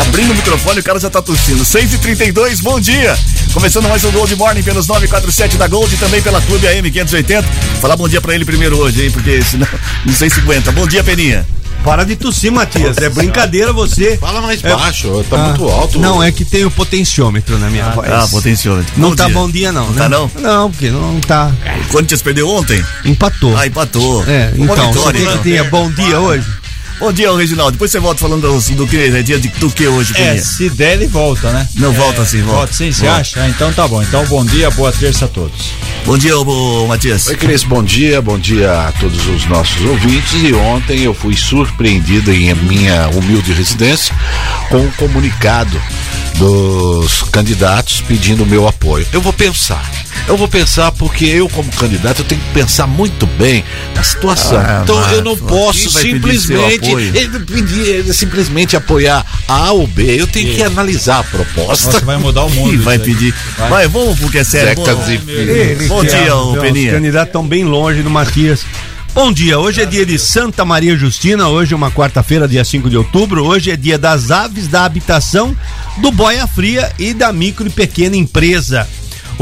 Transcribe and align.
Abrindo 0.00 0.32
o 0.32 0.34
microfone, 0.36 0.80
o 0.80 0.82
cara 0.82 0.98
já 0.98 1.10
tá 1.10 1.20
tossindo. 1.20 1.62
6h32, 1.64 2.62
bom 2.62 2.80
dia! 2.80 3.16
Começando 3.52 3.88
mais 3.88 4.02
um 4.04 4.10
Gold 4.10 4.34
Morning 4.36 4.62
pelos 4.62 4.86
947 4.86 5.56
da 5.56 5.66
Gold 5.66 5.92
e 5.94 5.98
também 5.98 6.22
pela 6.22 6.40
Clube 6.40 6.66
AM 6.66 6.90
580. 6.90 7.46
Falar 7.80 7.96
bom 7.96 8.08
dia 8.08 8.20
pra 8.20 8.34
ele 8.34 8.44
primeiro 8.44 8.78
hoje, 8.78 9.04
hein? 9.04 9.10
Porque 9.10 9.42
senão 9.42 9.66
não 10.06 10.12
sei 10.14 10.30
se 10.30 10.40
aguenta. 10.40 10.72
Bom 10.72 10.86
dia, 10.86 11.02
Peninha. 11.04 11.46
Para 11.84 12.04
de 12.04 12.14
tossir, 12.14 12.52
Matias. 12.52 12.98
É 12.98 13.08
brincadeira 13.08 13.72
você. 13.72 14.16
Fala 14.18 14.40
mais 14.42 14.62
É- 14.62 14.74
baixo, 14.74 15.24
tá 15.30 15.36
Ah, 15.36 15.48
muito 15.48 15.68
alto. 15.68 15.98
Não, 15.98 16.22
é 16.22 16.30
que 16.30 16.44
tem 16.44 16.64
o 16.64 16.70
potenciômetro 16.70 17.58
na 17.58 17.70
minha 17.70 17.88
voz. 17.90 18.10
Ah, 18.10 18.26
potenciômetro. 18.30 18.92
Não 18.98 19.10
Bom 19.10 19.16
tá 19.16 19.24
dia. 19.26 19.34
bom 19.34 19.50
dia, 19.50 19.72
não. 19.72 19.86
Não 19.86 19.92
né? 19.94 19.98
tá, 20.02 20.08
não? 20.08 20.30
Não, 20.38 20.70
porque 20.70 20.90
não 20.90 21.18
tá. 21.20 21.50
O 21.86 21.88
Corinthians 21.88 22.20
perdeu 22.22 22.48
ontem? 22.48 22.84
Empatou. 23.04 23.56
Ah, 23.56 23.66
empatou. 23.66 24.22
É, 24.28 24.52
Uma 24.56 24.72
então, 24.74 24.92
vitória, 24.92 25.20
você 25.20 25.24
quer 25.26 25.30
então. 25.30 25.42
que 25.42 25.42
tenha 25.50 25.64
bom 25.64 25.90
dia 25.90 26.20
hoje? 26.20 26.46
Bom 27.00 27.10
dia, 27.14 27.34
Reginaldo. 27.34 27.72
Depois 27.72 27.90
você 27.90 27.98
volta 27.98 28.20
falando 28.20 28.42
do, 28.42 28.74
do 28.76 28.86
que, 28.86 28.98
é 28.98 29.22
dia 29.22 29.40
de, 29.40 29.48
do 29.48 29.70
que 29.70 29.88
hoje, 29.88 30.12
É, 30.16 30.36
se 30.36 30.68
der, 30.68 30.92
ele 30.92 31.06
volta, 31.06 31.50
né? 31.50 31.66
Não 31.76 31.90
É, 31.90 31.94
volta 31.94 32.20
assim, 32.20 32.42
volta. 32.42 32.56
Volta 32.58 32.72
sim, 32.74 32.92
você 32.92 33.06
acha? 33.06 33.42
Ah, 33.42 33.48
Então 33.48 33.72
tá 33.72 33.88
bom. 33.88 34.02
Então, 34.02 34.22
bom 34.26 34.44
dia, 34.44 34.70
boa 34.70 34.92
terça 34.92 35.24
a 35.24 35.28
todos. 35.28 35.72
Bom 36.04 36.18
dia, 36.18 36.36
ô, 36.36 36.84
ô, 36.84 36.86
Matias. 36.86 37.26
Oi, 37.28 37.36
Cris, 37.36 37.64
bom 37.64 37.82
dia, 37.82 38.20
bom 38.20 38.38
dia 38.38 38.88
a 38.88 38.92
todos 38.92 39.26
os 39.28 39.46
nossos 39.46 39.80
ouvintes. 39.82 40.34
E 40.42 40.52
ontem 40.52 41.00
eu 41.00 41.14
fui 41.14 41.34
surpreendido 41.34 42.30
em 42.32 42.52
minha 42.54 43.08
humilde 43.08 43.50
residência 43.54 44.14
com 44.68 44.78
um 44.78 44.90
comunicado 44.92 45.80
dos 46.36 47.22
candidatos 47.24 48.02
pedindo 48.02 48.42
o 48.42 48.46
meu 48.46 48.68
apoio. 48.68 49.06
Eu 49.10 49.22
vou 49.22 49.32
pensar. 49.32 49.90
Eu 50.26 50.36
vou 50.36 50.48
pensar 50.48 50.92
porque 50.92 51.24
eu, 51.24 51.48
como 51.48 51.70
candidato, 51.72 52.20
eu 52.20 52.24
tenho 52.24 52.40
que 52.40 52.50
pensar 52.52 52.86
muito 52.86 53.26
bem 53.26 53.64
na 53.94 54.02
situação. 54.02 54.58
Ah, 54.58 54.80
então 54.82 55.00
vai, 55.00 55.14
eu 55.16 55.22
não 55.22 55.36
posso 55.36 55.90
simplesmente 55.90 56.89
apoio? 56.90 57.16
ele 57.16 57.38
pedir, 57.40 57.80
ele 57.88 58.12
simplesmente 58.12 58.76
apoiar 58.76 59.24
A 59.48 59.72
ou 59.72 59.86
B. 59.86 60.20
Eu 60.20 60.26
tenho 60.26 60.54
que 60.54 60.62
analisar 60.62 61.20
a 61.20 61.24
proposta. 61.24 61.92
Nossa, 61.92 62.04
vai 62.04 62.16
mudar 62.18 62.44
o 62.44 62.50
mundo. 62.54 62.82
Vai 62.82 62.98
pedir. 62.98 63.34
Vai. 63.58 63.68
Vai, 63.70 63.88
vamos 63.88 64.18
porque 64.18 64.38
é 64.38 64.44
sério. 64.44 64.68
Zecas 64.84 64.96
Bom, 65.06 65.10
e 65.10 65.30
Ele 65.30 65.86
Bom 65.88 66.02
dia, 66.04 66.12
é- 66.16 66.32
ô, 66.34 66.52
Os 66.52 66.60
Peninha. 66.60 66.92
candidatos 66.92 67.28
estão 67.28 67.46
bem 67.46 67.64
longe 67.64 68.02
do 68.02 68.10
Matias. 68.10 68.64
Bom 69.12 69.32
dia, 69.32 69.58
hoje 69.58 69.82
é 69.82 69.84
dia 69.86 70.06
de 70.06 70.16
Santa 70.20 70.64
Maria 70.64 70.96
Justina, 70.96 71.48
hoje 71.48 71.72
é 71.74 71.76
uma 71.76 71.90
quarta-feira, 71.90 72.46
dia 72.46 72.64
5 72.64 72.88
de 72.88 72.96
outubro, 72.96 73.44
hoje 73.44 73.68
é 73.72 73.76
dia 73.76 73.98
das 73.98 74.30
aves, 74.30 74.68
da 74.68 74.84
habitação, 74.84 75.56
do 75.96 76.12
boia 76.12 76.46
fria 76.46 76.92
e 76.96 77.12
da 77.12 77.32
micro 77.32 77.66
e 77.66 77.70
pequena 77.70 78.14
empresa. 78.16 78.86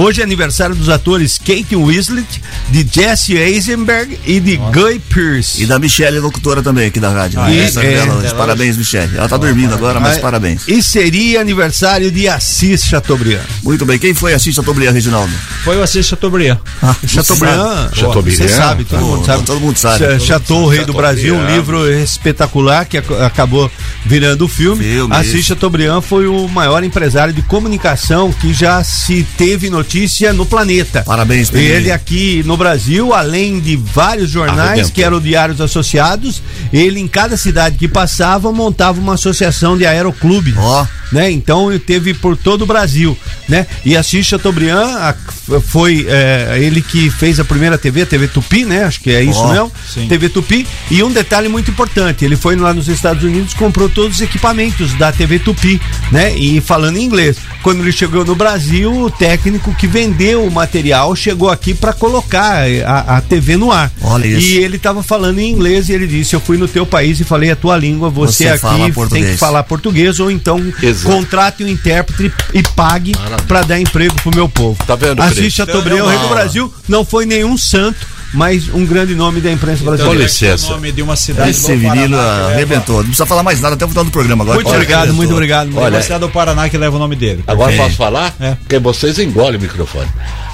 Hoje 0.00 0.20
é 0.20 0.24
aniversário 0.24 0.76
dos 0.76 0.88
atores 0.88 1.38
Kate 1.38 1.74
Winslet, 1.74 2.40
de 2.70 2.86
Jesse 2.88 3.34
Eisenberg 3.34 4.16
e 4.24 4.38
de 4.38 4.56
Guy 4.56 5.00
Pearce. 5.12 5.60
E 5.60 5.66
da 5.66 5.76
Michelle, 5.76 6.20
locutora 6.20 6.62
também 6.62 6.86
aqui 6.86 7.00
da 7.00 7.10
rádio. 7.10 7.40
Ah, 7.40 7.52
é? 7.52 7.64
É. 7.64 7.70
Dela 7.70 8.34
Parabéns, 8.36 8.76
Michelle. 8.76 9.16
Ela 9.16 9.28
tá 9.28 9.36
dormindo 9.36 9.74
agora, 9.74 9.98
mas 9.98 10.18
Ah, 10.18 10.20
parabéns. 10.20 10.62
E 10.68 10.80
seria 10.84 11.40
aniversário 11.40 12.12
de 12.12 12.28
Assis 12.28 12.84
Chateaubriand. 12.84 13.42
Muito 13.64 13.84
bem. 13.84 13.98
Quem 13.98 14.14
foi 14.14 14.32
assistir 14.34 14.54
Chateaubriand, 14.54 14.92
Reginaldo? 14.92 15.32
Foi 15.64 15.76
o 15.76 15.82
Assis 15.82 16.06
Chateaubriand. 16.06 16.58
Chateaubriand, 17.04 17.90
Chateaubriand. 17.92 18.36
você 18.38 18.48
sabe, 18.48 18.84
todo 18.84 19.00
mundo 19.00 19.26
sabe. 19.26 19.42
todo 19.44 19.60
mundo 19.60 19.76
sabe. 19.78 19.98
Cha- 19.98 20.18
Chateau, 20.20 20.62
o 20.62 20.68
Rei 20.68 20.84
do 20.84 20.92
Brasil, 20.92 21.34
um 21.34 21.44
livro 21.44 21.90
espetacular 21.92 22.84
que 22.86 22.98
ac- 22.98 23.12
acabou 23.26 23.68
virando 24.06 24.46
filme. 24.46 24.84
Filme, 24.84 25.12
Assis 25.16 25.34
isso. 25.34 25.48
Chateaubriand 25.48 26.02
foi 26.02 26.28
o 26.28 26.46
maior 26.46 26.84
empresário 26.84 27.34
de 27.34 27.42
comunicação 27.42 28.32
que 28.32 28.54
já 28.54 28.84
se 28.84 29.26
teve 29.36 29.68
notícia 29.68 29.87
no 30.34 30.44
planeta. 30.46 31.02
Parabéns, 31.04 31.50
Peninha. 31.50 31.70
Ele 31.70 31.90
aqui 31.90 32.42
no 32.44 32.56
Brasil, 32.56 33.12
além 33.14 33.58
de 33.60 33.76
vários 33.76 34.30
jornais 34.30 34.90
que 34.90 35.02
eram 35.02 35.20
diários 35.20 35.60
associados, 35.60 36.42
ele 36.72 37.00
em 37.00 37.08
cada 37.08 37.36
cidade 37.36 37.78
que 37.78 37.88
passava 37.88 38.52
montava 38.52 39.00
uma 39.00 39.14
associação 39.14 39.76
de 39.76 39.86
aeroclube. 39.86 40.54
Ó. 40.56 40.86
Né? 41.10 41.30
Então 41.30 41.70
ele 41.70 41.78
teve 41.78 42.12
por 42.12 42.36
todo 42.36 42.62
o 42.62 42.66
Brasil, 42.66 43.16
né? 43.48 43.66
E 43.82 43.96
Assis 43.96 44.26
Chateaubriand 44.26 44.90
a- 44.98 45.14
foi 45.62 46.04
é, 46.06 46.58
ele 46.60 46.82
que 46.82 47.08
fez 47.08 47.40
a 47.40 47.44
primeira 47.44 47.78
TV, 47.78 48.02
a 48.02 48.06
TV 48.06 48.28
Tupi, 48.28 48.66
né? 48.66 48.84
Acho 48.84 49.00
que 49.00 49.10
é 49.10 49.22
isso 49.22 49.38
Ó, 49.40 49.50
mesmo. 49.50 49.72
sim. 49.90 50.06
TV 50.06 50.28
Tupi. 50.28 50.66
E 50.90 51.02
um 51.02 51.10
detalhe 51.10 51.48
muito 51.48 51.70
importante, 51.70 52.26
ele 52.26 52.36
foi 52.36 52.56
lá 52.56 52.74
nos 52.74 52.88
Estados 52.88 53.24
Unidos, 53.24 53.54
comprou 53.54 53.88
todos 53.88 54.16
os 54.16 54.20
equipamentos 54.22 54.92
da 54.98 55.10
TV 55.10 55.38
Tupi, 55.38 55.80
né? 56.12 56.36
E 56.36 56.60
falando 56.60 56.98
em 56.98 57.04
inglês. 57.04 57.38
Quando 57.62 57.80
ele 57.80 57.90
chegou 57.90 58.22
no 58.22 58.34
Brasil, 58.34 58.92
o 58.92 59.10
técnico 59.10 59.67
que 59.74 59.86
vendeu 59.86 60.44
o 60.44 60.50
material 60.50 61.14
chegou 61.16 61.50
aqui 61.50 61.74
para 61.74 61.92
colocar 61.92 62.64
a, 62.86 63.16
a 63.18 63.20
TV 63.20 63.56
no 63.56 63.70
ar. 63.72 63.90
Olha 64.02 64.26
isso. 64.26 64.48
E 64.48 64.58
ele 64.58 64.76
estava 64.76 65.02
falando 65.02 65.38
em 65.38 65.50
inglês 65.50 65.88
e 65.88 65.92
ele 65.92 66.06
disse: 66.06 66.34
Eu 66.34 66.40
fui 66.40 66.56
no 66.56 66.68
teu 66.68 66.86
país 66.86 67.20
e 67.20 67.24
falei 67.24 67.50
a 67.50 67.56
tua 67.56 67.76
língua, 67.76 68.10
você, 68.10 68.44
Você 68.44 68.48
aqui 68.48 68.76
tem 68.76 68.92
português." 68.92 69.30
que 69.32 69.36
falar 69.36 69.62
português 69.64 70.20
ou 70.20 70.30
então 70.30 70.58
Exato. 70.82 71.14
contrate 71.14 71.64
um 71.64 71.68
intérprete 71.68 72.32
e 72.52 72.62
pague 72.62 73.12
para 73.46 73.62
dar 73.62 73.80
emprego 73.80 74.14
pro 74.22 74.34
meu 74.34 74.48
povo. 74.48 74.78
Tá 74.86 74.94
vendo, 74.94 75.22
Assis 75.22 75.38
Cris? 75.38 75.54
Chateaubriand, 75.54 76.04
o 76.04 76.08
rei 76.08 76.18
do 76.18 76.28
Brasil, 76.28 76.72
não 76.88 77.04
foi 77.04 77.26
nenhum 77.26 77.56
santo, 77.56 78.06
mas 78.34 78.68
um 78.68 78.84
grande 78.84 79.14
nome 79.14 79.40
da 79.40 79.50
imprensa 79.50 79.78
Com 79.78 79.86
brasileira. 79.86 80.22
licença. 80.22 80.66
O 80.66 80.70
nome 80.70 80.92
de 80.92 81.02
uma 81.02 81.16
cidade 81.16 81.50
Esse 81.50 81.76
Paraná 81.76 81.94
leva- 82.02 82.52
arrebentou. 82.52 82.96
Não 82.96 83.04
precisa 83.04 83.26
falar 83.26 83.42
mais 83.42 83.60
nada 83.60 83.74
até 83.74 83.84
o 83.84 83.88
final 83.88 84.04
do 84.04 84.10
programa 84.10 84.44
agora. 84.44 84.56
Muito 84.56 84.68
Olha, 84.68 84.76
obrigado, 84.76 84.98
arrebentou. 85.00 85.16
muito 85.16 85.32
obrigado. 85.32 85.76
Olha, 85.78 85.96
uma 85.96 86.02
cidade 86.02 86.20
do 86.20 86.28
Paraná 86.28 86.68
que 86.68 86.76
leva 86.78 86.96
o 86.96 86.98
nome 86.98 87.16
dele. 87.16 87.42
Agora 87.46 87.72
posso 87.76 87.96
falar? 87.96 88.34
É. 88.40 88.54
Porque 88.54 88.78
vocês 88.78 89.18
engolem 89.18 89.56
o 89.56 89.60
microfone. 89.60 90.08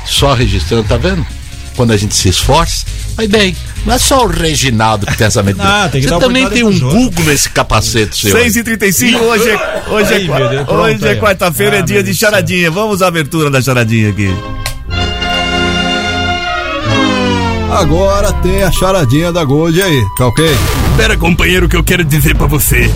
Só 0.07 0.35
registrando, 0.35 0.85
tá 0.85 0.97
vendo? 0.97 1.27
Quando 1.77 1.93
a 1.93 1.97
gente 1.97 2.15
se 2.15 2.29
esforça, 2.29 2.87
vai 3.17 3.27
bem. 3.27 3.57
Não 3.85 3.95
é 3.95 3.99
só 3.99 4.25
o 4.25 4.29
Reginaldo 4.29 5.05
que 5.07 5.17
tem 5.19 5.27
essa 5.27 5.43
mente. 5.43 5.59
Ah, 5.61 5.89
tem 5.91 6.01
que 6.01 6.07
Você 6.09 6.19
também 6.21 6.49
tem 6.49 6.63
um 6.63 6.79
Google 6.79 7.25
nesse 7.25 7.51
capacete 7.51 8.29
seu. 8.29 8.37
6h35, 8.37 9.19
hoje 9.21 9.49
é, 9.51 9.83
hoje 9.91 10.15
é, 10.15 10.73
hoje 10.73 11.09
é 11.09 11.17
quarta-feira, 11.17 11.77
é 11.77 11.79
Ah, 11.81 11.83
dia 11.83 12.03
de 12.03 12.15
charadinha. 12.15 12.71
Vamos 12.71 13.03
à 13.03 13.09
abertura 13.09 13.51
da 13.51 13.61
charadinha 13.61 14.11
aqui. 14.11 14.33
Agora 17.75 18.33
tem 18.35 18.63
a 18.63 18.71
charadinha 18.71 19.33
da 19.33 19.45
Gold 19.45 19.83
aí, 19.83 20.07
tá 20.17 20.29
ok? 20.29 20.45
Pera, 20.97 21.17
companheiro, 21.17 21.69
que 21.69 21.77
eu 21.77 21.83
quero 21.83 22.05
dizer 22.05 22.37
pra 22.37 22.47
você 22.47 22.89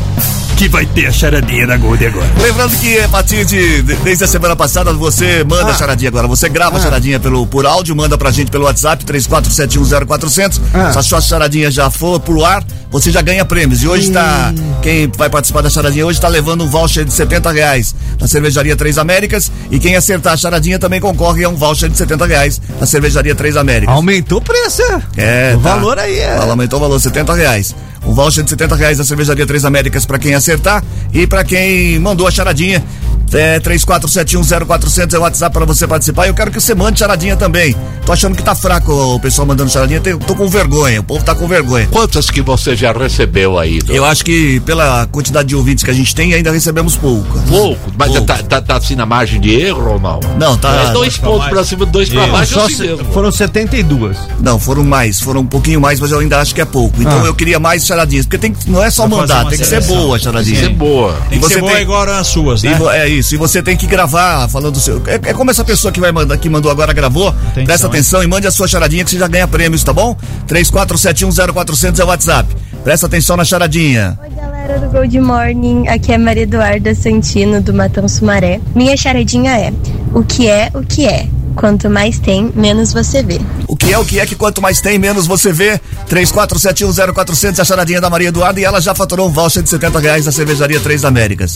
que 0.58 0.68
vai 0.68 0.84
ter 0.86 1.06
a 1.06 1.12
charadinha 1.12 1.68
da 1.68 1.76
Gold 1.76 2.04
agora. 2.04 2.26
Lembrando 2.42 2.76
que 2.80 2.98
a 2.98 3.08
partir 3.08 3.44
de, 3.44 3.80
de- 3.80 3.94
desde 3.96 4.24
a 4.24 4.26
semana 4.26 4.56
passada 4.56 4.92
você 4.92 5.44
manda 5.44 5.70
a 5.70 5.74
charadinha 5.74 6.08
agora. 6.08 6.26
Você 6.26 6.48
grava 6.48 6.78
a 6.78 6.80
charadinha 6.80 7.20
pelo, 7.20 7.46
por 7.46 7.64
áudio, 7.64 7.94
manda 7.94 8.18
pra 8.18 8.32
gente 8.32 8.50
pelo 8.50 8.64
WhatsApp 8.64 9.04
34710400. 9.04 10.60
Ah. 10.74 10.92
Se 10.92 10.98
a 10.98 11.02
sua 11.02 11.20
charadinha 11.20 11.70
já 11.70 11.88
for 11.90 12.18
pro 12.18 12.44
ar, 12.44 12.64
você 12.90 13.12
já 13.12 13.22
ganha 13.22 13.44
prêmios. 13.44 13.84
E 13.84 13.88
hoje 13.88 14.10
tá. 14.10 14.52
Quem 14.82 15.08
vai 15.16 15.30
participar 15.30 15.60
da 15.62 15.70
charadinha 15.70 16.04
hoje 16.04 16.20
tá 16.20 16.26
levando 16.26 16.64
um 16.64 16.68
voucher 16.68 17.04
de 17.04 17.12
70 17.12 17.52
reais 17.52 17.94
na 18.20 18.26
cervejaria 18.26 18.74
Três 18.74 18.98
Américas. 18.98 19.52
E 19.70 19.78
quem 19.78 19.94
acertar 19.94 20.32
a 20.32 20.36
charadinha 20.36 20.78
também 20.80 21.00
concorre 21.00 21.44
a 21.44 21.48
um 21.48 21.54
voucher 21.54 21.88
de 21.88 21.96
70 21.96 22.26
reais 22.26 22.60
na 22.80 22.86
cervejaria 22.86 23.34
Três 23.36 23.56
Américas. 23.56 23.94
Aumentou 23.94 24.38
o 24.38 24.42
preço. 24.42 24.82
É, 25.16 25.54
o 25.56 25.60
tá. 25.60 25.76
valor 25.76 26.00
aí 26.00 26.18
é. 26.18 26.34
Ela 26.34 26.50
aumentou 26.50 26.80
o 26.80 26.82
valor, 26.82 26.98
70 26.98 27.32
reais. 27.34 27.76
Um 28.06 28.14
voucher 28.14 28.44
de 28.44 28.50
70 28.50 28.74
reais 28.76 28.98
da 28.98 29.04
cervejaria 29.04 29.46
Três 29.46 29.64
Américas 29.64 30.06
pra 30.06 30.18
quem 30.18 30.34
acertar 30.34 30.82
e 31.12 31.26
pra 31.26 31.44
quem 31.44 31.98
mandou 31.98 32.26
a 32.26 32.30
charadinha. 32.30 32.82
É, 33.32 33.60
34710400 33.60 35.12
é 35.14 35.18
o 35.18 35.22
WhatsApp 35.22 35.52
para 35.52 35.64
você 35.64 35.86
participar. 35.86 36.26
E 36.26 36.30
eu 36.30 36.34
quero 36.34 36.50
que 36.50 36.60
você 36.60 36.74
mande 36.74 36.98
charadinha 36.98 37.36
também. 37.36 37.74
Tô 38.04 38.12
achando 38.12 38.34
que 38.34 38.42
tá 38.42 38.54
fraco 38.54 38.92
o 38.92 39.20
pessoal 39.20 39.46
mandando 39.46 39.70
charadinha. 39.70 40.00
Tem- 40.00 40.16
Tô 40.18 40.34
com 40.34 40.48
vergonha. 40.48 41.00
O 41.00 41.04
povo 41.04 41.22
tá 41.24 41.34
com 41.34 41.46
vergonha. 41.46 41.86
Quantas 41.90 42.30
que 42.30 42.40
você 42.40 42.74
já 42.74 42.92
recebeu 42.92 43.58
aí? 43.58 43.80
Eu 43.88 44.04
acho 44.04 44.24
que 44.24 44.60
pela 44.60 45.06
quantidade 45.06 45.48
de 45.48 45.56
ouvintes 45.56 45.84
que 45.84 45.90
a 45.90 45.94
gente 45.94 46.14
tem, 46.14 46.32
ainda 46.34 46.50
recebemos 46.50 46.96
pouco. 46.96 47.38
Pouco, 47.48 47.92
mas 47.98 48.12
Tá, 48.28 48.38
tá, 48.42 48.60
tá 48.60 48.76
assim 48.76 48.94
na 48.96 49.06
margem 49.06 49.40
de 49.40 49.54
erro 49.54 49.92
ou 49.92 50.00
não? 50.00 50.20
Não, 50.38 50.56
tá. 50.56 50.88
É 50.88 50.92
dois 50.92 51.16
pontos 51.16 51.48
pra 51.48 51.64
cima, 51.64 51.86
dois 51.86 52.08
pra 52.08 52.26
baixo. 52.26 52.54
Só 52.54 52.66
assim 52.66 52.74
se- 52.76 52.82
mesmo. 52.86 53.04
foram 53.12 53.30
72. 53.30 54.16
Não, 54.40 54.58
foram 54.58 54.82
mais, 54.84 55.20
foram 55.20 55.40
um 55.42 55.46
pouquinho 55.46 55.80
mais, 55.80 56.00
mas 56.00 56.10
eu 56.10 56.18
ainda 56.18 56.40
acho 56.40 56.54
que 56.54 56.60
é 56.60 56.64
pouco. 56.64 57.00
Então 57.00 57.22
Ah. 57.22 57.26
eu 57.26 57.34
queria 57.34 57.58
mais 57.58 57.86
charadinhas, 57.86 58.26
porque 58.26 58.38
tem, 58.38 58.52
que- 58.52 58.70
não 58.70 58.82
é 58.82 58.90
só 58.90 59.06
Pra 59.06 59.16
mandar, 59.18 59.46
tem 59.48 59.58
que 59.58 59.64
ser 59.66 59.82
boa 59.84 60.16
a 60.16 60.18
charadinha. 60.18 60.54
Tem 60.60 60.64
que 60.64 60.70
ser 60.72 60.74
boa. 60.78 61.14
Tem 61.30 61.38
que 61.40 61.46
ser 61.48 61.60
boa 61.60 61.80
igual 61.80 62.08
as 62.08 62.26
suas, 62.26 62.62
E 62.64 62.68
né? 62.68 62.74
vo- 62.74 62.90
é 62.90 63.08
isso, 63.18 63.34
e 63.34 63.38
você 63.38 63.62
tem 63.62 63.76
que 63.76 63.86
gravar 63.86 64.48
falando 64.48 64.74
do 64.74 64.80
seu. 64.80 65.02
É, 65.06 65.30
é 65.30 65.34
como 65.34 65.50
essa 65.50 65.64
pessoa 65.64 65.92
que 65.92 66.00
vai 66.00 66.12
mandar, 66.12 66.36
que 66.38 66.48
mandou 66.48 66.70
agora 66.70 66.92
gravou. 66.92 67.34
Presta 67.54 67.86
hein? 67.86 67.90
atenção 67.90 68.22
e 68.22 68.26
mande 68.26 68.46
a 68.46 68.50
sua 68.50 68.66
charadinha 68.66 69.04
que 69.04 69.10
você 69.10 69.18
já 69.18 69.28
ganha 69.28 69.46
prêmios, 69.46 69.82
tá 69.82 69.92
bom? 69.92 70.16
34710400 70.46 71.98
é 71.98 72.04
o 72.04 72.06
WhatsApp. 72.06 72.56
Presta 72.84 73.06
atenção 73.06 73.36
na 73.36 73.44
charadinha. 73.44 74.18
Galera 74.36 74.78
do 74.78 74.88
Gold 74.90 75.20
Morning, 75.20 75.88
aqui 75.88 76.12
é 76.12 76.18
Maria 76.18 76.44
Eduarda 76.44 76.94
Santino 76.94 77.60
do 77.60 77.74
Matão 77.74 78.08
Sumaré. 78.08 78.60
Minha 78.74 78.96
charadinha 78.96 79.58
é: 79.58 79.72
o 80.14 80.22
que 80.22 80.48
é 80.48 80.70
o 80.74 80.82
que 80.82 81.06
é? 81.06 81.26
Quanto 81.58 81.90
mais 81.90 82.20
tem, 82.20 82.52
menos 82.54 82.92
você 82.92 83.20
vê. 83.20 83.40
O 83.66 83.76
que 83.76 83.92
é 83.92 83.98
o 83.98 84.04
que 84.04 84.20
é 84.20 84.24
que 84.24 84.36
quanto 84.36 84.62
mais 84.62 84.80
tem, 84.80 84.96
menos 84.96 85.26
você 85.26 85.52
vê. 85.52 85.80
34710400 86.08 87.58
é 87.58 87.62
a 87.62 87.64
charadinha 87.64 88.00
da 88.00 88.08
Maria 88.08 88.28
Eduarda 88.28 88.60
e 88.60 88.64
ela 88.64 88.80
já 88.80 88.94
faturou 88.94 89.28
um 89.28 89.32
voucher 89.32 89.60
de 89.60 89.68
70 89.68 89.98
reais 89.98 90.24
da 90.24 90.30
cervejaria 90.30 90.78
Três 90.78 91.04
Américas. 91.04 91.54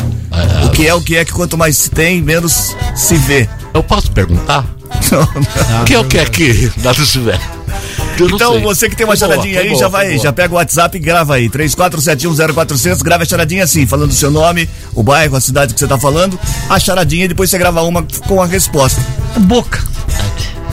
O 0.66 0.70
que 0.70 0.88
é 0.88 0.92
o 0.92 1.00
que 1.00 1.16
é 1.16 1.24
que 1.24 1.32
quanto 1.32 1.56
mais 1.56 1.88
tem, 1.88 2.20
menos 2.20 2.76
se 2.96 3.14
vê. 3.14 3.48
Eu 3.72 3.82
posso 3.84 4.10
perguntar? 4.10 4.66
O 5.80 5.84
que 5.84 5.94
é 5.94 5.98
o 5.98 6.04
que 6.04 6.18
é 6.18 6.24
que 6.24 6.72
nada 6.82 7.04
se 7.04 7.18
vê? 7.18 7.38
Eu 8.18 8.28
Então, 8.28 8.60
você 8.60 8.88
que 8.88 8.96
tem 8.96 9.06
uma 9.06 9.16
Foi 9.16 9.28
boa, 9.28 9.42
aí, 9.42 9.68
boa, 9.68 9.80
já 9.80 9.88
vai, 9.88 10.18
já 10.18 10.32
pega 10.32 10.54
o 10.54 10.56
WhatsApp 10.56 10.96
e 10.96 11.00
grava 11.00 11.34
aí. 11.34 11.48
34710400, 11.48 13.02
grava 13.02 13.22
a 13.22 13.26
charadinha 13.26 13.64
assim, 13.64 13.86
falando 13.86 14.10
o 14.10 14.14
seu 14.14 14.30
nome, 14.30 14.68
o 14.94 15.02
bairro, 15.02 15.36
a 15.36 15.40
cidade 15.40 15.74
que 15.74 15.80
você 15.80 15.86
tá 15.86 15.98
falando, 15.98 16.38
a 16.68 16.78
charadinha 16.78 17.24
e 17.24 17.28
depois 17.28 17.50
você 17.50 17.58
grava 17.58 17.82
uma 17.82 18.06
com 18.26 18.42
a 18.42 18.46
resposta. 18.46 19.00
Boca. 19.38 19.82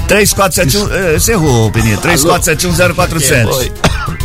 3471, 0.09 0.91
eh, 0.91 1.19
você 1.19 1.31
errou, 1.33 1.69
Peninha. 1.71 1.97
34710400. 1.97 3.47
Oi. 3.53 3.71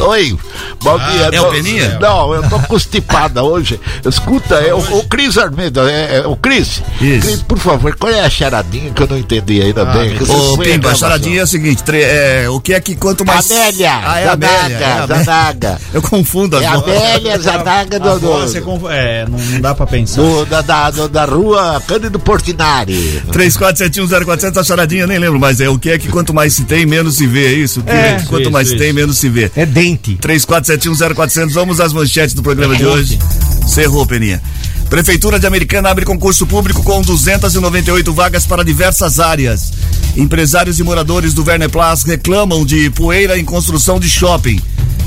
Oi, 0.00 0.38
bom 0.82 0.98
dia. 0.98 1.28
é 1.30 1.40
o 1.40 1.50
Peninha? 1.50 1.98
Não, 2.00 2.32
eu 2.34 2.42
tô 2.48 2.58
constipada 2.60 3.42
hoje. 3.44 3.78
Escuta, 4.04 4.54
é 4.56 4.72
o, 4.72 4.78
o 4.78 5.04
Cris 5.06 5.36
Armeda, 5.36 5.82
é, 5.90 6.22
é 6.24 6.26
o 6.26 6.34
Cris. 6.36 6.82
Cris, 6.98 7.42
por 7.42 7.58
favor, 7.58 7.94
qual 7.96 8.10
é 8.10 8.20
a 8.20 8.30
charadinha 8.30 8.90
que 8.92 9.02
eu 9.02 9.06
não 9.06 9.18
entendi 9.18 9.60
ainda 9.60 9.84
bem? 9.84 10.16
que 10.16 10.24
você 10.24 10.32
Ô, 10.32 10.56
Pimba, 10.58 10.90
a 10.90 10.94
charadinha 10.94 11.40
é 11.40 11.44
o 11.44 11.46
seguinte: 11.46 11.82
tre- 11.82 12.02
é, 12.02 12.46
o 12.48 12.58
que 12.60 12.72
é 12.72 12.80
que 12.80 12.96
quanto 12.96 13.24
mais. 13.26 13.50
Amélia, 13.50 13.92
Ah, 14.04 14.20
é 14.20 14.28
Amélia. 14.28 14.56
Zanaga, 14.58 14.74
é 14.74 14.84
a 14.84 15.02
Amélia. 15.04 15.24
Zanaga. 15.24 15.80
Eu 15.92 16.02
confundo 16.02 16.56
as 16.56 16.62
É. 16.62 16.66
Amélia 16.66 17.38
Zanaga 17.38 18.00
do, 18.00 18.18
do, 18.20 18.32
você 18.40 18.60
conf- 18.62 18.90
é, 18.90 19.26
não, 19.28 19.38
não 19.38 19.60
dá 19.60 19.74
pra 19.74 19.86
pensar. 19.86 20.22
do- 20.22 20.46
da, 20.46 20.62
da, 20.62 20.90
do- 20.90 21.08
da 21.10 21.24
rua 21.26 21.80
Cândido 21.86 22.18
Portinari. 22.18 23.22
34710400, 23.30 24.56
a 24.60 24.64
charadinha, 24.64 25.02
eu 25.02 25.08
nem 25.08 25.18
lembro 25.18 25.38
mais. 25.38 25.60
É 25.60 25.68
o 25.74 25.78
que 25.78 25.90
é 25.90 25.98
que 25.98 26.08
quanto 26.08 26.32
mais 26.32 26.54
se 26.54 26.64
tem, 26.64 26.86
menos 26.86 27.16
se 27.16 27.26
vê, 27.26 27.46
é 27.46 27.52
isso? 27.52 27.80
O 27.80 27.82
que 27.82 27.90
É, 27.90 28.12
é, 28.12 28.16
que 28.16 28.26
quanto 28.26 28.42
isso, 28.42 28.50
mais 28.50 28.68
se 28.68 28.74
isso. 28.74 28.82
tem, 28.82 28.92
menos 28.92 29.18
se 29.18 29.28
vê. 29.28 29.50
É 29.56 29.66
dente. 29.66 30.16
34710400, 30.20 31.50
vamos 31.52 31.80
às 31.80 31.92
manchetes 31.92 32.34
do 32.34 32.42
programa 32.42 32.76
de 32.76 32.84
hoje. 32.84 33.18
Cerrou, 33.66 34.06
Peninha. 34.06 34.40
Prefeitura 34.88 35.40
de 35.40 35.46
Americana 35.46 35.90
abre 35.90 36.04
concurso 36.04 36.46
público 36.46 36.82
com 36.82 37.02
298 37.02 38.12
vagas 38.12 38.46
para 38.46 38.64
diversas 38.64 39.18
áreas. 39.18 39.72
Empresários 40.16 40.78
e 40.78 40.82
moradores 40.84 41.34
do 41.34 41.44
Werner 41.44 41.70
Place 41.70 42.06
reclamam 42.06 42.64
de 42.64 42.90
poeira 42.90 43.38
em 43.38 43.44
construção 43.44 43.98
de 43.98 44.08
shopping. 44.08 44.60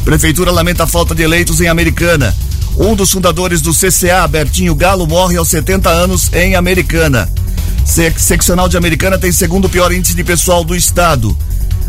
Prefeitura 0.03 0.51
lamenta 0.51 0.83
a 0.83 0.87
falta 0.87 1.13
de 1.15 1.23
eleitos 1.23 1.61
em 1.61 1.67
Americana. 1.67 2.35
Um 2.77 2.95
dos 2.95 3.11
fundadores 3.11 3.61
do 3.61 3.71
CCA, 3.73 4.27
Bertinho 4.27 4.75
Galo, 4.75 5.07
morre 5.07 5.37
aos 5.37 5.47
70 5.47 5.89
anos 5.89 6.29
em 6.33 6.55
Americana. 6.55 7.29
Sec- 7.87 8.19
Seccional 8.19 8.67
de 8.69 8.77
Americana 8.77 9.17
tem 9.17 9.31
segundo 9.31 9.69
pior 9.69 9.91
índice 9.91 10.13
de 10.15 10.23
pessoal 10.23 10.63
do 10.63 10.75
estado. 10.75 11.35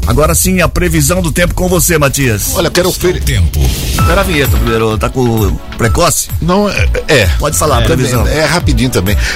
Agora 0.06 0.34
sim, 0.34 0.60
a 0.62 0.68
previsão 0.68 1.20
do 1.20 1.30
tempo 1.30 1.52
com 1.54 1.68
você, 1.68 1.98
Matias. 1.98 2.52
Olha, 2.54 2.70
quero 2.70 2.88
oferecer. 2.88 3.24
Tempo. 3.24 3.60
Espera 3.90 4.20
a 4.20 4.24
vinheta 4.24 4.56
primeiro, 4.56 4.96
tá 4.96 5.10
com 5.10 5.54
precoce? 5.76 6.28
Não, 6.40 6.68
é. 6.70 6.88
é. 7.08 7.26
Pode 7.38 7.58
falar, 7.58 7.78
a 7.78 7.82
previsão. 7.82 8.26
É, 8.26 8.38
é 8.38 8.44
rapidinho 8.44 8.90
também. 8.90 9.16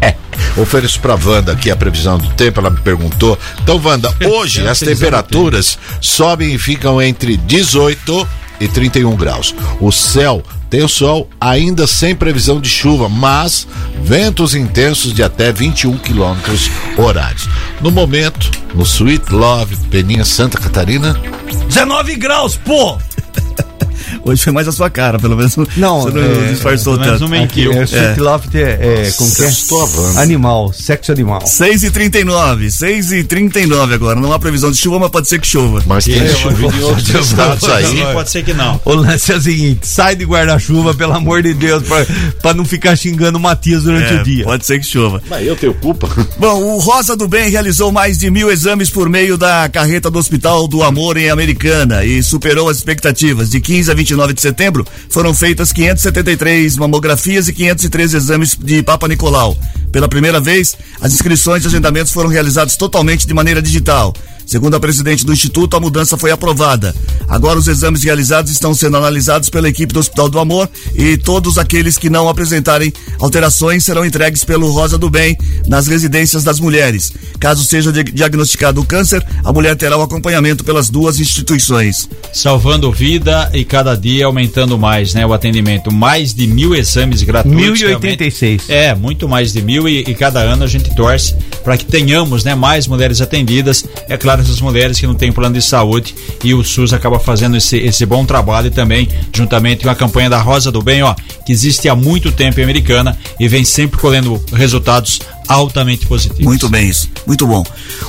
É. 0.00 0.16
Ofereço 0.56 0.98
pra 0.98 1.14
Wanda 1.14 1.52
aqui 1.52 1.70
a 1.70 1.76
previsão 1.76 2.18
do 2.18 2.28
tempo, 2.30 2.58
ela 2.58 2.70
me 2.70 2.80
perguntou. 2.80 3.38
Então, 3.62 3.80
Wanda, 3.84 4.12
hoje 4.26 4.64
É 4.64 4.68
as 4.68 4.80
temperaturas 4.80 5.78
sobem 6.00 6.54
e 6.54 6.58
ficam 6.58 7.00
entre 7.00 7.36
18 7.36 8.28
e 8.58 8.66
31 8.66 9.14
graus. 9.14 9.54
O 9.80 9.92
céu 9.92 10.42
tem 10.72 10.82
o 10.82 10.88
sol, 10.88 11.28
ainda 11.38 11.86
sem 11.86 12.16
previsão 12.16 12.58
de 12.58 12.66
chuva, 12.66 13.06
mas 13.06 13.68
ventos 14.02 14.54
intensos 14.54 15.12
de 15.12 15.22
até 15.22 15.52
21 15.52 15.98
quilômetros 15.98 16.70
horários. 16.96 17.46
No 17.82 17.90
momento, 17.90 18.50
no 18.74 18.82
Sweet 18.82 19.34
Love, 19.34 19.76
Peninha, 19.90 20.24
Santa 20.24 20.56
Catarina, 20.56 21.14
19 21.68 22.14
graus, 22.14 22.56
pô! 22.56 22.96
Hoje 24.24 24.42
foi 24.42 24.52
mais 24.52 24.68
a 24.68 24.72
sua 24.72 24.90
cara, 24.90 25.18
pelo 25.18 25.36
menos. 25.36 25.56
Não, 25.76 26.02
você 26.02 26.10
não 26.18 26.44
é, 26.44 26.48
disfarçou 26.52 26.94
pelo 26.98 27.10
tanto. 27.12 27.20
não 27.20 27.28
mentiu. 27.28 27.72
É, 27.72 27.84
Sweet 27.84 28.20
Loft 28.20 28.54
é, 28.54 28.60
é, 28.60 29.12
como 29.16 29.34
que 29.34 29.42
é? 29.42 29.50
Animal, 30.20 30.72
sexo 30.72 31.12
animal. 31.12 31.46
6 31.46 31.84
e 31.84 31.90
39 31.90 32.70
6 32.70 33.12
e 33.12 33.24
39 33.24 33.94
agora. 33.94 34.20
Não 34.20 34.32
há 34.32 34.38
previsão 34.38 34.70
de 34.70 34.76
chuva, 34.76 34.98
mas 34.98 35.10
pode 35.10 35.28
ser 35.28 35.40
que 35.40 35.46
chova. 35.46 35.82
mas 35.86 36.04
tem 36.04 36.16
Eu- 36.18 36.34
chuva 36.36 36.76
em 36.76 36.82
outros 36.82 37.08
estados 37.26 37.68
aí. 37.68 38.02
Pode 38.12 38.30
ser 38.30 38.44
que 38.44 38.52
não. 38.54 38.80
O 38.84 38.94
lance 38.94 39.32
é 39.32 39.36
o 39.36 39.40
seguinte: 39.40 39.86
sai 39.86 40.14
de 40.16 40.24
guarda-chuva, 40.24 40.94
pelo 40.94 41.12
amor 41.14 41.42
de 41.42 41.54
Deus, 41.54 41.82
pra, 41.82 42.06
pra 42.40 42.54
não 42.54 42.64
ficar 42.64 42.96
xingando 42.96 43.38
o 43.38 43.40
Matias 43.40 43.84
durante 43.84 44.12
É, 44.14 44.20
o 44.20 44.22
dia. 44.24 44.44
Pode 44.44 44.66
ser 44.66 44.78
que 44.78 44.86
chova. 44.86 45.22
Mas 45.28 45.46
eu 45.46 45.56
tenho 45.56 45.74
culpa. 45.74 46.08
Bom, 46.38 46.62
o 46.62 46.78
Rosa 46.78 47.16
do 47.16 47.26
Bem 47.28 47.50
realizou 47.50 47.90
mais 47.92 48.18
de 48.18 48.30
mil 48.30 48.50
exames 48.50 48.90
por 48.90 49.08
meio 49.08 49.36
da 49.36 49.68
carreta 49.68 50.10
do 50.10 50.18
Hospital 50.18 50.66
do 50.68 50.82
Amor 50.82 51.16
em 51.16 51.30
Americana 51.30 52.04
e 52.04 52.22
superou 52.22 52.68
as 52.68 52.78
expectativas. 52.78 53.50
De 53.50 53.60
15 53.60 53.90
a 53.90 53.94
29 54.02 54.34
de 54.34 54.40
setembro 54.40 54.86
foram 55.08 55.32
feitas 55.32 55.72
573 55.72 56.76
mamografias 56.76 57.48
e 57.48 57.52
513 57.52 58.16
exames 58.16 58.56
de 58.60 58.82
Papa 58.82 59.08
Nicolau. 59.08 59.56
Pela 59.90 60.08
primeira 60.08 60.40
vez, 60.40 60.76
as 61.00 61.12
inscrições 61.12 61.64
e 61.64 61.66
agendamentos 61.66 62.12
foram 62.12 62.28
realizados 62.28 62.76
totalmente 62.76 63.26
de 63.26 63.34
maneira 63.34 63.62
digital. 63.62 64.14
Segundo 64.52 64.74
a 64.74 64.80
presidente 64.80 65.24
do 65.24 65.32
Instituto, 65.32 65.78
a 65.78 65.80
mudança 65.80 66.18
foi 66.18 66.30
aprovada. 66.30 66.94
Agora 67.26 67.58
os 67.58 67.68
exames 67.68 68.02
realizados 68.04 68.52
estão 68.52 68.74
sendo 68.74 68.98
analisados 68.98 69.48
pela 69.48 69.66
equipe 69.66 69.94
do 69.94 69.98
Hospital 70.00 70.28
do 70.28 70.38
Amor 70.38 70.68
e 70.94 71.16
todos 71.16 71.56
aqueles 71.56 71.96
que 71.96 72.10
não 72.10 72.28
apresentarem 72.28 72.92
alterações 73.18 73.82
serão 73.82 74.04
entregues 74.04 74.44
pelo 74.44 74.70
Rosa 74.70 74.98
do 74.98 75.08
Bem 75.08 75.38
nas 75.66 75.86
residências 75.86 76.44
das 76.44 76.60
mulheres. 76.60 77.14
Caso 77.40 77.64
seja 77.64 77.90
di- 77.90 78.04
diagnosticado 78.04 78.82
o 78.82 78.84
câncer, 78.84 79.26
a 79.42 79.50
mulher 79.54 79.74
terá 79.74 79.96
o 79.96 80.02
acompanhamento 80.02 80.62
pelas 80.64 80.90
duas 80.90 81.18
instituições. 81.18 82.06
Salvando 82.30 82.92
vida 82.92 83.50
e 83.54 83.64
cada 83.64 83.94
dia 83.94 84.26
aumentando 84.26 84.78
mais, 84.78 85.14
né? 85.14 85.24
O 85.24 85.32
atendimento. 85.32 85.90
Mais 85.90 86.34
de 86.34 86.46
mil 86.46 86.74
exames 86.74 87.22
gratuitos. 87.22 87.80
1086. 87.80 88.66
realmente. 88.66 88.86
É, 88.90 88.94
muito 88.94 89.26
mais 89.26 89.50
de 89.50 89.62
mil 89.62 89.88
e, 89.88 90.00
e 90.00 90.14
cada 90.14 90.40
ano 90.40 90.62
a 90.64 90.66
gente 90.66 90.94
torce 90.94 91.34
para 91.64 91.78
que 91.78 91.86
tenhamos, 91.86 92.44
né, 92.44 92.54
mais 92.54 92.86
mulheres 92.86 93.22
atendidas. 93.22 93.84
É 94.08 94.18
claro, 94.18 94.41
essas 94.42 94.60
mulheres 94.60 94.98
que 94.98 95.06
não 95.06 95.14
têm 95.14 95.32
plano 95.32 95.54
de 95.54 95.62
saúde 95.62 96.14
e 96.44 96.54
o 96.54 96.62
SUS 96.62 96.92
acaba 96.92 97.18
fazendo 97.18 97.56
esse, 97.56 97.78
esse 97.78 98.04
bom 98.04 98.24
trabalho 98.24 98.68
e 98.68 98.70
também, 98.70 99.08
juntamente 99.32 99.84
com 99.84 99.90
a 99.90 99.94
campanha 99.94 100.30
da 100.30 100.40
Rosa 100.40 100.70
do 100.70 100.82
Bem, 100.82 101.02
ó, 101.02 101.14
que 101.46 101.52
existe 101.52 101.88
há 101.88 101.94
muito 101.94 102.30
tempo 102.32 102.60
em 102.60 102.62
Americana 102.62 103.18
e 103.38 103.48
vem 103.48 103.64
sempre 103.64 103.98
colhendo 103.98 104.42
resultados 104.52 105.20
altamente 105.52 106.06
positivos. 106.06 106.44
Muito 106.44 106.68
bem 106.68 106.88
isso, 106.88 107.08
muito 107.26 107.46
bom. 107.46 107.64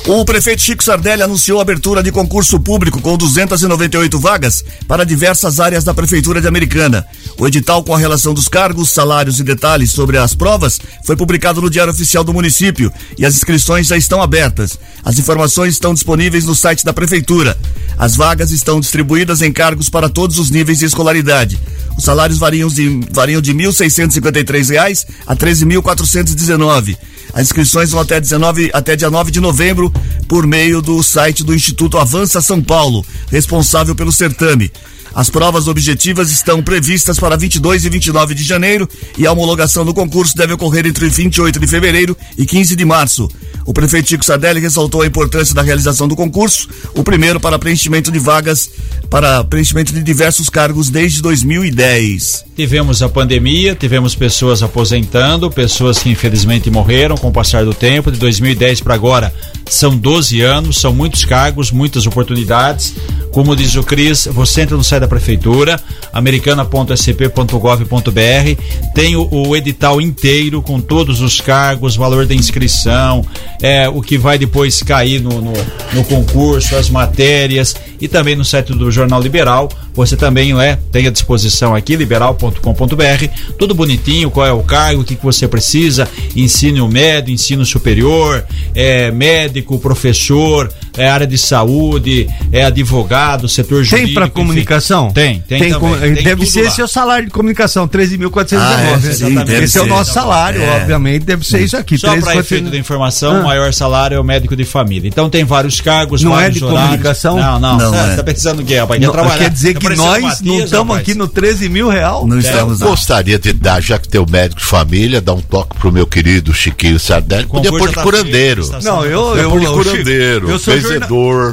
O 0.08 0.26
prefeito 0.26 0.62
Chico 0.62 0.84
Sardelli 0.84 1.22
anunciou 1.22 1.60
a 1.60 1.62
abertura 1.62 2.02
de 2.02 2.12
concurso 2.12 2.60
público 2.60 3.02
com 3.02 3.18
298 3.18 4.20
vagas 4.20 4.64
para 4.88 5.06
diversas 5.06 5.60
áreas 5.60 5.84
da 5.84 5.94
prefeitura 5.94 6.42
de 6.42 6.48
Americana. 6.48 7.06
O 7.38 7.48
edital 7.48 7.84
com 7.84 7.94
a 7.94 7.98
relação 7.98 8.34
dos 8.34 8.48
cargos, 8.48 8.90
salários 8.90 9.40
e 9.40 9.44
detalhes 9.44 9.92
sobre 9.92 10.18
as 10.18 10.34
provas 10.34 10.80
foi 11.04 11.16
publicado 11.16 11.62
no 11.62 11.70
Diário 11.70 11.92
Oficial 11.92 12.24
do 12.24 12.34
município 12.34 12.92
e 13.18 13.26
as 13.26 13.36
inscrições 13.36 13.88
já 13.88 13.98
estão 13.98 14.22
abertas. 14.22 14.78
As 15.04 15.20
informações 15.20 15.74
estão 15.74 15.94
disponíveis 15.94 16.46
no 16.46 16.56
site 16.56 16.86
da 16.86 16.94
prefeitura. 16.94 17.58
As 17.98 18.16
vagas 18.16 18.52
estão 18.52 18.80
distribuídas 18.80 19.42
em 19.42 19.52
cargos 19.52 19.90
para 19.90 20.10
todos 20.10 20.40
os 20.40 20.50
níveis 20.50 20.80
de 20.80 20.86
escolaridade. 20.86 21.60
Os 21.98 22.04
salários 22.04 22.40
variam 22.40 22.70
de, 22.70 23.02
variam 23.12 23.42
de 23.42 23.54
1.653 23.54 24.70
reais 24.70 25.06
a 25.28 25.34
R$ 25.34 25.40
13.419. 25.40 26.98
As 27.34 27.44
inscrições 27.44 27.92
vão 27.92 28.02
até 28.02 28.20
19 28.22 28.70
até 28.74 28.96
dia 28.96 29.10
9 29.10 29.32
de 29.32 29.40
novembro 29.40 29.92
por 30.28 30.46
meio 30.46 30.82
do 30.82 31.02
site 31.02 31.44
do 31.44 31.54
Instituto 31.54 31.98
Avança 31.98 32.42
São 32.42 32.62
Paulo, 32.62 33.04
responsável 33.32 33.96
pelo 33.96 34.12
certame. 34.12 34.72
As 35.16 35.30
provas 35.30 35.68
objetivas 35.68 36.32
estão 36.32 36.62
previstas 36.64 37.20
para 37.20 37.38
22 37.38 37.86
e 37.86 37.90
29 37.90 38.34
de 38.34 38.44
janeiro 38.44 38.90
e 39.18 39.28
a 39.28 39.32
homologação 39.32 39.86
do 39.86 39.94
concurso 39.94 40.36
deve 40.36 40.54
ocorrer 40.54 40.88
entre 40.88 41.08
28 41.08 41.60
de 41.60 41.68
fevereiro 41.68 42.18
e 42.38 42.46
15 42.46 42.76
de 42.76 42.86
março. 42.86 43.30
O 43.66 43.74
prefeito 43.74 44.10
Chico 44.10 44.26
Sardelli 44.26 44.60
ressaltou 44.60 45.02
a 45.04 45.08
importância 45.08 45.56
da 45.56 45.62
realização 45.62 46.08
do 46.08 46.16
concurso, 46.16 46.68
o 46.96 47.04
primeiro 47.04 47.40
para 47.40 47.58
preenchimento 47.58 48.12
de 48.12 48.20
vagas 48.20 48.70
para 49.10 49.44
preenchimento 49.44 49.94
de 49.94 50.02
diversos 50.02 50.50
cargos 50.50 50.90
desde 50.90 51.22
2010. 51.22 52.46
Tivemos 52.56 53.02
a 53.02 53.08
pandemia, 53.08 53.76
tivemos 53.76 54.16
pessoas 54.16 54.62
aposentando, 54.64 55.50
pessoas 55.50 56.00
que 56.00 56.10
infelizmente 56.10 56.70
morreram 56.70 57.16
com 57.16 57.30
o 57.30 57.32
passar 57.32 57.64
do 57.64 57.74
tempo, 57.74 58.12
de 58.12 58.18
2010 58.18 58.82
para 58.82 58.96
agora 58.96 59.34
são 59.70 59.96
12 59.96 60.42
anos, 60.42 60.78
são 60.80 60.94
muitos 60.94 61.26
cargos, 61.26 61.72
muitas 61.72 62.06
oportunidades. 62.06 62.94
Como 63.32 63.56
diz 63.56 63.76
o 63.76 63.84
Cris, 63.84 64.28
você 64.32 64.62
entra 64.62 64.78
no 64.78 64.84
site 64.84 65.03
da 65.04 65.08
prefeitura, 65.08 65.80
americana.sp.gov.br, 66.14 68.92
tem 68.96 69.16
o, 69.16 69.28
o, 69.32 69.56
edital 69.56 70.02
inteiro 70.02 70.62
com 70.62 70.80
todos 70.80 71.22
os 71.22 71.42
cargos, 71.42 71.96
valor 71.96 72.26
da 72.26 72.34
inscrição, 72.34 73.26
é, 73.62 73.88
o 73.90 74.02
que 74.02 74.18
vai 74.18 74.38
depois 74.38 74.82
cair 74.82 75.22
no, 75.22 75.42
no, 75.42 75.54
no 75.94 76.04
concurso, 76.06 76.76
as 76.76 76.90
matérias 76.90 77.76
e 78.00 78.08
também 78.08 78.36
no 78.36 78.46
site 78.46 78.74
do 78.74 78.92
Jornal 78.92 79.22
Liberal. 79.22 79.70
Você 79.94 80.18
também 80.18 80.60
é, 80.60 80.78
tem 80.92 81.06
à 81.06 81.12
disposição 81.12 81.76
aqui, 81.76 81.96
liberal.com.br, 81.96 83.28
tudo 83.60 83.76
bonitinho, 83.76 84.32
qual 84.32 84.48
é 84.48 84.52
o 84.52 84.64
cargo, 84.64 85.02
o 85.02 85.06
que, 85.06 85.16
que 85.16 85.24
você 85.24 85.48
precisa, 85.48 86.10
ensino 86.36 86.88
médio, 86.88 87.34
ensino 87.34 87.64
superior, 87.64 88.44
é, 88.74 89.12
médico, 89.12 89.78
professor, 89.78 90.72
é 90.98 91.08
área 91.08 91.28
de 91.28 91.38
saúde, 91.38 92.28
é 92.52 92.66
advogado, 92.66 93.48
setor 93.48 93.84
jurídico. 93.84 94.08
Tem 94.08 94.14
para 94.14 94.30
comunicação? 94.30 94.93
Tem, 95.12 95.40
tem, 95.48 95.60
tem, 95.60 95.74
com, 95.74 95.98
tem 95.98 96.14
Deve 96.14 96.46
ser 96.46 96.66
esse 96.66 96.82
o 96.82 96.88
salário 96.88 97.26
de 97.26 97.32
comunicação, 97.32 97.88
13.419. 97.88 98.58
Ah, 98.60 98.82
é, 98.82 99.64
esse 99.64 99.74
ser, 99.74 99.80
é 99.80 99.82
o 99.82 99.86
nosso 99.88 100.14
salário, 100.14 100.62
é. 100.62 100.78
obviamente, 100.78 101.26
deve 101.26 101.46
ser 101.46 101.62
isso 101.62 101.78
aqui. 101.78 101.98
Só 101.98 102.16
para 102.20 102.36
efeito 102.38 102.70
da 102.70 102.78
informação, 102.78 103.38
ah. 103.38 103.40
o 103.40 103.44
maior 103.44 103.74
salário 103.74 104.16
é 104.16 104.20
o 104.20 104.24
médico 104.24 104.56
de 104.56 104.66
família. 104.66 105.08
Então 105.08 105.30
tem 105.30 105.44
vários 105.44 105.82
cargos, 105.82 106.22
não 106.22 106.32
vários 106.32 106.58
é 106.58 106.60
de 106.60 106.66
horários. 106.66 106.86
comunicação? 106.86 107.38
Não, 107.38 107.60
não. 107.60 107.78
não 107.78 107.96
é. 107.96 108.16
Tá 108.16 108.24
pensando 108.24 108.62
o 108.62 108.66
quê, 108.66 108.78
rapaz? 108.78 109.00
Quer, 109.00 109.12
trabalhar. 109.12 109.38
quer 109.38 109.50
dizer 109.50 109.74
que 109.76 109.90
nós 109.96 110.42
não 110.42 110.60
estamos 110.60 110.98
aqui 110.98 111.16
no 111.16 111.28
13 111.28 111.70
mil 111.70 111.90
real? 111.90 112.28
Não 112.28 112.40
estamos. 112.40 112.82
Eu 112.82 112.90
gostaria 112.90 113.40
de 113.40 113.54
dar, 113.54 113.82
já 113.82 113.98
que 113.98 114.08
tem 114.08 114.22
o 114.22 114.30
médico 114.30 114.62
de 114.62 114.68
família, 114.68 115.22
dar 115.22 115.34
um 115.34 115.42
toque 115.42 115.78
pro 115.78 115.92
meu 115.92 116.06
querido 116.06 116.54
Chiquinho 116.54 117.00
Sardelli. 117.00 117.46
Podia 117.46 117.72
pôr 117.72 117.90
de 117.90 117.96
curandeiro. 117.96 118.70
Não, 118.84 119.06
eu, 119.06 119.36
eu, 119.38 119.74
curandeiro, 119.74 120.50
eu 120.50 120.60
sou 120.60 120.74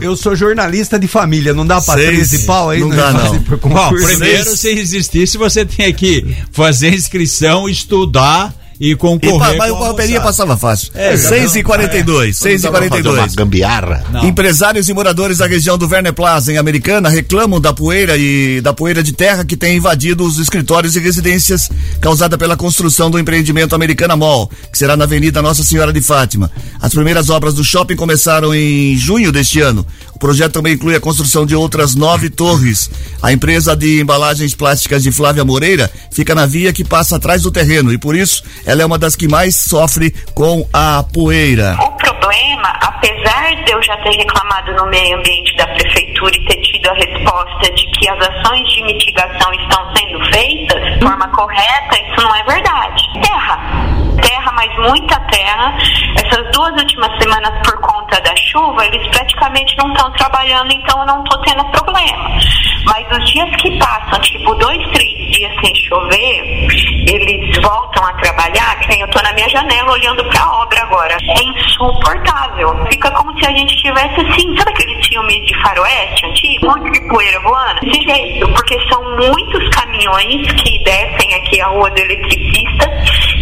eu 0.00 0.16
sou 0.16 0.34
jornalista 0.34 0.98
de 0.98 1.06
família, 1.06 1.52
não 1.52 1.66
dá 1.66 1.80
pra 1.80 1.94
Seis, 1.94 2.30
13 2.30 2.38
pau 2.46 2.70
aí? 2.70 2.80
Não, 2.80 2.88
não 2.88 2.96
dá, 2.96 3.12
não. 3.12 3.29
Bom, 3.38 3.90
primeiro, 3.90 4.56
se 4.56 4.68
existisse, 4.70 5.38
você 5.38 5.64
tem 5.64 5.92
que 5.92 6.36
fazer 6.52 6.94
inscrição, 6.94 7.68
estudar 7.68 8.54
e 8.80 8.96
concorrer. 8.96 9.54
E, 9.54 9.58
mas 9.58 9.70
o 9.70 9.76
Palmeirinha 9.76 10.22
passava 10.22 10.56
fácil. 10.56 10.90
É, 10.94 11.14
6 11.14 11.56
e 11.56 11.62
42 11.62 12.38
6 12.38 12.64
e 12.64 12.68
42 12.68 13.34
gambiarra. 13.34 14.02
Não. 14.10 14.24
Empresários 14.24 14.88
e 14.88 14.94
moradores 14.94 15.38
da 15.38 15.46
região 15.46 15.76
do 15.76 15.86
Werner 15.86 16.14
Plaza, 16.14 16.50
em 16.50 16.56
Americana, 16.56 17.10
reclamam 17.10 17.60
da 17.60 17.74
poeira 17.74 18.16
e 18.16 18.62
da 18.62 18.72
poeira 18.72 19.02
de 19.02 19.12
terra 19.12 19.44
que 19.44 19.54
tem 19.54 19.76
invadido 19.76 20.24
os 20.24 20.38
escritórios 20.38 20.96
e 20.96 21.00
residências 21.00 21.68
causada 22.00 22.38
pela 22.38 22.56
construção 22.56 23.10
do 23.10 23.18
empreendimento 23.18 23.74
Americana 23.74 24.16
Mall, 24.16 24.50
que 24.72 24.78
será 24.78 24.96
na 24.96 25.04
Avenida 25.04 25.42
Nossa 25.42 25.62
Senhora 25.62 25.92
de 25.92 26.00
Fátima. 26.00 26.50
As 26.80 26.94
primeiras 26.94 27.28
obras 27.28 27.52
do 27.52 27.62
shopping 27.62 27.96
começaram 27.96 28.54
em 28.54 28.96
junho 28.96 29.30
deste 29.30 29.60
ano. 29.60 29.86
O 30.20 30.28
projeto 30.30 30.52
também 30.52 30.74
inclui 30.74 30.94
a 30.94 31.00
construção 31.00 31.46
de 31.46 31.56
outras 31.56 31.94
nove 31.94 32.28
torres. 32.28 32.90
A 33.22 33.32
empresa 33.32 33.74
de 33.74 34.02
embalagens 34.02 34.54
plásticas 34.54 35.02
de 35.02 35.10
Flávia 35.10 35.46
Moreira 35.46 35.90
fica 36.12 36.34
na 36.34 36.44
via 36.44 36.74
que 36.74 36.84
passa 36.84 37.16
atrás 37.16 37.40
do 37.40 37.50
terreno 37.50 37.90
e 37.90 37.96
por 37.96 38.14
isso 38.14 38.44
ela 38.66 38.82
é 38.82 38.84
uma 38.84 38.98
das 38.98 39.16
que 39.16 39.26
mais 39.26 39.56
sofre 39.56 40.14
com 40.34 40.68
a 40.74 41.02
poeira. 41.02 41.74
Problema, 42.20 42.68
apesar 42.82 43.54
de 43.64 43.72
eu 43.72 43.82
já 43.82 43.96
ter 43.98 44.10
reclamado 44.10 44.74
no 44.74 44.86
meio 44.90 45.16
ambiente 45.16 45.56
da 45.56 45.66
prefeitura 45.68 46.30
e 46.36 46.44
ter 46.44 46.60
tido 46.60 46.86
a 46.90 46.92
resposta 46.92 47.72
de 47.72 47.86
que 47.92 48.08
as 48.10 48.28
ações 48.28 48.68
de 48.68 48.82
mitigação 48.82 49.50
estão 49.54 49.96
sendo 49.96 50.24
feitas 50.26 50.84
de 50.84 51.00
forma 51.00 51.26
correta, 51.28 51.96
isso 51.96 52.22
não 52.22 52.34
é 52.36 52.42
verdade. 52.44 53.02
Terra. 53.22 53.58
Terra, 54.20 54.52
mas 54.52 54.90
muita 54.90 55.18
terra. 55.30 55.74
Essas 56.16 56.50
duas 56.52 56.72
últimas 56.72 57.10
semanas, 57.22 57.58
por 57.64 57.80
conta 57.80 58.20
da 58.20 58.36
chuva, 58.36 58.84
eles 58.84 59.08
praticamente 59.08 59.74
não 59.78 59.90
estão 59.92 60.12
trabalhando, 60.12 60.70
então 60.72 61.00
eu 61.00 61.06
não 61.06 61.24
estou 61.24 61.40
tendo 61.40 61.64
problema. 61.70 62.38
Mas 62.84 63.18
os 63.18 63.30
dias 63.30 63.48
que 63.56 63.78
passam, 63.78 64.20
tipo 64.20 64.54
dois, 64.56 64.86
três 64.92 65.29
dias 65.30 65.52
sem 65.64 65.74
chover, 65.74 66.68
eles 67.06 67.56
voltam 67.62 68.04
a 68.04 68.12
trabalhar, 68.14 68.78
que 68.80 68.88
nem 68.88 69.00
eu 69.00 69.08
tô 69.08 69.22
na 69.22 69.32
minha 69.32 69.48
janela 69.48 69.92
olhando 69.92 70.24
para 70.24 70.42
a 70.42 70.62
obra 70.62 70.82
agora. 70.82 71.16
É 71.16 71.42
insuportável. 71.42 72.86
Fica 72.90 73.10
como 73.12 73.36
se 73.38 73.46
a 73.46 73.52
gente 73.52 73.76
tivesse 73.76 74.20
assim, 74.20 74.56
sabe 74.56 74.70
aquele 74.70 75.02
filme 75.04 75.40
de 75.46 75.62
faroeste 75.62 76.26
antigo? 76.26 76.66
Um 76.66 76.68
monte 76.70 76.92
de 76.92 77.08
poeira 77.08 77.40
voando? 77.40 77.80
Desse 77.80 78.02
jeito, 78.02 78.48
porque 78.52 78.78
são 78.88 79.02
muitos 79.16 79.68
caminhões 79.70 80.52
que 80.52 80.78
descem 80.84 81.34
aqui 81.34 81.60
a 81.60 81.66
rua 81.68 81.90
do 81.90 82.00
eletricista, 82.00 82.90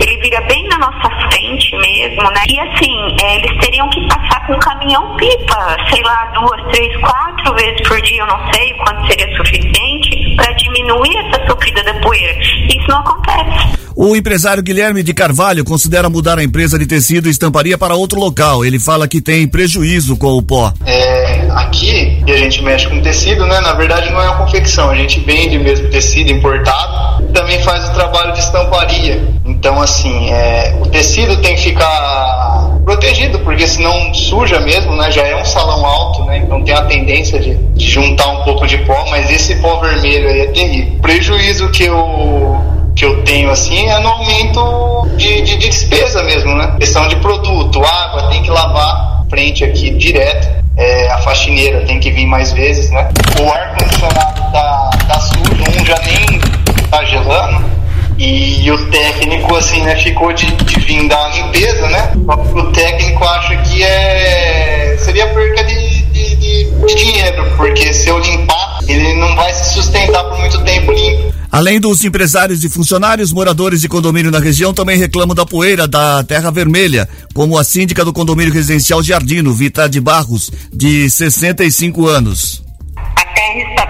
ele 0.01 0.17
vira 0.19 0.41
bem 0.43 0.67
na 0.69 0.79
nossa 0.79 1.11
frente 1.31 1.77
mesmo, 1.77 2.23
né? 2.31 2.43
E 2.49 2.61
assim, 2.61 3.17
é, 3.23 3.37
eles 3.37 3.59
teriam 3.61 3.89
que 3.91 4.07
passar 4.09 4.47
com 4.47 4.59
caminhão 4.59 5.17
pipa, 5.17 5.77
sei 5.91 6.03
lá, 6.03 6.27
duas, 6.35 6.63
três, 6.73 6.97
quatro 7.01 7.55
vezes 7.55 7.81
por 7.87 8.01
dia, 8.03 8.21
eu 8.21 8.27
não 8.27 8.53
sei 8.53 8.73
quanto 8.75 9.07
seria 9.07 9.37
suficiente 9.37 10.18
para 10.39 10.53
diminuir 10.53 11.17
essa 11.27 11.45
subida 11.51 11.83
da 11.83 11.95
poeira. 11.95 12.39
Isso 12.41 12.89
não 12.89 12.99
acontece. 12.99 13.79
O 13.97 14.15
empresário 14.15 14.63
Guilherme 14.63 15.03
de 15.03 15.13
Carvalho 15.13 15.65
considera 15.65 16.09
mudar 16.09 16.39
a 16.39 16.45
empresa 16.45 16.79
de 16.79 16.87
tecido 16.87 17.27
e 17.27 17.33
estamparia 17.33 17.77
para 17.77 17.97
outro 17.97 18.21
local. 18.21 18.65
Ele 18.65 18.79
fala 18.79 19.09
que 19.09 19.21
tem 19.21 19.49
prejuízo 19.49 20.17
com 20.17 20.29
o 20.29 20.41
pó. 20.41 20.73
É, 20.87 21.49
aqui, 21.51 22.23
e 22.25 22.31
a 22.31 22.37
gente 22.37 22.63
mexe 22.63 22.87
com 22.89 23.03
tecido, 23.03 23.45
né? 23.45 23.61
Na 23.61 23.73
verdade 23.73 24.09
não 24.13 24.23
é 24.23 24.31
uma 24.31 24.39
confecção, 24.45 24.89
a 24.91 24.95
gente 24.95 25.19
vende 25.19 25.59
mesmo 25.59 25.91
tecido 25.91 26.31
importado, 26.31 27.25
também 27.33 27.61
faz 27.65 27.89
o 27.89 27.93
trabalho 27.93 28.33
de 28.35 28.39
estamparia. 28.39 29.21
Então, 29.45 29.83
assim, 29.83 30.31
é, 30.31 30.79
o 30.81 30.87
tecido 30.87 31.37
tem 31.39 31.57
que 31.57 31.63
ficar 31.63 32.68
protegido, 32.89 33.39
porque 33.41 33.69
senão 33.69 34.15
suja 34.15 34.61
mesmo, 34.61 34.97
né? 34.97 35.11
Já 35.11 35.23
é 35.27 35.37
um 35.37 35.45
salão 35.45 35.85
alto, 35.85 36.25
né? 36.25 36.39
Então 36.39 36.65
tem 36.65 36.75
a 36.75 36.81
tendência 36.87 37.39
de, 37.39 37.55
de 37.55 37.87
juntar 37.87 38.27
um 38.29 38.45
pouco 38.45 38.67
de 38.67 38.79
pó, 38.79 39.05
mas 39.11 39.31
esse 39.31 39.57
pó 39.57 39.77
vermelho 39.77 40.27
aí 40.27 40.41
é 40.41 40.47
terrível. 40.47 40.99
Prejuízo 41.03 41.69
que 41.71 41.85
eu 41.85 42.59
que 42.97 43.05
eu 43.05 43.23
tenho 43.25 43.51
assim 43.51 43.89
é 43.89 44.01
no 44.01 44.09
aumento 44.09 45.07
de, 45.17 45.43
de, 45.43 45.59
de 45.59 45.69
despesa 45.69 46.23
mesmo, 46.23 46.55
né? 46.55 46.77
Questão 46.79 47.07
de 47.09 47.17
produto, 47.17 47.85
água 47.85 48.31
tem 48.31 48.43
que 48.43 48.51
lavar 48.51 49.23
frente 49.29 49.65
aqui 49.65 49.91
direto. 49.91 50.49
É, 50.75 51.11
a 51.11 51.19
faxineira 51.19 51.85
tem 51.85 52.01
que 52.01 52.11
vir 52.11 52.25
mais 52.25 52.53
vezes, 52.53 52.91
né? 52.91 53.07
O 53.39 53.53
ar-condicionado 53.53 54.51
tá, 54.51 54.91
tá 55.07 55.21
sujo, 55.21 55.63
um 55.63 55.85
já 55.85 55.99
nem 56.07 56.41
tá 56.89 57.05
gelando. 57.05 57.78
E 58.19 58.71
o 58.71 58.91
técnico, 58.91 59.55
assim, 59.55 59.81
né, 59.83 59.95
ficou 59.97 60.33
de, 60.33 60.47
de 60.47 60.81
vir 60.81 61.07
dar 61.09 61.21
uma 61.21 61.37
limpeza, 61.37 61.89
né? 61.89 62.13
O 62.55 62.65
técnico 62.73 63.25
acha 63.25 63.57
que 63.59 63.83
é 63.83 64.97
seria 64.99 65.27
perca 65.29 65.65
de, 65.65 66.03
de, 66.13 66.37
de, 66.37 66.87
de 66.87 66.95
dinheiro, 66.95 67.45
porque 67.57 67.93
se 67.93 68.09
eu 68.09 68.19
limpar, 68.19 68.81
ele 68.87 69.15
não 69.15 69.35
vai 69.37 69.53
se 69.53 69.75
sustentar 69.75 70.25
por 70.25 70.39
muito 70.39 70.63
tempo 70.65 70.93
limpo. 70.93 71.33
Além 71.51 71.81
dos 71.81 72.05
empresários 72.05 72.63
e 72.63 72.69
funcionários, 72.69 73.33
moradores 73.33 73.81
de 73.81 73.89
condomínio 73.89 74.31
na 74.31 74.39
região 74.39 74.75
também 74.75 74.99
reclamam 74.99 75.35
da 75.35 75.47
poeira 75.47 75.89
da 75.89 76.23
Terra 76.25 76.51
Vermelha, 76.51 77.09
como 77.33 77.57
a 77.57 77.65
síndica 77.65 78.05
do 78.05 78.13
condomínio 78.13 78.53
residencial 78.53 79.03
Jardino, 79.03 79.55
Vita 79.55 79.89
de 79.89 80.01
Barros, 80.01 80.51
de 80.73 81.09
65 81.09 82.07
anos. 82.07 82.63
A 82.97 83.25
terra 83.25 83.71
está 83.71 83.87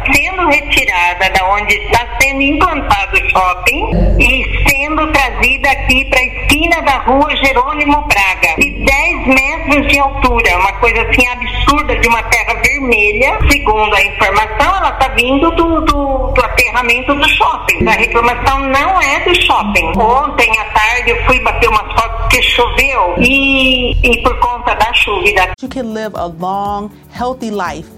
retirada 0.48 1.30
da 1.30 1.48
onde 1.50 1.74
está 1.74 2.06
sendo 2.20 2.42
implantado 2.42 3.16
o 3.16 3.30
shopping 3.30 4.16
e 4.18 4.68
sendo 4.68 5.10
trazida 5.12 5.70
aqui 5.70 6.04
para 6.06 6.18
a 6.18 6.24
esquina 6.24 6.82
da 6.82 6.98
rua 6.98 7.36
Jerônimo 7.36 8.06
Braga, 8.06 8.54
de 8.58 8.84
10 8.84 9.26
metros 9.26 9.88
de 9.88 9.98
altura, 9.98 10.58
uma 10.58 10.72
coisa 10.74 11.02
assim 11.02 11.26
absurda 11.28 11.96
de 11.96 12.08
uma 12.08 12.22
terra 12.24 12.54
vermelha. 12.62 13.38
Segundo 13.50 13.94
a 13.94 14.02
informação, 14.02 14.76
ela 14.76 14.90
está 14.90 15.08
vindo 15.08 15.50
do, 15.52 15.80
do, 15.82 16.32
do 16.32 16.44
aterramento 16.44 17.14
do 17.14 17.28
shopping. 17.28 17.88
A 17.88 17.92
reclamação 17.92 18.60
não 18.60 19.00
é 19.00 19.20
do 19.20 19.34
shopping. 19.42 19.92
Ontem 19.98 20.50
à 20.58 20.64
tarde 20.66 21.10
eu 21.10 21.24
fui 21.26 21.40
bater 21.40 21.68
uma 21.68 21.84
foto 21.94 22.22
porque 22.22 22.42
choveu 22.42 23.14
e, 23.18 23.92
e 24.02 24.22
por 24.22 24.38
conta 24.38 24.74
da 24.74 24.92
chuva. 24.92 25.18
You 25.62 25.68
can 25.68 25.92
live 25.92 26.14
a 26.14 26.26
long, 26.26 26.90
healthy 27.14 27.50
life 27.50 27.97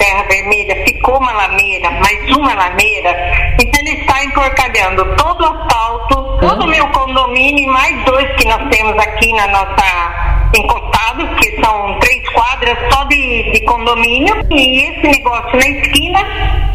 Terra 0.00 0.22
Vermelha 0.22 0.82
ficou 0.86 1.18
uma 1.18 1.30
lameira, 1.30 1.90
mais 1.90 2.36
uma 2.36 2.54
lameira, 2.54 3.10
então 3.60 3.80
ele 3.80 4.00
está 4.00 4.24
enporcalhando 4.24 5.04
todo 5.16 5.42
o 5.42 5.46
asfalto, 5.46 6.38
todo 6.40 6.64
o 6.64 6.68
meu 6.68 6.86
condomínio 6.88 7.64
e 7.64 7.66
mais 7.66 8.04
dois 8.06 8.26
que 8.36 8.48
nós 8.48 8.66
temos 8.70 8.96
aqui 8.98 9.30
na 9.34 9.46
nossa 9.48 10.40
que 11.38 11.64
são 11.64 11.98
três 12.00 12.28
quadras 12.30 12.76
só 12.92 13.04
de, 13.04 13.52
de 13.52 13.64
condomínio, 13.64 14.34
e 14.50 14.80
esse 14.82 15.18
negócio 15.18 15.58
na 15.58 15.68
esquina 15.68 16.20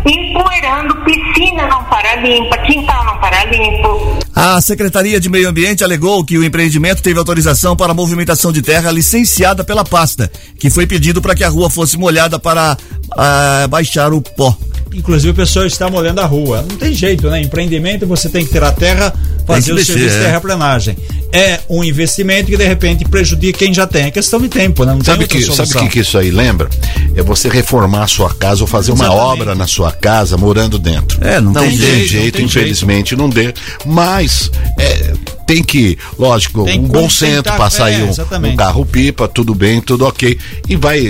empoeirando, 0.06 0.96
piscina 1.04 1.68
não 1.68 1.84
para 1.86 2.16
limpa, 2.16 2.58
quintal 2.60 3.06
não 3.06 3.18
para 3.20 3.46
limpo. 3.46 4.20
A 4.36 4.60
Secretaria 4.62 5.20
de 5.20 5.30
Meio 5.30 5.50
Ambiente 5.50 5.84
alegou 5.84 6.24
que 6.24 6.38
o 6.38 6.44
empreendimento 6.44 7.02
teve 7.02 7.18
autorização 7.18 7.76
para 7.76 7.94
movimentação 7.94 8.52
de 8.52 8.62
terra 8.62 8.92
licenciada 8.92 9.64
pela 9.64 9.84
pasta, 9.84 10.32
que 10.60 10.70
foi 10.70 10.86
pedido 10.86 11.22
para 11.22 11.34
que 11.34 11.44
a 11.44 11.50
rua 11.50 11.70
fosse 11.70 11.98
molhada 11.98 12.38
para 12.38 12.78
ah, 13.18 13.68
baixar 13.70 14.14
o 14.14 14.22
pó. 14.22 14.56
Inclusive 14.96 15.32
o 15.32 15.34
pessoal 15.34 15.66
está 15.66 15.90
molhando 15.90 16.22
a 16.22 16.26
rua. 16.26 16.66
Não 16.68 16.78
tem 16.78 16.94
jeito, 16.94 17.30
né? 17.30 17.42
Empreendimento, 17.42 18.08
você 18.08 18.30
tem 18.30 18.46
que 18.46 18.52
ter 18.52 18.64
a 18.64 18.72
terra, 18.72 19.14
fazer 19.46 19.74
o 19.74 19.76
mexer, 19.76 19.94
serviço 19.94 20.16
de 20.16 20.22
é. 20.22 20.26
terraplanagem. 20.26 20.98
É 21.32 21.60
um 21.70 21.84
investimento 21.84 22.50
que 22.50 22.56
de 22.56 22.66
repente 22.66 23.04
prejudica 23.04 23.60
quem 23.60 23.74
já 23.74 23.86
tem. 23.86 24.06
É 24.06 24.12
questão 24.12 24.40
de 24.40 24.48
tempo, 24.48 24.86
né? 24.86 24.94
Não 24.94 25.04
Sabe 25.04 25.28
tem 25.28 25.28
que, 25.28 25.44
outra 25.50 25.54
sabe 25.66 25.70
o 25.70 25.72
solução. 25.72 25.88
que, 25.88 25.94
que 25.94 26.00
isso 26.00 26.18
aí 26.18 26.32
lembra? 26.32 26.70
É 27.16 27.22
você 27.22 27.50
reformar 27.50 28.04
a 28.04 28.08
sua 28.08 28.34
casa 28.34 28.62
ou 28.62 28.68
fazer 28.68 28.94
uma 28.94 29.06
Exatamente. 29.06 29.32
obra 29.32 29.56
na 29.56 29.68
sua 29.68 29.92
casa 29.92 30.38
morando 30.38 30.80
dentro. 30.80 31.18
É, 31.22 31.42
não 31.42 31.52
tem 31.54 31.70
tem 31.70 31.78
jeito, 31.78 32.08
jeito, 32.08 32.26
não 32.26 32.32
tem 32.32 32.46
infelizmente 32.46 33.16
não 33.16 33.30
dê. 33.30 33.54
Mas 33.86 34.50
é, 34.80 35.14
tem 35.46 35.64
que, 35.64 35.98
lógico, 36.18 36.64
Tem 36.66 36.80
um 36.80 36.84
bom 36.88 37.10
centro 37.10 37.54
para 37.56 37.70
sair 37.70 38.02
é, 38.02 38.04
um- 38.06 38.48
um, 38.52 38.56
carro 38.56 38.86
pipa, 38.86 39.28
tudo 39.28 39.54
bem, 39.54 39.80
tudo 39.82 40.06
ok. 40.06 40.38
E 40.68 40.76
vai 40.76 41.02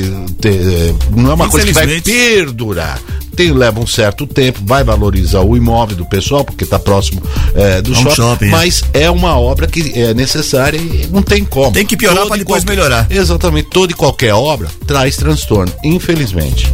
ter. 0.41 0.53
é, 0.53 0.93
Não 1.15 1.31
é 1.31 1.33
uma 1.33 1.49
coisa 1.49 1.65
que 1.65 1.73
vai 1.73 2.01
perdurar. 2.01 2.99
Tem, 3.35 3.51
leva 3.51 3.81
um 3.81 3.87
certo 3.87 4.25
tempo, 4.25 4.59
vai 4.63 4.81
valorizar 4.83 5.41
o 5.41 5.57
imóvel 5.57 5.97
do 5.97 6.05
pessoal, 6.05 6.45
porque 6.45 6.63
está 6.63 6.79
próximo 6.79 7.21
é, 7.53 7.81
do 7.81 7.93
É 7.93 7.97
um 7.97 8.01
shopping, 8.03 8.15
shopping, 8.15 8.45
é. 8.45 8.49
mas 8.49 8.83
é 8.93 9.09
uma 9.11 9.37
obra 9.37 9.67
que 9.67 9.91
é 9.93 10.13
necessária 10.13 10.77
e 10.77 11.07
não 11.11 11.21
tem 11.21 11.43
como. 11.43 11.73
Tem 11.73 11.85
que 11.85 11.97
piorar 11.97 12.25
e 12.27 12.39
depois 12.39 12.63
qualquer- 12.63 12.65
melhorar. 12.69 13.07
Exatamente, 13.09 13.69
toda 13.69 13.91
e 13.91 13.95
qualquer 13.95 14.33
obra 14.33 14.69
traz 14.87 15.17
transtorno, 15.17 15.71
infelizmente. 15.83 16.71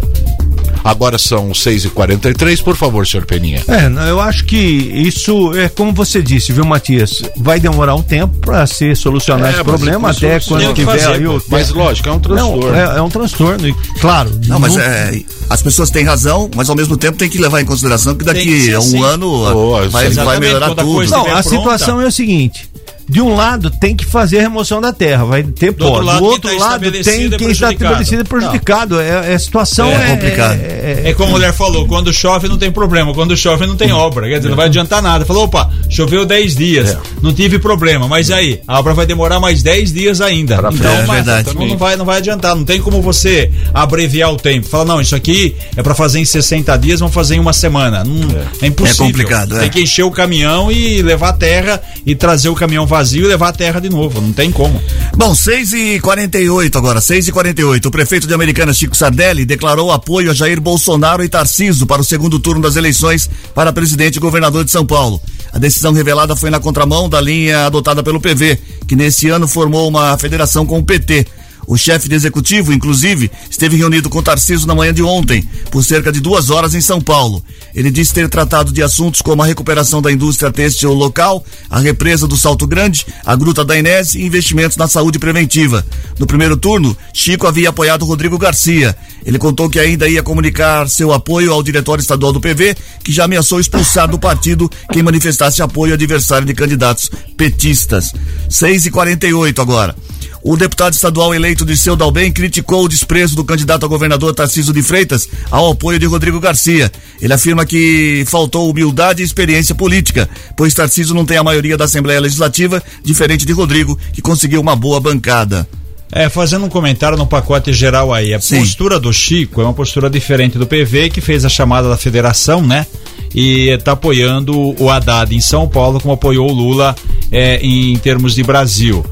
Agora 0.84 1.18
são 1.18 1.50
6h43, 1.52 2.64
por 2.64 2.76
favor, 2.76 3.06
senhor 3.06 3.26
Peninha. 3.26 3.62
É, 3.68 3.88
não, 3.90 4.02
eu 4.08 4.20
acho 4.20 4.46
que 4.46 4.58
isso 4.58 5.54
é 5.56 5.70
como 5.70 5.94
você 5.94 6.22
disse, 6.22 6.52
viu, 6.52 6.66
Matias? 6.66 7.22
Vai 7.38 7.60
demorar 7.60 7.96
um 7.96 8.02
tempo 8.02 8.36
para 8.40 8.66
ser 8.66 8.96
solucionar 8.98 9.50
É, 9.50 9.54
esse 9.56 9.64
problema 9.64 10.10
até 10.12 10.40
quando 10.40 10.74
tiver 10.74 10.92
fazer, 11.00 11.14
aí 11.14 11.28
o 11.28 11.40
pô. 11.40 11.46
Mas, 11.50 11.70
lógico, 11.70 12.10
é 12.10 12.12
um 12.12 12.20
transtorno. 12.20 12.72
Não, 12.72 12.76
é, 12.76 12.98
é 12.98 13.02
um 13.02 13.10
transtorno 13.10 13.68
e 13.68 13.74
claro. 14.00 14.32
Não, 14.48 14.60
mas 14.60 14.76
é, 14.78 15.22
as 15.50 15.62
pessoas 15.62 15.90
têm 15.90 16.04
razão, 16.04 16.50
mas 16.56 16.70
ao 16.70 16.76
mesmo 16.76 16.98
tempo 16.98 17.18
tem 17.18 17.30
que 17.30 17.38
levar 17.38 17.62
em 17.62 17.66
consideração 17.66 18.16
que 18.16 18.24
daqui 18.26 18.74
a 18.74 18.78
um 18.80 18.82
assim. 18.82 19.04
ano 19.04 19.32
Oh, 19.32 19.90
vai, 19.90 20.10
vai 20.10 20.40
melhorar 20.40 20.70
tudo. 20.76 20.84
Não, 20.86 21.02
estiver 21.04 21.20
a 21.20 21.24
pronta- 21.24 21.44
situação 21.44 22.02
é 22.02 22.06
o 22.08 22.12
seguinte. 22.12 22.70
De 23.12 23.20
um 23.20 23.36
lado 23.36 23.70
tem 23.70 23.94
que 23.94 24.06
fazer 24.06 24.40
a 24.40 24.42
remoção 24.42 24.80
da 24.80 24.94
terra, 24.94 25.26
vai 25.26 25.44
ter 25.44 25.74
pó. 25.74 25.86
outro 25.86 26.06
lado, 26.06 26.20
Do 26.20 26.24
quem 26.24 26.32
outro 26.32 26.50
tá 26.52 26.58
lado 26.66 26.92
tem 26.92 27.00
é 27.02 27.04
quem 27.04 27.24
está 27.26 27.38
prejudicado. 27.38 27.74
estabelecido 27.74 28.22
é 28.22 28.24
prejudicado. 28.24 29.00
É, 29.02 29.32
é- 29.32 29.34
a 29.34 29.40
situação 29.40 29.90
É 29.90 29.96
é, 29.96 30.08
complicado. 30.16 30.60
é- 30.62 31.02
É 31.10 31.14
como 31.14 31.28
a 31.30 31.32
mulher 31.34 31.54
falou, 31.54 31.86
quando 31.88 32.14
chove 32.14 32.48
não 32.48 32.58
tem 32.58 32.72
problema, 32.72 33.14
quando 33.14 33.36
chove 33.36 33.68
não 33.68 33.76
tem 33.76 33.92
obra, 33.92 34.30
quer 34.30 34.38
dizer, 34.38 34.48
não 34.48 34.56
vai 34.56 34.68
adiantar 34.68 35.02
nada. 35.02 35.26
Falou, 35.26 35.44
opa, 35.44 35.70
choveu 35.90 36.26
10 36.26 36.56
dias, 36.56 36.98
não 37.22 37.34
tive 37.34 37.60
problema, 37.60 38.08
mas 38.08 38.32
aí, 38.32 38.62
a 38.66 38.80
obra 38.80 38.94
vai 38.94 39.06
demorar 39.06 39.42
mais 39.42 39.62
10 39.62 39.92
dias 39.92 40.22
ainda. 40.22 40.56
Então, 40.56 40.72
frente. 40.72 40.86
É 40.88 41.06
mas, 41.06 41.16
verdade. 41.26 41.50
então 41.50 41.68
não, 41.68 41.78
vai, 41.78 41.96
não 41.98 42.06
vai 42.06 42.18
adiantar, 42.20 42.56
não 42.56 42.64
tem 42.64 42.80
como 42.82 43.02
você 43.02 43.52
abreviar 43.74 44.32
o 44.32 44.38
tempo. 44.38 44.68
Fala, 44.70 44.86
não, 44.86 45.02
isso 45.02 45.16
aqui 45.18 45.54
é 45.76 45.84
pra 45.84 45.94
fazer 45.94 46.20
em 46.20 46.26
60 46.26 46.78
dias, 46.78 47.02
vamos 47.02 47.14
fazer 47.14 47.36
em 47.36 47.40
uma 47.40 47.52
semana. 47.52 48.06
Não, 48.06 48.16
é. 48.62 48.68
impossível. 48.68 49.06
É 49.06 49.08
complicado, 49.10 49.58
é. 49.58 49.60
Tem 49.62 49.70
que 49.70 49.82
encher 49.82 50.04
o 50.04 50.12
caminhão 50.12 50.72
e 50.72 51.02
levar 51.02 51.30
a 51.30 51.34
terra 51.34 51.82
e 52.06 52.16
trazer 52.16 52.48
o 52.48 52.56
caminhão 52.56 52.86
vazio 52.86 53.01
e 53.14 53.22
levar 53.22 53.50
a 53.50 53.54
terra 53.54 53.80
de 53.80 53.90
novo, 53.90 54.22
não 54.22 54.32
tem 54.32 54.52
como. 54.52 54.82
Bom, 55.16 55.34
6 55.34 55.74
e 55.74 56.00
48 56.00 56.78
agora, 56.78 57.02
6 57.02 57.28
e 57.28 57.32
48 57.32 57.88
O 57.88 57.92
prefeito 57.92 58.28
de 58.28 58.34
Americana, 58.34 58.74
Chico 58.74 58.96
Sardelli, 58.96 59.46
declarou 59.46 59.92
apoio 59.92 60.32
a 60.32 60.34
Jair 60.34 60.62
Bolsonaro 60.62 61.24
e 61.24 61.30
Tarciso 61.30 61.86
para 61.88 62.02
o 62.02 62.06
segundo 62.06 62.40
turno 62.40 62.62
das 62.62 62.76
eleições 62.76 63.30
para 63.56 63.74
presidente 63.74 64.18
e 64.18 64.20
governador 64.20 64.64
de 64.64 64.72
São 64.72 64.86
Paulo. 64.86 65.22
A 65.52 65.60
decisão 65.60 65.92
revelada 65.92 66.36
foi 66.36 66.50
na 66.50 66.60
contramão 66.60 67.10
da 67.10 67.20
linha 67.20 67.66
adotada 67.66 68.02
pelo 68.02 68.22
PV, 68.22 68.58
que 68.88 68.96
nesse 68.96 69.30
ano 69.30 69.48
formou 69.48 69.88
uma 69.88 70.18
federação 70.18 70.66
com 70.66 70.80
o 70.80 70.84
PT. 70.84 71.26
O 71.72 71.78
chefe 71.78 72.10
de 72.10 72.16
executivo, 72.16 72.74
inclusive, 72.74 73.32
esteve 73.50 73.78
reunido 73.78 74.10
com 74.10 74.22
Tarciso 74.22 74.68
na 74.68 74.76
manhã 74.76 74.94
de 74.94 75.02
ontem, 75.02 75.42
por 75.72 75.86
cerca 75.86 76.12
de 76.12 76.20
duas 76.20 76.50
horas 76.50 76.76
em 76.76 76.82
São 76.82 77.00
Paulo. 77.00 77.42
Ele 77.74 77.90
disse 77.90 78.14
ter 78.14 78.28
tratado 78.28 78.74
de 78.74 78.84
assuntos 78.84 79.22
como 79.22 79.42
a 79.42 79.46
recuperação 79.46 80.02
da 80.02 80.12
indústria 80.12 80.52
têxtil 80.52 80.92
local, 80.92 81.46
a 81.70 81.80
represa 81.80 82.28
do 82.28 82.36
Salto 82.36 82.68
Grande, 82.68 83.06
a 83.26 83.38
Gruta 83.38 83.64
da 83.64 83.80
Inés 83.80 84.16
e 84.16 84.22
investimentos 84.22 84.76
na 84.76 84.86
saúde 84.86 85.18
preventiva. 85.18 85.86
No 86.20 86.28
primeiro 86.28 86.58
turno, 86.58 86.96
Chico 87.14 87.48
havia 87.48 87.70
apoiado 87.70 88.04
Rodrigo 88.04 88.38
Garcia. 88.38 88.94
Ele 89.26 89.40
contou 89.40 89.70
que 89.70 89.80
ainda 89.80 90.10
ia 90.10 90.22
comunicar 90.22 90.90
seu 90.90 91.14
apoio 91.14 91.54
ao 91.54 91.64
diretório 91.64 92.02
estadual 92.02 92.34
do 92.34 92.42
PV, 92.42 92.76
que 93.02 93.14
já 93.14 93.24
ameaçou 93.24 93.62
expulsar 93.62 94.10
do 94.10 94.20
partido 94.20 94.70
quem 94.92 95.02
manifestasse 95.02 95.62
apoio 95.62 95.94
adversário 95.94 96.46
de 96.46 96.54
candidatos 96.54 97.10
petistas. 97.38 98.12
6 98.50 98.88
e 98.88 98.92
48 98.92 99.62
agora. 99.62 99.96
O 100.44 100.58
deputado 100.58 100.94
estadual 100.94 101.36
eleito 101.36 101.64
de 101.64 101.78
Seu 101.78 101.96
Dalbem 101.96 102.32
criticou 102.32 102.84
o 102.84 102.90
desprezo 102.90 103.36
do 103.36 103.44
candidato 103.44 103.86
a 103.86 103.90
governador 103.90 104.34
Tarciso 104.34 104.74
de 104.74 104.82
Freitas 104.82 105.30
ao 105.52 105.72
apoio 105.72 106.00
de 106.00 106.08
Rodrigo 106.08 106.40
Garcia. 106.40 106.92
Ele 107.22 107.34
afirma 107.34 107.64
que 107.64 108.24
faltou 108.26 108.70
humildade 108.70 109.22
e 109.22 109.26
experiência 109.26 109.76
política, 109.76 110.28
pois 110.58 110.74
Tarciso 110.74 111.14
não 111.14 111.26
tem 111.26 111.38
a 111.38 111.44
maioria 111.44 111.78
da 111.78 111.86
Assembleia 111.86 112.20
Legislativa, 112.20 112.82
diferente 113.04 113.46
de 113.46 113.54
Rodrigo, 113.54 113.98
que 114.14 114.22
conseguiu 114.22 114.60
uma 114.60 114.76
boa 114.76 115.00
bancada. 115.00 115.68
É, 116.12 116.28
fazendo 116.28 116.66
um 116.66 116.70
comentário 116.70 117.18
no 117.18 117.26
pacote 117.26 117.72
geral 117.72 118.12
aí, 118.12 118.34
a 118.34 118.42
Sim. 118.42 118.60
postura 118.60 119.00
do 119.00 119.14
Chico 119.14 119.62
é 119.62 119.64
uma 119.64 119.74
postura 119.74 120.10
diferente 120.10 120.58
do 120.58 120.68
PV, 120.68 121.10
que 121.10 121.22
fez 121.22 121.46
a 121.46 121.50
chamada 121.50 121.88
da 121.88 121.96
federação, 121.96 122.66
né? 122.66 122.86
E 123.34 123.70
está 123.70 123.94
apoiando 123.94 124.76
o 124.78 124.90
Haddad 124.90 125.34
em 125.34 125.40
São 125.40 125.70
Paulo, 125.70 126.02
como 126.02 126.14
apoiou 126.14 126.50
o 126.50 126.54
Lula 126.54 126.94
é, 127.32 127.66
em 127.66 127.96
termos 127.98 128.36
de 128.36 128.44
Brasil. 128.44 129.06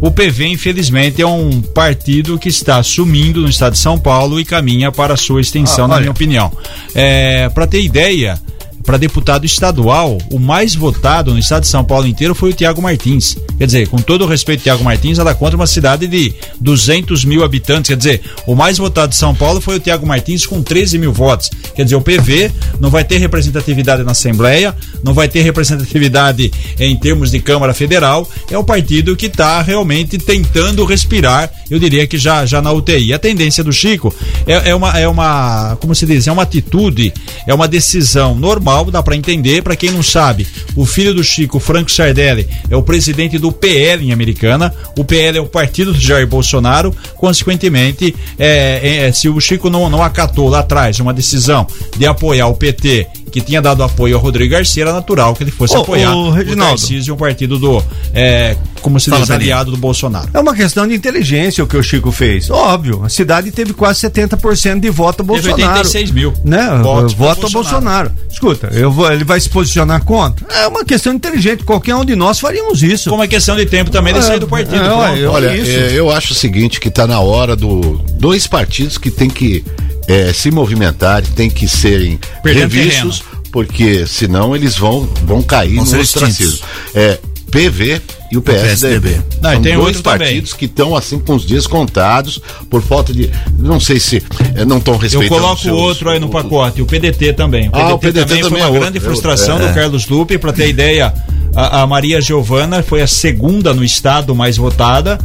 O 0.00 0.10
PV, 0.10 0.46
infelizmente, 0.46 1.20
é 1.20 1.26
um 1.26 1.60
partido 1.60 2.38
que 2.38 2.48
está 2.48 2.82
sumindo 2.82 3.42
no 3.42 3.48
estado 3.48 3.72
de 3.74 3.78
São 3.78 3.98
Paulo 3.98 4.40
e 4.40 4.44
caminha 4.44 4.90
para 4.90 5.12
a 5.14 5.16
sua 5.16 5.40
extensão, 5.42 5.84
Ah, 5.84 5.88
na 5.88 5.98
minha 5.98 6.10
opinião. 6.10 6.50
É, 6.94 7.48
para 7.50 7.66
ter 7.66 7.82
ideia, 7.82 8.40
para 8.84 8.96
deputado 8.96 9.44
estadual, 9.44 10.18
o 10.30 10.38
mais 10.38 10.74
votado 10.74 11.32
no 11.32 11.38
estado 11.38 11.62
de 11.62 11.68
São 11.68 11.84
Paulo 11.84 12.06
inteiro 12.06 12.34
foi 12.34 12.50
o 12.50 12.52
Tiago 12.52 12.82
Martins. 12.82 13.36
Quer 13.58 13.66
dizer, 13.66 13.88
com 13.88 13.98
todo 13.98 14.24
o 14.24 14.26
respeito, 14.26 14.62
Tiago 14.62 14.82
Martins, 14.82 15.18
ela 15.18 15.34
contra 15.34 15.56
uma 15.56 15.66
cidade 15.66 16.06
de 16.06 16.34
200 16.60 17.24
mil 17.24 17.44
habitantes. 17.44 17.88
Quer 17.88 17.96
dizer, 17.96 18.20
o 18.46 18.54
mais 18.54 18.78
votado 18.78 19.10
de 19.10 19.16
São 19.16 19.34
Paulo 19.34 19.60
foi 19.60 19.76
o 19.76 19.80
Tiago 19.80 20.06
Martins 20.06 20.46
com 20.46 20.62
13 20.62 20.98
mil 20.98 21.12
votos. 21.12 21.50
Quer 21.74 21.84
dizer, 21.84 21.96
o 21.96 22.00
PV 22.00 22.50
não 22.80 22.90
vai 22.90 23.04
ter 23.04 23.18
representatividade 23.18 24.02
na 24.02 24.12
Assembleia, 24.12 24.74
não 25.02 25.12
vai 25.12 25.28
ter 25.28 25.42
representatividade 25.42 26.50
em 26.78 26.96
termos 26.96 27.30
de 27.30 27.40
Câmara 27.40 27.74
Federal. 27.74 28.28
É 28.50 28.56
o 28.56 28.64
partido 28.64 29.16
que 29.16 29.26
está 29.26 29.60
realmente 29.62 30.18
tentando 30.18 30.84
respirar, 30.84 31.50
eu 31.70 31.78
diria 31.78 32.06
que 32.06 32.18
já, 32.18 32.44
já 32.46 32.60
na 32.60 32.72
UTI. 32.72 33.12
A 33.12 33.18
tendência 33.18 33.62
do 33.62 33.72
Chico 33.72 34.14
é, 34.46 34.70
é 34.70 34.74
uma, 34.74 34.98
é 34.98 35.06
uma, 35.06 35.76
como 35.80 35.94
se 35.94 36.06
diz, 36.06 36.26
é 36.26 36.32
uma 36.32 36.42
atitude, 36.42 37.12
é 37.46 37.54
uma 37.54 37.68
decisão 37.68 38.34
normal, 38.34 38.69
dá 38.90 39.02
para 39.02 39.16
entender. 39.16 39.62
Para 39.62 39.76
quem 39.76 39.90
não 39.90 40.02
sabe, 40.02 40.46
o 40.76 40.86
filho 40.86 41.14
do 41.14 41.24
Chico, 41.24 41.58
Franco 41.58 41.90
Sardelli, 41.90 42.48
é 42.68 42.76
o 42.76 42.82
presidente 42.82 43.38
do 43.38 43.52
PL 43.52 44.06
em 44.06 44.12
Americana. 44.12 44.72
O 44.96 45.04
PL 45.04 45.38
é 45.38 45.40
o 45.40 45.46
partido 45.46 45.92
do 45.92 46.00
Jair 46.00 46.26
Bolsonaro. 46.26 46.94
Consequentemente, 47.16 48.14
é, 48.38 49.06
é, 49.06 49.12
se 49.12 49.28
o 49.28 49.40
Chico 49.40 49.68
não, 49.68 49.88
não 49.88 50.02
acatou 50.02 50.48
lá 50.48 50.60
atrás 50.60 51.00
uma 51.00 51.12
decisão 51.12 51.66
de 51.96 52.06
apoiar 52.06 52.48
o 52.48 52.54
PT 52.54 53.06
que 53.30 53.40
tinha 53.40 53.62
dado 53.62 53.82
apoio 53.82 54.16
ao 54.16 54.22
Rodrigo 54.22 54.52
Garcia, 54.52 54.82
era 54.82 54.92
natural 54.92 55.34
que 55.34 55.42
ele 55.44 55.50
fosse 55.50 55.76
Ô, 55.76 55.80
apoiar 55.82 56.14
ô, 56.14 56.28
o 56.28 56.30
Reginaldo. 56.30 56.76
Tarcísio, 56.78 57.14
um 57.14 57.16
partido 57.16 57.58
do, 57.58 57.82
é, 58.12 58.56
como 58.82 58.98
se 58.98 59.08
Fala, 59.10 59.22
diz, 59.22 59.30
aliado 59.30 59.70
do 59.70 59.76
Bolsonaro. 59.76 60.28
É 60.34 60.40
uma 60.40 60.54
questão 60.54 60.86
de 60.86 60.94
inteligência 60.94 61.62
o 61.62 61.66
que 61.66 61.76
o 61.76 61.82
Chico 61.82 62.10
fez. 62.10 62.50
Óbvio, 62.50 63.02
a 63.04 63.08
cidade 63.08 63.50
teve 63.50 63.72
quase 63.72 64.00
70% 64.00 64.80
de 64.80 64.90
voto 64.90 65.22
a 65.22 65.24
Teve 65.24 65.42
Bolsonaro. 65.48 65.78
86 65.78 66.10
mil 66.10 66.32
Né? 66.44 66.68
votos 66.82 67.12
voto 67.14 67.46
a 67.46 67.50
Bolsonaro. 67.50 68.10
Escuta, 68.30 68.68
eu 68.72 68.90
vou, 68.90 69.10
ele 69.12 69.24
vai 69.24 69.40
se 69.40 69.48
posicionar 69.48 70.04
contra? 70.04 70.46
É 70.54 70.66
uma 70.66 70.84
questão 70.84 71.12
inteligente. 71.12 71.62
Qualquer 71.64 71.94
um 71.94 72.04
de 72.04 72.16
nós 72.16 72.40
faríamos 72.40 72.82
isso. 72.82 73.10
Como 73.10 73.22
é 73.22 73.28
questão 73.28 73.56
de 73.56 73.66
tempo 73.66 73.90
também 73.90 74.12
de 74.12 74.18
É, 74.20 74.22
sair 74.22 74.38
do 74.40 74.48
partido. 74.48 74.76
é, 74.76 74.88
olha, 74.90 75.30
Olha, 75.30 75.56
isso. 75.56 75.70
é, 75.70 75.92
eu 75.98 76.10
acho 76.10 76.32
o 76.32 76.36
seguinte, 76.36 76.80
que 76.80 76.88
está 76.88 77.06
na 77.06 77.20
hora 77.20 77.54
do 77.54 78.00
dois 78.14 78.46
partidos 78.46 78.98
que 78.98 79.10
tem 79.10 79.28
que 79.28 79.64
é, 80.08 80.32
se 80.32 80.50
movimentar, 80.50 81.22
tem 81.22 81.48
que 81.50 81.68
serem 81.68 82.18
Perdendo 82.42 82.72
revistos, 82.72 83.22
porque 83.52 84.06
senão 84.06 84.54
eles 84.54 84.76
vão, 84.76 85.08
vão 85.24 85.42
cair 85.42 85.76
Vão 85.76 85.84
no 85.84 86.00
ostracismo. 86.00 86.60
É, 86.94 87.18
PV 87.50 88.00
e 88.30 88.36
o 88.38 88.42
PSDB. 88.42 89.20
Não, 89.42 89.50
São 89.50 89.62
tem 89.62 89.74
dois 89.74 89.86
outro 89.88 90.02
também. 90.02 90.18
partidos 90.20 90.52
que 90.52 90.66
estão 90.66 90.94
assim 90.94 91.18
com 91.18 91.34
os 91.34 91.44
dias 91.44 91.66
contados 91.66 92.40
por 92.70 92.80
falta 92.80 93.12
de, 93.12 93.28
não 93.58 93.80
sei 93.80 93.98
se 93.98 94.22
é, 94.54 94.64
não 94.64 94.78
estão 94.78 94.94
Eu 94.94 95.00
respeitando. 95.00 95.40
coloco 95.40 95.60
seus- 95.62 95.76
outro 95.76 96.10
aí 96.10 96.20
no 96.20 96.28
pacote, 96.28 96.80
o 96.80 96.86
PDT 96.86 97.32
também. 97.32 97.68
O 97.68 97.72
Ah, 97.74 97.78
PDT, 97.78 97.94
o 97.94 97.98
PDT 97.98 98.20
também 98.26 98.40
foi 98.42 98.50
também 98.50 98.62
uma 98.64 98.68
é 98.68 98.80
grande 98.80 98.98
outro, 98.98 99.00
frustração 99.10 99.58
é. 99.60 99.66
do 99.66 99.74
Carlos 99.74 100.06
Lupe. 100.06 100.38
Para 100.38 100.52
ter 100.52 100.68
ideia, 100.68 101.12
a, 101.56 101.82
a 101.82 101.86
Maria 101.88 102.20
Giovana 102.20 102.84
foi 102.84 103.02
a 103.02 103.06
segunda 103.08 103.74
no 103.74 103.82
estado 103.82 104.32
mais 104.32 104.56
votada. 104.56 105.18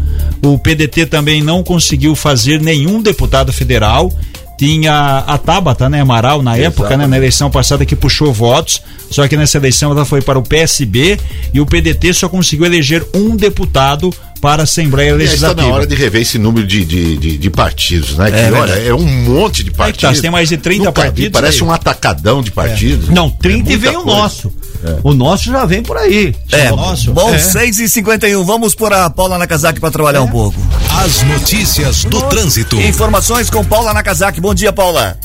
O 0.44 0.58
PDT 0.58 1.06
também 1.06 1.44
não 1.44 1.62
conseguiu 1.64 2.16
fazer 2.16 2.60
nenhum 2.60 3.04
deputado 3.04 3.54
federal. 3.54 4.12
Tinha 4.58 5.20
a 5.28 5.38
Tabata, 5.38 5.90
né, 5.90 6.02
Amaral, 6.02 6.42
na 6.42 6.58
época, 6.58 6.96
né, 6.96 7.06
na 7.06 7.18
eleição 7.18 7.52
passada, 7.52 7.86
que 7.86 7.96
puxou 7.96 8.32
votos. 8.32 8.82
Só 9.12 9.28
que 9.28 9.36
nessa 9.36 9.58
eleição 9.58 9.92
ela 9.92 10.06
foi 10.06 10.22
para 10.22 10.40
o 10.40 10.44
PSB 10.44 11.20
e 11.54 11.60
o 11.60 11.66
PDT 11.66 12.14
só 12.14 12.30
conseguiu 12.30 12.66
eleger 12.66 13.06
um 13.14 13.36
deputado 13.36 14.14
para 14.46 14.62
a 14.62 14.64
Assembleia 14.66 15.10
E 15.10 15.14
aí 15.14 15.18
está 15.24 15.32
Legislativa. 15.32 15.68
na 15.68 15.74
hora 15.74 15.88
de 15.88 15.96
rever 15.96 16.22
esse 16.22 16.38
número 16.38 16.68
de, 16.68 16.86
de, 16.86 17.18
de, 17.18 17.38
de 17.40 17.50
partidos, 17.50 18.16
né? 18.16 18.30
É 18.30 18.48
que, 18.48 18.54
olha, 18.54 18.74
é 18.74 18.94
um 18.94 19.04
monte 19.24 19.64
de 19.64 19.72
tá, 19.72 19.78
partidos. 19.86 20.18
você 20.18 20.22
tem 20.22 20.30
mais 20.30 20.48
de 20.48 20.58
30 20.58 20.84
Nunca 20.86 21.02
vi, 21.02 21.08
partidos 21.08 21.32
Parece 21.42 21.58
aí. 21.58 21.64
um 21.68 21.72
atacadão 21.72 22.44
de 22.44 22.52
partidos. 22.52 23.10
Não, 23.10 23.28
30 23.32 23.72
É 23.72 23.74
e 23.74 23.78
vem 23.78 23.98
o 23.98 24.04
coisa. 24.04 24.20
nosso. 24.20 24.54
O 25.02 25.16
nosso 25.16 25.46
já 25.46 25.66
vem 25.66 25.82
por 25.82 25.98
aí. 25.98 26.36
É, 26.52 26.70
Nosso. 26.70 27.12
bom, 27.12 27.34
É. 27.34 27.40
6 27.40 27.80
e 27.80 27.90
51 27.90 28.46
vamos 28.46 28.76
pôr 28.76 28.94
a 28.94 29.10
Paula 29.10 29.36
Nakazaki 29.40 29.80
para 29.80 29.90
trabalhar 29.90 30.22
um 30.22 30.28
pouco. 30.28 30.56
As 31.04 31.24
notícias 31.24 32.04
do 32.06 32.22
trânsito. 32.30 32.80
Informações 32.80 33.50
com 33.50 33.66
Paula 33.66 33.96
Nakazaki. 33.96 34.40
Bom 34.40 34.54
dia, 34.54 34.72
Paula. 34.72 35.18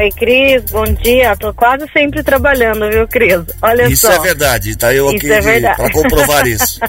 Oi, 0.00 0.08
Cris, 0.12 0.62
bom 0.70 0.84
dia. 0.84 1.36
Tô 1.36 1.52
quase 1.52 1.86
sempre 1.92 2.22
trabalhando, 2.22 2.88
viu, 2.90 3.06
Cris? 3.06 3.42
Olha 3.60 3.86
Isso 3.86 4.06
só. 4.06 4.14
é 4.14 4.18
verdade, 4.20 4.74
tá 4.74 4.94
eu 4.94 5.06
aqui 5.10 5.26
Isso 5.26 5.48
é 5.48 5.60
para 5.74 5.90
comprovar 5.90 6.46
isso. 6.46 6.80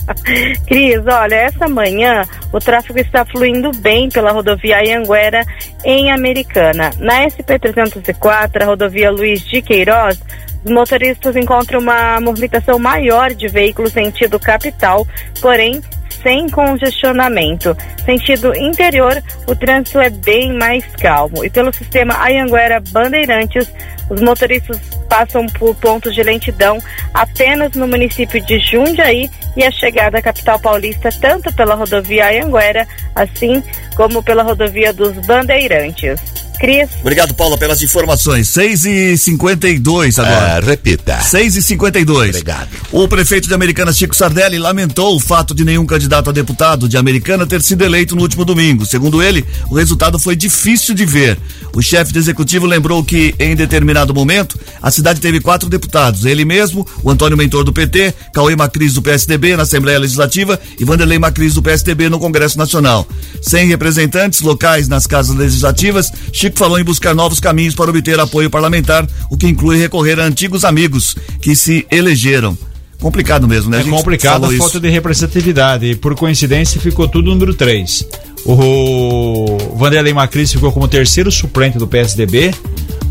Cris, 0.66 1.06
olha, 1.06 1.34
essa 1.34 1.68
manhã 1.68 2.22
o 2.50 2.58
tráfego 2.58 2.98
está 2.98 3.26
fluindo 3.26 3.70
bem 3.72 4.08
pela 4.08 4.32
rodovia 4.32 4.78
Anhanguera 4.78 5.42
em 5.84 6.10
Americana. 6.10 6.92
Na 6.98 7.26
SP-304, 7.26 8.62
a 8.62 8.64
rodovia 8.64 9.10
Luiz 9.10 9.42
de 9.42 9.60
Queiroz, 9.60 10.18
os 10.64 10.70
motoristas 10.70 11.36
encontram 11.36 11.78
uma 11.78 12.18
movimentação 12.22 12.78
maior 12.78 13.34
de 13.34 13.48
veículos 13.48 13.92
sentido 13.92 14.40
capital, 14.40 15.06
porém 15.42 15.82
sem 16.26 16.48
congestionamento. 16.48 17.76
Sentido 18.04 18.52
interior, 18.56 19.22
o 19.46 19.54
trânsito 19.54 20.00
é 20.00 20.10
bem 20.10 20.52
mais 20.52 20.84
calmo. 20.96 21.44
E 21.44 21.48
pelo 21.48 21.72
sistema 21.72 22.14
Anhanguera 22.14 22.82
Bandeirantes, 22.90 23.72
os 24.10 24.20
motoristas 24.20 24.76
passam 25.08 25.46
por 25.46 25.72
pontos 25.76 26.16
de 26.16 26.24
lentidão 26.24 26.78
apenas 27.14 27.74
no 27.76 27.86
município 27.86 28.44
de 28.44 28.58
Jundiaí 28.58 29.30
e 29.56 29.62
a 29.62 29.70
chegada 29.70 30.18
à 30.18 30.22
capital 30.22 30.58
paulista 30.58 31.10
tanto 31.20 31.54
pela 31.54 31.76
rodovia 31.76 32.28
Anhanguera, 32.28 32.88
assim 33.14 33.62
como 33.94 34.20
pela 34.20 34.42
rodovia 34.42 34.92
dos 34.92 35.12
Bandeirantes. 35.26 36.45
Cris, 36.58 36.88
Obrigado, 37.00 37.34
Paula, 37.34 37.58
pelas 37.58 37.82
informações. 37.82 38.48
6 38.48 38.84
e 38.84 39.18
52 39.18 40.18
agora. 40.18 40.58
É, 40.58 40.60
repita. 40.60 41.20
6 41.20 41.56
e 41.56 41.62
52 41.62 42.28
Obrigado. 42.30 42.68
O 42.92 43.08
prefeito 43.08 43.48
de 43.48 43.54
Americana, 43.54 43.92
Chico 43.92 44.14
Sardelli, 44.14 44.58
lamentou 44.58 45.14
o 45.16 45.20
fato 45.20 45.54
de 45.54 45.64
nenhum 45.64 45.84
candidato 45.84 46.30
a 46.30 46.32
deputado 46.32 46.88
de 46.88 46.96
Americana 46.96 47.46
ter 47.46 47.62
sido 47.62 47.84
eleito 47.84 48.14
no 48.14 48.22
último 48.22 48.44
domingo. 48.44 48.86
Segundo 48.86 49.22
ele, 49.22 49.44
o 49.70 49.74
resultado 49.74 50.18
foi 50.18 50.36
difícil 50.36 50.94
de 50.94 51.04
ver. 51.04 51.38
O 51.74 51.82
chefe 51.82 52.12
do 52.12 52.18
executivo 52.18 52.66
lembrou 52.66 53.04
que, 53.04 53.34
em 53.38 53.54
determinado 53.54 54.14
momento, 54.14 54.58
a 54.80 54.90
cidade 54.90 55.20
teve 55.20 55.40
quatro 55.40 55.68
deputados. 55.68 56.24
Ele 56.24 56.44
mesmo, 56.44 56.86
o 57.02 57.10
Antônio 57.10 57.36
Mentor 57.36 57.64
do 57.64 57.72
PT, 57.72 58.14
Cauê 58.32 58.56
Macris 58.56 58.94
do 58.94 59.02
PSDB 59.02 59.56
na 59.56 59.64
Assembleia 59.64 59.98
Legislativa 59.98 60.58
e 60.78 60.84
Vanderlei 60.84 61.18
Macris 61.18 61.54
do 61.54 61.62
PSDB 61.62 62.08
no 62.08 62.18
Congresso 62.18 62.56
Nacional. 62.56 63.06
Sem 63.42 63.66
representantes 63.66 64.40
locais 64.40 64.88
nas 64.88 65.06
casas 65.06 65.36
legislativas, 65.36 66.12
Chico 66.32 66.45
falou 66.54 66.78
em 66.78 66.84
buscar 66.84 67.14
novos 67.14 67.40
caminhos 67.40 67.74
para 67.74 67.90
obter 67.90 68.18
apoio 68.20 68.50
parlamentar, 68.50 69.06
o 69.30 69.36
que 69.36 69.46
inclui 69.46 69.78
recorrer 69.78 70.20
a 70.20 70.24
antigos 70.24 70.64
amigos 70.64 71.16
que 71.40 71.54
se 71.56 71.86
elegeram. 71.90 72.56
Complicado 73.00 73.46
mesmo, 73.46 73.70
né? 73.70 73.80
É 73.80 73.84
complicado 73.84 74.46
a 74.46 74.48
isso. 74.48 74.58
falta 74.58 74.80
de 74.80 74.88
representatividade. 74.88 75.86
E 75.86 75.94
por 75.94 76.14
coincidência 76.14 76.80
ficou 76.80 77.06
tudo 77.06 77.30
número 77.30 77.54
3. 77.54 78.06
O 78.44 79.74
Vanderlei 79.76 80.14
Macris 80.14 80.52
ficou 80.52 80.72
como 80.72 80.88
terceiro 80.88 81.30
suplente 81.30 81.78
do 81.78 81.86
PSDB. 81.86 82.54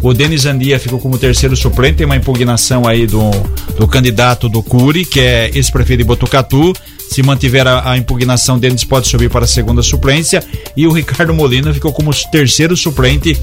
O 0.02 0.14
Denis 0.14 0.46
Andia 0.46 0.80
ficou 0.80 1.00
como 1.00 1.18
terceiro 1.18 1.56
suplente. 1.56 1.98
Tem 1.98 2.06
uma 2.06 2.16
impugnação 2.16 2.88
aí 2.88 3.06
do, 3.06 3.30
do 3.78 3.88
candidato 3.88 4.50
do 4.50 4.64
Cury, 4.64 5.06
que 5.06 5.20
é 5.20 5.52
ex-prefeito 5.54 6.04
de 6.04 6.08
Botucatu. 6.08 6.74
Se 7.10 7.24
mantiver 7.24 7.68
a, 7.68 7.92
a 7.92 7.98
impugnação, 7.98 8.60
Denis 8.60 8.84
pode 8.84 9.08
subir 9.08 9.30
para 9.30 9.46
a 9.46 9.48
segunda 9.48 9.82
suplência. 9.82 10.44
E 10.76 10.86
o 10.86 10.92
Ricardo 10.92 11.34
Molina 11.34 11.74
ficou 11.74 11.94
como 11.94 12.14
terceiro 12.32 12.76
suplente 12.76 13.38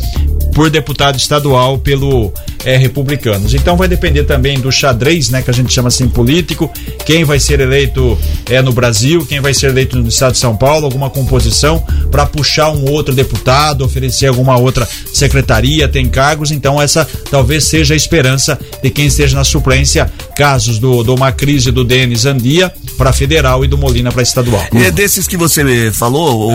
por 0.55 0.68
deputado 0.70 1.16
estadual 1.16 1.79
pelo 1.79 2.33
é, 2.64 2.77
Republicanos. 2.77 3.55
Então 3.55 3.77
vai 3.77 3.88
depender 3.88 4.25
também 4.25 4.61
do 4.61 4.70
xadrez, 4.70 5.31
né, 5.31 5.42
que 5.42 5.51
a 5.51 5.55
gente 5.55 5.72
chama 5.72 5.88
assim 5.88 6.09
político, 6.09 6.70
quem 7.05 7.25
vai 7.25 7.40
ser 7.40 7.61
eleito 7.61 8.18
é 8.48 8.61
no 8.61 8.72
Brasil, 8.72 9.25
quem 9.27 9.40
vai 9.40 9.55
ser 9.55 9.70
eleito 9.70 9.96
no 9.98 10.09
estado 10.09 10.33
de 10.33 10.38
São 10.38 10.57
Paulo, 10.57 10.85
alguma 10.85 11.11
composição 11.11 11.83
para 12.11 12.27
puxar 12.27 12.70
um 12.70 12.90
outro 12.90 13.14
deputado, 13.14 13.85
oferecer 13.85 14.27
alguma 14.27 14.59
outra 14.59 14.87
secretaria, 15.12 15.88
tem 15.88 16.09
cargos, 16.09 16.51
então 16.51 16.81
essa 16.81 17.09
talvez 17.31 17.64
seja 17.64 17.94
a 17.94 17.96
esperança 17.96 18.59
de 18.83 18.90
quem 18.90 19.07
esteja 19.07 19.37
na 19.37 19.44
suplência, 19.44 20.11
casos 20.37 20.79
do, 20.79 21.03
do 21.03 21.16
Macris 21.16 21.66
e 21.66 21.70
do 21.70 21.85
Denis 21.85 22.27
Andia 22.27 22.72
para 22.96 23.12
federal 23.12 23.51
e 23.64 23.68
do 23.68 23.76
Molina 23.78 24.10
para 24.12 24.22
estadual. 24.22 24.62
E 24.72 24.90
desses 24.90 25.26
que 25.26 25.36
você 25.36 25.90
falou, 25.92 26.50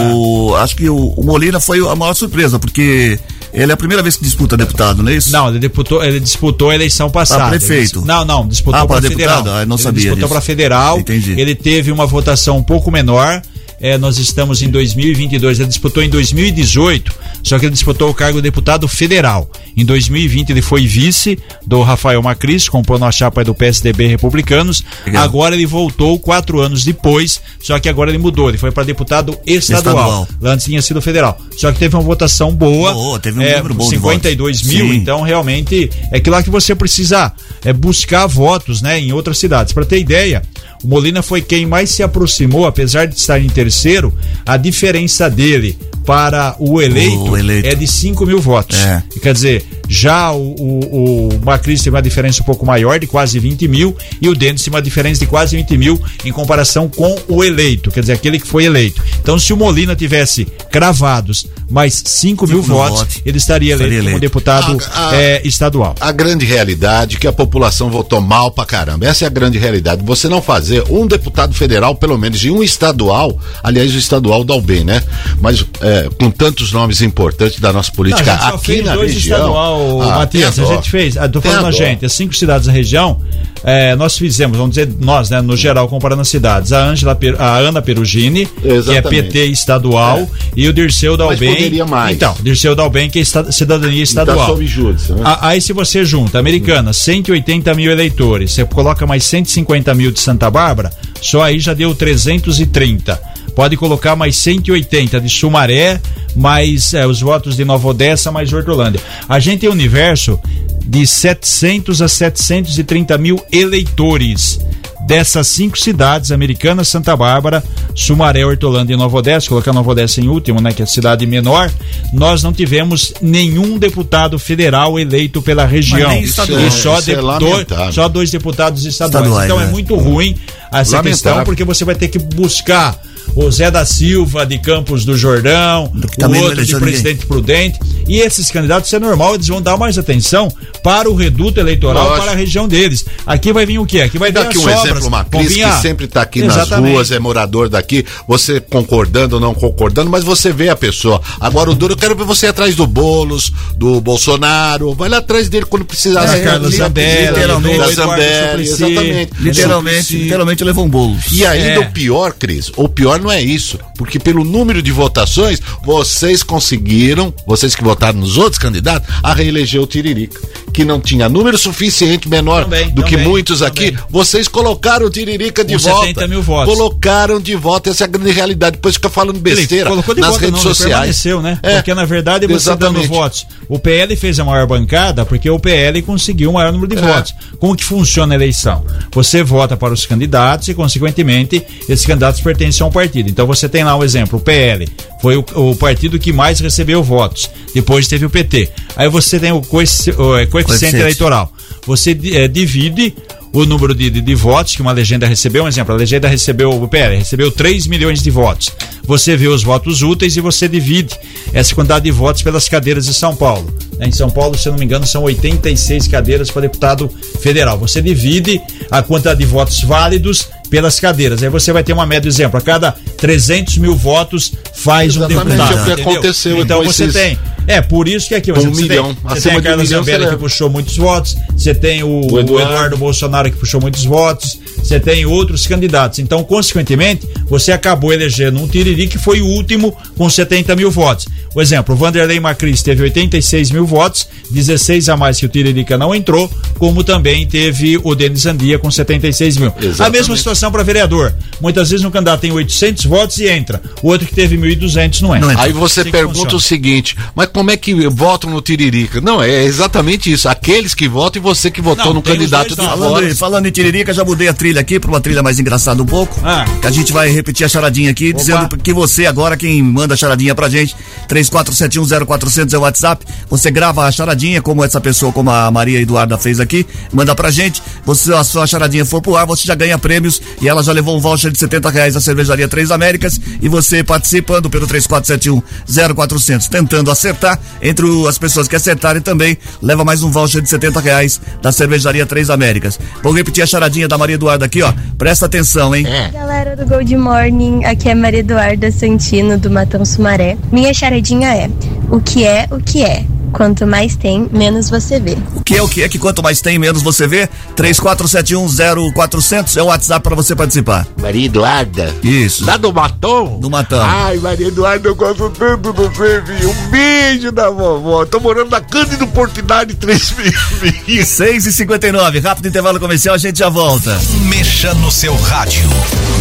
o, 0.52 0.56
acho 0.56 0.76
que 0.76 0.90
o, 0.90 0.96
o 0.96 1.24
Molina 1.26 1.60
foi 1.60 1.80
a 1.88 1.96
maior 1.96 2.14
surpresa, 2.14 2.58
porque 2.60 3.20
ele 3.54 3.72
é 3.72 3.74
a 3.74 3.78
primeira 3.78 4.04
vez 4.04 4.16
que 4.18 4.24
disputa 4.24 4.56
deputado, 4.58 5.02
não 5.04 5.12
é 5.12 5.16
isso? 5.16 5.32
Não, 5.32 5.50
ele 5.50 5.60
disputou, 5.60 6.04
ele 6.04 6.20
disputou 6.20 6.70
a 6.70 6.76
eleição 6.76 7.10
passada. 7.10 7.46
Ah, 7.46 7.50
prefeito. 7.50 8.00
Ele- 8.00 8.08
não, 8.08 8.26
não, 8.26 8.48
disputou 8.48 8.82
Ah, 8.82 8.86
para 8.88 9.00
para 9.02 9.10
federal. 9.10 9.44
Ah, 9.48 9.66
não 9.66 9.76
ele 9.76 9.84
sabia 9.84 10.02
disputou 10.04 10.30
para 10.30 10.42
federal. 10.42 11.00
Entendi. 11.00 11.40
Ele 11.40 11.56
teve 11.56 11.92
uma 11.92 12.06
votação 12.06 12.58
um 12.58 12.64
pouco 12.64 12.92
menor. 12.92 13.42
É, 13.80 13.98
nós 13.98 14.18
estamos 14.18 14.62
em 14.62 14.70
2022. 14.70 15.60
Ele 15.60 15.68
disputou 15.68 16.02
em 16.02 16.10
2018, 16.10 17.14
só 17.44 17.60
que 17.60 17.66
ele 17.66 17.74
disputou 17.74 18.10
o 18.10 18.14
cargo 18.14 18.40
de 18.40 18.44
deputado 18.44 18.88
federal. 18.88 19.50
Em 19.76 19.86
2020 19.86 20.50
ele 20.50 20.62
foi 20.62 20.88
vice 20.88 21.38
do 21.66 21.82
Rafael 21.84 22.22
Macris, 22.22 22.68
comprou 22.68 22.98
na 22.98 23.12
chapa 23.12 23.44
do 23.44 23.54
PSDB 23.54 24.08
Republicanos. 24.08 24.84
Legal. 25.06 25.24
Agora 25.24 25.56
ele 25.56 25.66
voltou 25.66 26.18
quatro 26.18 26.60
anos 26.60 26.84
depois, 26.84 27.40
só 27.62 27.78
que 27.80 27.88
agora 27.88 28.10
ele 28.10 28.18
mudou. 28.18 28.50
Ele 28.50 28.58
foi 28.58 28.72
para 28.72 28.84
deputado 28.84 29.38
estadual. 29.46 30.26
Estadual. 30.26 30.28
Antes 30.44 30.66
tinha 30.66 30.82
sido 30.82 31.02
federal. 31.02 31.40
Só 31.56 31.72
que 31.72 31.78
teve 31.78 31.96
uma 31.96 32.02
votação 32.02 32.54
boa. 32.54 32.94
Boa, 32.94 33.20
teve 33.20 33.40
um 33.40 33.44
é, 33.44 33.58
número 33.58 33.76
bom 33.76 33.84
de 33.84 33.92
52 33.92 34.62
votos. 34.62 34.74
mil, 34.74 34.88
Sim. 34.88 34.96
então 34.96 35.22
realmente 35.22 35.90
é 36.12 36.20
que 36.20 36.30
lá 36.30 36.42
que 36.42 36.50
você 36.50 36.74
precisa 36.74 37.32
é, 37.64 37.72
buscar 37.72 38.26
votos 38.26 38.82
né, 38.82 39.00
em 39.00 39.14
outras 39.14 39.38
cidades. 39.38 39.74
Para 39.74 39.86
ter 39.86 40.00
ideia, 40.00 40.42
o 40.84 40.88
Molina 40.88 41.22
foi 41.22 41.42
quem 41.42 41.66
mais 41.66 41.90
se 41.90 42.04
aproximou, 42.04 42.66
apesar 42.66 43.06
de 43.06 43.16
estar 43.16 43.40
em 43.40 43.50
terceiro, 43.68 44.14
a 44.46 44.56
diferença 44.58 45.30
dele 45.30 45.78
para 46.06 46.56
o 46.58 46.82
eleito, 46.82 47.32
O 47.32 47.38
eleito. 47.38 47.68
é 47.68 47.76
de 47.76 47.86
5 47.86 48.26
mil 48.26 48.40
votos. 48.40 48.78
É. 48.80 49.04
Quer 49.22 49.34
dizer, 49.34 49.66
já 49.88 50.32
o, 50.32 50.56
o, 50.60 51.30
o 51.30 51.40
Macris 51.46 51.82
teve 51.82 51.96
uma 51.96 52.02
diferença 52.02 52.42
um 52.42 52.46
pouco 52.46 52.66
maior, 52.66 53.00
de 53.00 53.08
quase 53.08 53.40
20 53.40 53.68
mil, 53.68 53.96
e 54.22 54.28
o 54.30 54.36
Denis 54.36 54.62
tem 54.64 54.74
uma 54.74 54.82
diferença 54.82 55.20
de 55.20 55.28
quase 55.28 55.56
20 55.56 55.78
mil 55.78 56.02
em 56.26 56.32
comparação 56.32 56.88
com 56.90 57.16
o 57.28 57.44
eleito, 57.44 57.92
quer 57.92 58.02
dizer, 58.02 58.14
aquele 58.14 58.40
que 58.40 58.48
foi 58.48 58.66
eleito. 58.66 59.02
Então, 59.22 59.38
se 59.40 59.54
o 59.54 59.58
Molina 59.58 59.96
tivesse 59.96 60.46
cravados 60.72 61.48
mais 61.70 62.02
5 62.06 62.28
mil 62.28 62.38
Cinco 62.38 62.48
mil 62.48 62.62
votos, 62.64 63.00
votos. 63.00 63.22
ele 63.26 63.38
estaria 63.38 63.74
eleito 63.74 63.84
Estaria 63.84 63.98
como 64.00 64.10
eleito. 64.10 64.22
deputado 64.22 64.78
Ah, 64.94 65.10
ah, 65.12 65.16
é, 65.16 65.42
estadual. 65.46 65.96
A 66.00 66.12
grande 66.12 66.46
realidade 66.46 67.16
é 67.16 67.20
que 67.20 67.28
a 67.28 67.32
população 67.34 67.90
votou 67.90 68.22
mal 68.22 68.52
pra 68.52 68.66
caramba. 68.66 69.06
Essa 69.06 69.26
é 69.26 69.28
a 69.28 69.30
grande 69.30 69.58
realidade. 69.58 70.02
Você 70.04 70.28
não 70.28 70.42
fazer 70.42 70.84
um 70.90 71.06
deputado 71.08 71.54
federal, 71.54 71.96
pelo 71.96 72.18
menos, 72.18 72.44
e 72.44 72.50
um 72.50 72.62
estadual, 72.64 73.38
aliás, 73.64 73.94
o 73.94 73.98
estadual 73.98 74.44
dá 74.44 74.54
o 74.56 74.62
bem, 74.62 74.84
né? 74.84 75.04
Mas 75.42 75.66
é, 75.82 76.10
com 76.20 76.30
tantos 76.32 76.72
nomes 76.72 77.02
importantes 77.02 77.60
da 77.60 77.72
nossa 77.74 77.92
política 77.92 78.36
Não, 78.36 78.44
a 78.44 78.50
aqui 78.50 78.82
na 78.82 78.96
região. 78.96 79.38
estadual, 79.38 79.77
ô, 79.78 80.02
Ah, 80.02 80.18
Matias, 80.20 80.58
a 80.60 80.66
gente 80.66 80.90
fez, 80.90 81.18
ah, 81.18 81.28
Tem 81.28 81.42
falando 81.42 81.68
a 81.68 81.72
gente, 81.72 82.06
as 82.06 82.14
cinco 82.14 82.34
cidades 82.36 82.68
da 82.68 82.74
região, 82.74 83.20
é, 83.64 83.96
nós 83.96 84.18
fizemos, 84.18 84.58
vamos 84.58 84.76
dizer, 84.76 84.90
nós, 85.00 85.30
né, 85.30 85.42
no 85.42 85.56
geral, 85.58 85.88
comparando 85.88 86.22
as 86.22 86.28
cidades, 86.28 86.72
a, 86.74 86.84
Angela, 86.86 87.18
a 87.40 87.58
Ana 87.58 87.82
Perugini, 87.82 88.46
que 88.46 88.68
é 88.68 88.74
Exatamente. 88.74 89.24
PT 89.24 89.46
estadual, 89.46 90.28
e 90.56 90.68
o 90.68 90.74
Dirceu 90.74 91.16
Dalben. 91.18 91.54
poderia 91.56 91.86
mais. 91.86 92.16
Então, 92.16 92.36
Dirceu 92.42 92.76
Dalben, 92.76 93.10
que 93.10 93.20
é 93.20 93.22
esta- 93.22 93.52
cidadania 93.52 94.04
estadual. 94.04 94.38
tá 94.38 94.46
sob 94.48 94.66
júdice, 94.66 95.14
né? 95.14 95.22
A- 95.24 95.48
Aí 95.50 95.62
se 95.62 95.74
você 95.74 96.04
junta 96.06 96.40
Americana, 96.40 96.92
180 96.94 97.74
mil 97.74 97.92
eleitores, 97.92 98.52
você 98.52 98.66
coloca 98.66 99.06
mais 99.06 99.24
150 99.24 99.94
mil 99.94 100.12
de 100.12 100.20
Santa 100.20 100.50
Bárbara, 100.50 100.92
só 101.22 101.42
aí 101.44 101.60
já 101.60 101.74
deu 101.74 101.94
330. 101.96 103.20
Pode 103.56 103.76
colocar 103.76 104.16
mais 104.16 104.36
180 104.36 105.20
de 105.20 105.30
Sumaré, 105.30 106.00
mais 106.36 106.94
eh, 106.94 107.08
os 107.08 107.22
votos 107.22 107.56
de 107.56 107.66
Nova 107.66 107.88
Odessa, 107.88 108.32
mais 108.32 108.54
Hortolândia. 108.54 109.02
A 109.28 109.40
gente 109.40 109.62
tem 109.62 109.70
um 109.70 109.74
universo 109.74 110.40
de 110.86 111.08
700 111.08 112.02
a 112.02 112.08
730 112.08 113.18
mil 113.18 113.44
eleitores 113.52 114.60
dessas 115.08 115.48
cinco 115.48 115.80
cidades, 115.80 116.32
Americana, 116.32 116.84
Santa 116.84 117.16
Bárbara, 117.16 117.64
Sumaré, 117.96 118.46
Hortolândia 118.46 118.94
e 118.94 118.98
Nova 118.98 119.18
Odessa, 119.18 119.48
colocar 119.48 119.72
Nova 119.72 119.92
Odessa 119.92 120.20
em 120.20 120.28
último, 120.28 120.60
né, 120.60 120.74
que 120.74 120.82
é 120.82 120.84
a 120.84 120.88
cidade 120.88 121.26
menor, 121.26 121.72
nós 122.12 122.44
não 122.44 122.52
tivemos 122.52 123.14
nenhum 123.22 123.80
deputado 123.80 124.38
federal 124.38 125.00
eleito 125.00 125.42
pela 125.42 125.66
região. 125.66 126.10
nem 126.10 126.24
estadual. 126.24 126.60
E 126.60 126.70
só, 126.72 126.98
é 127.00 127.02
de- 127.02 127.16
lamentável. 127.16 127.68
dois, 127.78 127.96
só 127.96 128.10
dois 128.10 128.30
deputados 128.32 128.86
estaduais. 128.86 129.26
Estaduais, 129.26 129.46
então 129.46 129.62
é 129.62 129.66
né? 129.66 129.72
muito 129.72 129.96
ruim 129.96 130.36
essa 130.72 130.98
Lamentável. 130.98 131.12
questão, 131.12 131.44
porque 131.44 131.64
você 131.64 131.86
vai 131.86 131.96
ter 131.96 132.08
que 132.08 132.20
buscar 132.20 132.98
o 133.46 133.52
Zé 133.52 133.70
da 133.70 133.86
Silva 133.86 134.46
de 134.46 134.58
Campos 134.58 135.06
do 135.06 135.18
Jordão, 135.18 135.92
o 135.94 136.08
também 136.18 136.42
não 136.42 136.50
outro 136.50 136.64
de 136.66 136.72
elegeu 136.72 136.80
ninguém. 136.80 136.94
Presidente 137.02 137.26
Prudente. 137.26 137.80
E 138.08 138.20
esses 138.20 138.50
candidatos, 138.50 138.88
isso 138.88 138.96
é 138.96 139.00
normal, 139.00 139.36
eles 139.36 139.48
vão 139.48 139.62
dar 139.62 139.76
mais 139.78 139.98
atenção 139.98 140.48
para 140.82 141.10
o 141.10 141.16
reduto 141.16 141.60
eleitoral, 141.60 142.04
Lógico. 142.06 142.24
para 142.24 142.32
a 142.32 142.36
região 142.36 142.68
deles. 142.68 143.06
Aqui 143.26 143.52
vai 143.52 143.66
vir 143.66 143.80
o 143.80 143.86
quê? 143.86 144.02
Aqui 144.02 144.18
vai 144.18 144.32
Dá 144.32 144.42
aqui 144.44 144.58
as 144.58 144.58
um 144.58 144.62
sobras. 144.62 144.86
exemplo, 144.86 145.08
uma 145.08 145.26
Cris 145.26 145.50
vir 145.50 145.56
que 145.56 145.64
a- 145.64 145.82
sempre 145.82 146.06
está 146.06 146.22
aqui 146.22 146.42
nas 146.42 146.56
Exatamente. 146.56 146.94
ruas, 146.94 147.12
é 147.12 147.20
morador 147.20 147.68
daqui, 147.70 148.06
você 148.28 148.60
concordando 148.62 149.36
ou 149.36 149.42
não 149.42 149.54
concordando, 149.54 150.10
mas 150.10 150.24
você 150.24 150.52
vê 150.54 150.70
a 150.70 150.76
pessoa. 150.76 151.22
Agora 151.40 151.70
o 151.70 151.76
duro, 151.76 151.94
eu 151.94 151.98
quero 151.98 152.16
ver 152.16 152.24
você 152.24 152.48
atrás 152.48 152.76
do 152.76 152.88
Boulos, 152.88 153.52
do 153.76 154.00
Bolsonaro, 154.00 154.94
vai 154.94 155.10
lá 155.10 155.18
atrás 155.18 155.50
dele 155.50 155.66
quando 155.66 155.84
precisar. 155.86 156.24
É, 156.38 156.42
Carlos 156.42 156.76
Zambelli, 156.76 157.28
literalmente. 157.28 157.78
da 157.78 157.92
Zambelli, 157.92 158.68
Suplicy. 158.68 158.84
exatamente. 158.94 159.32
Literalmente, 159.40 160.18
literalmente 160.18 160.64
levou 160.64 160.86
um 160.86 160.90
bolo. 160.90 161.18
E 161.32 161.46
ainda 161.46 161.68
É. 161.68 161.80
o 161.80 161.92
pior, 161.92 162.34
Cris, 162.34 162.72
o 162.78 162.88
pior 162.88 163.20
não 163.20 163.27
é 163.32 163.42
isso, 163.42 163.80
porque 163.98 164.20
pelo 164.20 164.44
número 164.44 164.82
de 164.82 164.92
votações, 164.92 165.60
vocês 165.84 166.44
conseguiram, 166.44 167.34
vocês 167.46 167.76
que 167.76 167.84
votaram 167.84 168.20
nos 168.20 168.38
outros 168.38 168.58
candidatos, 168.60 169.08
a 169.24 169.34
reeleger 169.34 169.82
o 169.82 169.88
Tiririca, 169.88 170.40
que 170.74 170.84
não 170.86 171.00
tinha 171.00 171.28
número 171.30 171.58
suficiente, 171.58 172.28
menor 172.30 172.64
Também, 172.64 172.90
do 172.90 173.04
que 173.04 173.12
também, 173.12 173.28
muitos 173.28 173.62
aqui, 173.62 173.96
vocês 174.10 174.48
colocaram 174.48 175.06
o 175.06 175.10
Tiririca 175.10 175.64
de 175.64 175.74
Com 175.74 175.80
volta. 175.80 176.08
70 176.08 176.28
mil 176.28 176.42
votos. 176.42 176.74
Colocaram 176.74 177.40
de 177.40 177.56
volta, 177.56 177.90
essa 177.90 178.04
é 178.04 178.06
a 178.06 178.08
grande 178.10 178.32
realidade, 178.32 178.76
depois 178.78 178.96
fica 178.96 179.10
falando 179.10 179.40
besteira 179.40 179.84
Ele 179.84 179.90
colocou 179.90 180.14
de 180.16 180.22
nas 180.22 180.32
volta, 180.32 180.46
redes 180.46 180.64
não, 180.64 180.70
sociais. 180.74 180.92
permaneceu, 180.94 181.42
né? 181.42 181.60
É, 181.64 181.76
Porque 181.78 181.94
na 181.94 182.06
verdade 182.06 182.46
você 182.48 182.70
exatamente. 182.70 183.08
dando 183.08 183.14
votos. 183.16 183.46
O 183.70 183.80
PL 183.80 184.16
fez 184.16 184.40
a 184.40 184.46
maior 184.46 184.66
bancada 184.68 185.26
porque 185.26 185.50
o 185.50 185.60
PL 185.60 186.02
conseguiu 186.02 186.50
o 186.50 186.54
maior 186.54 186.72
número 186.72 186.96
de 186.96 187.02
É. 187.02 187.06
votos. 187.14 187.34
Como 187.60 187.76
que 187.76 187.84
funciona 187.84 188.34
a 188.34 188.36
eleição? 188.36 188.86
Você 189.14 189.44
vota 189.44 189.76
para 189.76 189.94
os 189.94 190.06
candidatos 190.06 190.68
e, 190.68 190.74
consequentemente, 190.74 191.64
esses 191.88 192.06
candidatos 192.06 192.42
pertencem 192.42 192.84
a 192.84 192.88
um 192.88 192.92
partido. 192.92 193.17
Então 193.26 193.48
você 193.48 193.68
tem 193.68 193.84
lá 193.84 193.96
o 193.96 194.04
exemplo, 194.04 194.40
o 194.40 194.42
PL 194.42 194.88
foi 195.22 195.38
o, 195.38 195.46
o 195.56 195.76
partido 195.76 196.20
que 196.20 196.32
mais 196.32 196.60
recebeu 196.60 197.04
votos. 197.04 197.50
Depois 197.74 198.08
teve 198.08 198.26
o 198.26 198.30
PT. 198.30 198.70
Aí 198.96 199.10
você 199.10 199.40
tem 199.40 199.52
o, 199.52 199.58
o, 199.58 199.60
é, 199.60 199.66
coeficiente 199.66 200.52
Coeficiente. 200.52 200.96
eleitoral. 200.98 201.52
Você 201.86 202.12
eh, 202.34 202.48
divide 202.48 203.14
o 203.54 203.66
número 203.66 203.96
de, 203.96 204.10
de, 204.10 204.22
de 204.22 204.36
votos 204.36 204.76
que 204.76 204.82
uma 204.82 204.92
legenda 204.92 205.26
recebeu. 205.26 205.64
Um 205.64 205.68
exemplo, 205.68 205.94
a 205.94 205.98
legenda 205.98 206.28
recebeu, 206.28 206.70
o 206.70 206.88
PL 206.88 207.18
recebeu 207.18 207.52
3 207.52 207.88
milhões 207.88 208.22
de 208.22 208.30
votos. 208.30 208.72
Você 209.04 209.38
vê 209.38 209.48
os 209.48 209.64
votos 209.64 210.02
úteis 210.02 210.36
e 210.36 210.42
você 210.42 210.68
divide 210.68 211.18
essa 211.54 211.74
quantidade 211.74 212.06
de 212.06 212.12
votos 212.12 212.44
pelas 212.44 212.68
cadeiras 212.68 213.06
de 213.06 213.14
São 213.14 213.36
Paulo. 213.36 213.74
Em 214.02 214.12
São 214.12 214.30
Paulo, 214.30 214.58
se 214.58 214.68
eu 214.68 214.74
não 214.74 214.80
me 214.80 214.86
engano, 214.86 215.08
são 215.08 215.24
86 215.24 216.08
cadeiras 216.08 216.52
para 216.52 216.64
deputado 216.64 217.10
federal. 217.42 217.78
Você 217.80 218.02
divide 218.02 218.62
a 218.92 219.02
quantidade 219.02 219.40
de 219.40 219.46
votos 219.46 219.82
válidos 219.82 220.50
pelas 220.70 221.00
cadeiras. 221.00 221.42
Aí 221.44 221.50
você 221.50 221.72
vai 221.72 221.84
ter 221.84 221.94
uma 221.94 222.06
média, 222.06 222.28
exemplo, 222.28 222.58
a 222.58 222.62
cada 222.62 222.92
300 223.18 223.78
mil 223.78 223.96
votos 223.96 224.54
faz 224.76 225.16
Exatamente, 225.16 225.46
um 225.46 225.50
deputado. 225.58 225.72
é 225.72 225.76
o 225.76 225.86
que 225.86 225.92
entendeu? 226.02 226.12
aconteceu 226.14 226.62
Então 226.62 226.84
você 226.84 227.08
tem. 227.08 227.38
É, 227.70 227.82
por 227.82 228.08
isso 228.08 228.30
que 228.30 228.36
aqui, 228.36 228.54
Com 228.54 228.62
você 228.62 228.68
um 228.68 228.72
tem- 228.72 228.82
milhão. 228.84 229.18
Você 229.24 229.40
Acima 229.40 229.42
tem 229.42 229.52
a 229.56 229.60
um 229.60 229.62
Carla 229.64 229.84
você 229.86 229.90
Zambelli 229.94 230.20
que 230.20 230.26
leva. 230.26 230.38
puxou 230.38 230.70
muitos 230.70 230.96
votos, 230.96 231.36
você 231.58 231.76
tem 231.76 232.02
o, 232.02 232.08
O 232.08 232.34
o 232.36 232.40
Eduardo. 232.40 232.72
Eduardo. 232.72 232.98
Bolsonaro 232.98 233.52
que 233.52 233.58
puxou 233.58 233.82
muitos 233.82 234.06
votos, 234.06 234.58
você 234.82 235.02
tem 235.02 235.26
outros 235.26 235.68
candidatos. 235.68 236.20
Então, 236.20 236.46
consequentemente, 236.46 237.28
você 237.50 237.74
acabou 237.74 238.14
elegendo 238.14 238.58
um 238.62 238.68
Tiriri 238.70 239.08
que 239.10 239.18
foi 239.18 239.42
o 239.42 239.46
último 239.48 239.94
com 240.18 240.30
70 240.30 240.78
mil 240.78 240.90
votos. 240.90 241.28
O 241.54 241.62
exemplo, 241.62 241.94
o 241.94 241.98
Vanderlei 241.98 242.40
Macris 242.40 242.82
teve 242.82 243.04
86 243.04 243.72
mil 243.72 243.86
votos, 243.86 244.30
16 244.50 245.10
a 245.10 245.18
mais 245.18 245.38
que 245.38 245.46
o 245.46 245.50
Tiririca 245.50 245.98
não 245.98 246.16
entrou, 246.16 246.50
como 246.80 247.04
também 247.04 247.46
teve 247.46 248.00
o 248.02 248.16
Denis 248.16 248.46
Andia 248.46 248.80
com 248.80 248.90
76 248.90 249.58
mil. 249.58 249.74
A 249.78 249.86
Exatamente. 249.86 250.20
mesma 250.20 250.38
situação 250.38 250.57
para 250.72 250.84
vereador. 250.84 251.34
Muitas 251.62 251.90
vezes 251.90 252.06
um 252.06 252.12
candidato 252.12 252.42
tem 252.42 252.52
800 252.52 253.06
votos 253.06 253.38
e 253.40 253.48
entra, 253.48 253.82
o 254.02 254.08
outro 254.08 254.28
que 254.28 254.34
teve 254.34 254.58
1.200 254.58 255.22
não 255.22 255.36
entra. 255.36 255.62
Aí 255.62 255.72
você 255.72 256.02
Assim 256.02 256.12
pergunta 256.12 256.56
o 256.56 256.60
seguinte, 256.60 257.16
mas 257.36 257.48
como 257.48 257.72
é 257.72 257.78
que 257.78 258.08
votam 258.08 258.50
no 258.50 258.62
Tiririca? 258.62 259.22
Não, 259.22 259.42
é 259.42 259.64
exatamente 259.64 260.32
isso. 260.32 260.48
Aqueles 260.50 260.94
que 260.94 261.08
votam 261.08 261.42
e 261.42 261.44
você 261.44 261.72
que 261.72 261.82
votou 261.82 262.08
Não, 262.08 262.14
no 262.16 262.22
candidato 262.22 262.76
dois 262.76 262.80
de. 262.80 262.86
Falando, 262.86 263.36
falando 263.36 263.66
em 263.68 263.72
Tiririca, 263.72 264.14
já 264.14 264.24
mudei 264.24 264.48
a 264.48 264.54
trilha 264.54 264.82
aqui 264.82 265.00
para 265.00 265.10
uma 265.10 265.22
trilha 265.22 265.42
mais 265.42 265.60
engraçada 265.60 266.02
um 266.02 266.06
pouco. 266.06 266.40
Ah. 266.44 266.66
Que 266.82 266.88
a 266.88 266.92
gente 266.92 267.12
vai 267.12 267.30
repetir 267.30 267.66
a 267.66 267.70
charadinha 267.70 268.12
aqui, 268.12 268.34
dizendo 268.34 268.70
que 268.78 268.94
você 268.94 269.26
agora, 269.26 269.58
quem 269.58 269.82
manda 269.82 270.14
a 270.14 270.18
charadinha 270.18 270.54
pra 270.54 270.70
gente, 270.70 270.96
34710400 271.30 272.74
é 272.74 272.78
o 272.78 272.82
WhatsApp. 272.82 273.26
Você 273.50 273.72
grava 273.72 274.06
a 274.06 274.12
charadinha, 274.12 274.62
como 274.62 274.84
essa 274.84 275.02
pessoa, 275.02 275.32
como 275.32 275.50
a 275.50 275.70
Maria 275.72 276.02
Eduarda 276.02 276.38
fez 276.38 276.60
aqui, 276.60 276.86
manda 277.12 277.34
pra 277.36 277.50
gente. 277.50 277.82
Você, 278.06 278.34
a 278.34 278.44
sua 278.44 278.68
charadinha 278.68 279.06
for 279.06 279.22
pro 279.22 279.36
ar, 279.36 279.46
você 279.46 279.66
já 279.66 279.76
ganha 279.76 279.98
prêmios 279.98 280.42
e 280.62 280.68
ela 280.68 280.84
já 280.84 280.92
levou 280.92 281.18
um 281.18 281.20
voucher 281.20 281.52
de 281.52 281.58
70 281.58 281.90
reais 281.90 282.14
da 282.14 282.22
cervejaria 282.22 282.68
Três 282.68 282.92
Américas. 282.92 283.40
E 283.62 283.70
você 283.70 284.04
participando 284.04 284.70
pelo 284.70 284.88
34710400, 284.88 286.68
tentando 286.70 287.12
acertar, 287.12 287.60
entre 287.82 288.06
as 288.28 288.38
pessoas 288.38 288.68
que 288.68 288.76
acertarem 288.76 289.22
também, 289.22 289.58
leva 289.82 290.04
mais 290.04 290.24
um 290.24 290.32
voucher 290.32 290.62
de 290.62 290.70
70 290.70 291.00
reais 291.00 291.40
da 291.62 291.72
cervejaria 291.72 292.26
Três 292.26 292.50
Américas. 292.50 293.00
Vou 293.22 293.34
repetir 293.34 293.64
a 293.64 293.68
charadinha 293.68 294.08
da 294.08 294.18
Maria 294.18 294.36
Eduarda 294.36 294.66
aqui, 294.66 294.82
ó. 294.82 294.94
Presta 295.18 295.46
atenção, 295.46 295.96
hein? 295.96 296.06
Galera 296.32 296.76
do 296.76 296.86
Gold 296.86 297.16
Morning, 297.16 297.86
aqui 297.86 298.10
é 298.10 298.16
Maria 298.16 298.40
Eduarda 298.40 298.92
Santino 298.92 299.58
do 299.58 299.70
Matão 299.70 300.04
Sumaré. 300.06 300.58
Minha 300.72 300.94
charadinha 300.94 301.54
é: 301.54 301.70
o 302.10 302.20
que 302.20 302.44
é 302.44 302.68
o 302.72 302.80
que 302.80 303.04
é? 303.04 303.26
Quanto 303.52 303.88
mais 303.88 304.16
tem, 304.16 304.48
menos 304.52 304.90
você 304.90 305.20
vê. 305.20 305.38
O 305.56 305.64
que 305.64 305.76
é 305.76 305.82
o 305.82 305.88
que 305.88 306.04
é 306.04 306.10
que 306.10 306.20
quanto 306.20 306.44
mais 306.44 306.62
tem, 306.62 306.78
menos 306.78 307.02
você 307.02 307.28
vê? 307.28 307.50
34710400 307.76 309.78
é 309.78 309.82
o 309.82 309.86
WhatsApp 309.86 310.24
pra 310.24 310.36
você 310.36 310.56
participar. 310.56 311.08
Maria 311.22 311.46
Eduarda. 311.46 312.14
Isso. 312.24 312.66
Lá 312.66 312.78
do 312.78 312.94
Matão? 312.94 313.60
Do 313.60 313.70
Matão. 313.70 314.02
Ai, 314.02 314.38
Maria 314.38 314.68
Eduarda, 314.68 315.08
eu 315.08 315.16
gosto 315.16 315.50
tanto 315.50 315.92
de 315.92 315.98
você, 315.98 316.42
viu? 316.42 316.70
Um 316.70 316.90
beijo 316.90 317.52
da 317.52 317.70
vovó. 317.70 318.26
Tô 318.26 318.40
morando 318.40 318.72
na 318.72 318.82
Cândido 318.82 319.28
Portinari 319.28 319.94
3000. 319.94 321.26
6 321.26 321.66
e 321.66 321.74
59 321.74 322.40
rápido 322.40 322.68
intervalo 322.68 323.00
comercial, 323.00 323.36
a 323.36 323.38
gente 323.38 323.60
já 323.60 323.70
volta. 323.70 324.20
Mexa 324.50 324.94
no 324.96 325.12
seu 325.12 325.36
rádio. 325.36 325.88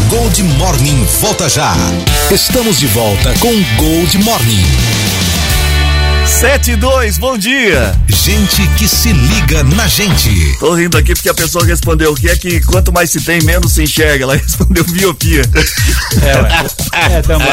Gold 0.09 0.43
Morning 0.43 1.05
volta 1.21 1.49
já. 1.49 1.75
Estamos 2.31 2.79
de 2.79 2.87
volta 2.87 3.35
com 3.41 3.53
Gold 3.77 4.19
Morning. 4.19 4.96
7 6.27 6.73
e 6.73 6.77
2, 6.77 7.19
bom 7.19 7.39
dia. 7.39 7.95
Gente 8.09 8.67
que 8.77 8.89
se 8.89 9.13
liga 9.13 9.63
na 9.63 9.87
gente. 9.87 10.59
Tô 10.59 10.75
rindo 10.75 10.99
aqui 10.99 11.15
porque 11.15 11.29
a 11.29 11.35
pessoa 11.35 11.65
respondeu 11.65 12.13
o 12.13 12.17
que 12.17 12.29
é 12.29 12.37
que 12.37 12.61
quanto 12.63 12.93
mais 12.93 13.11
se 13.11 13.21
tem, 13.21 13.41
menos 13.43 13.73
se 13.73 13.85
enxerga. 13.85 14.25
Ela 14.25 14.37
respondeu 14.37 14.85
miopia. 14.89 15.43
É, 16.93 17.23
também. 17.23 17.53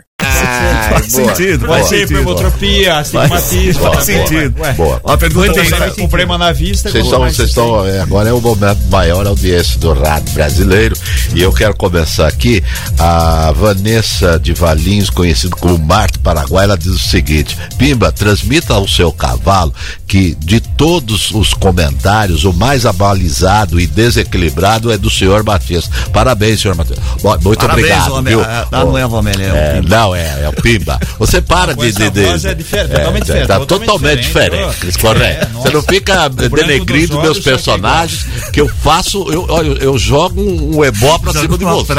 Faz 0.21 1.13
boa. 1.13 1.35
sentido, 1.35 1.67
faz 1.67 1.87
ser 1.87 1.99
sentido. 2.07 2.19
hipermetropia, 2.21 2.97
astigmatismo. 2.99 3.83
Faz 3.93 4.05
sentido. 4.05 4.61
Ué, 4.61 4.73
Boa. 4.73 5.01
Uma 5.03 5.17
pergunta 5.17 5.53
bem- 5.53 5.69
tem 5.93 6.07
problema 6.07 6.37
na 6.37 6.51
vista, 6.51 6.89
Vocês 6.91 7.05
estão, 7.05 7.19
vocês 7.21 7.49
estão, 7.49 7.85
é, 7.87 8.01
agora 8.01 8.29
é 8.29 8.33
o 8.33 8.39
momento 8.39 8.79
maior 8.89 9.25
audiência 9.25 9.79
do 9.79 9.93
rádio 9.93 10.31
brasileiro 10.33 10.95
e 11.33 11.41
eu 11.41 11.51
quero 11.51 11.75
começar 11.75 12.27
aqui. 12.27 12.63
A 12.99 13.51
Vanessa 13.55 14.39
de 14.39 14.53
Valins, 14.53 15.09
conhecida 15.09 15.55
como 15.55 15.77
Marte 15.79 16.19
Paraguai, 16.19 16.65
ela 16.65 16.77
diz 16.77 16.91
o 16.91 16.99
seguinte: 16.99 17.57
Pimba, 17.77 18.11
transmita 18.11 18.73
ao 18.75 18.87
seu 18.87 19.11
cavalo 19.11 19.73
que 20.07 20.35
de 20.35 20.59
todos 20.59 21.31
os 21.31 21.53
comentários, 21.53 22.43
o 22.43 22.53
mais 22.53 22.85
abalizado 22.85 23.79
e 23.79 23.87
desequilibrado 23.87 24.91
é 24.91 24.97
do 24.97 25.09
senhor 25.09 25.43
Matias. 25.43 25.89
Parabéns, 26.13 26.61
senhor 26.61 26.75
Matias. 26.75 26.99
Bom, 27.23 27.37
Muito 27.43 27.59
Parabéns, 27.59 27.87
obrigado. 27.87 28.13
homem. 28.13 28.35
viu? 28.35 28.41
Ah, 28.43 28.67
não 28.71 28.97
é 28.97 29.05
o 29.05 29.09
Vamelé, 29.09 29.45
é 29.47 29.79
o 29.79 29.80
É. 29.85 29.89
Não, 29.89 30.15
é, 30.15 30.43
é 30.43 30.49
o 30.49 30.53
Pimba. 30.61 30.99
Você 31.19 31.41
para 31.41 31.75
Com 31.75 31.81
de. 31.81 31.91
de, 31.91 32.09
de- 32.09 32.47
é 32.47 32.53
diferente, 32.53 32.89
totalmente 32.91 33.23
diferente, 33.25 33.47
Tá 33.47 33.59
totalmente 33.59 33.87
totalmente 33.87 34.21
diferente, 34.21 34.73
diferente. 34.73 34.99
correto. 34.99 35.45
É, 35.45 35.61
Você 35.61 35.69
não 35.71 35.81
fica 35.83 36.29
denegrindo 36.29 37.21
meus 37.21 37.37
é 37.37 37.41
personagens, 37.41 38.25
que 38.51 38.59
eu 38.61 38.67
faço, 38.67 39.25
eu, 39.31 39.45
eu, 39.47 39.77
eu 39.77 39.97
jogo 39.97 40.41
um 40.41 40.83
ebó 40.83 41.17
pra 41.19 41.33
cima 41.33 41.57
de 41.57 41.63
você. 41.65 41.93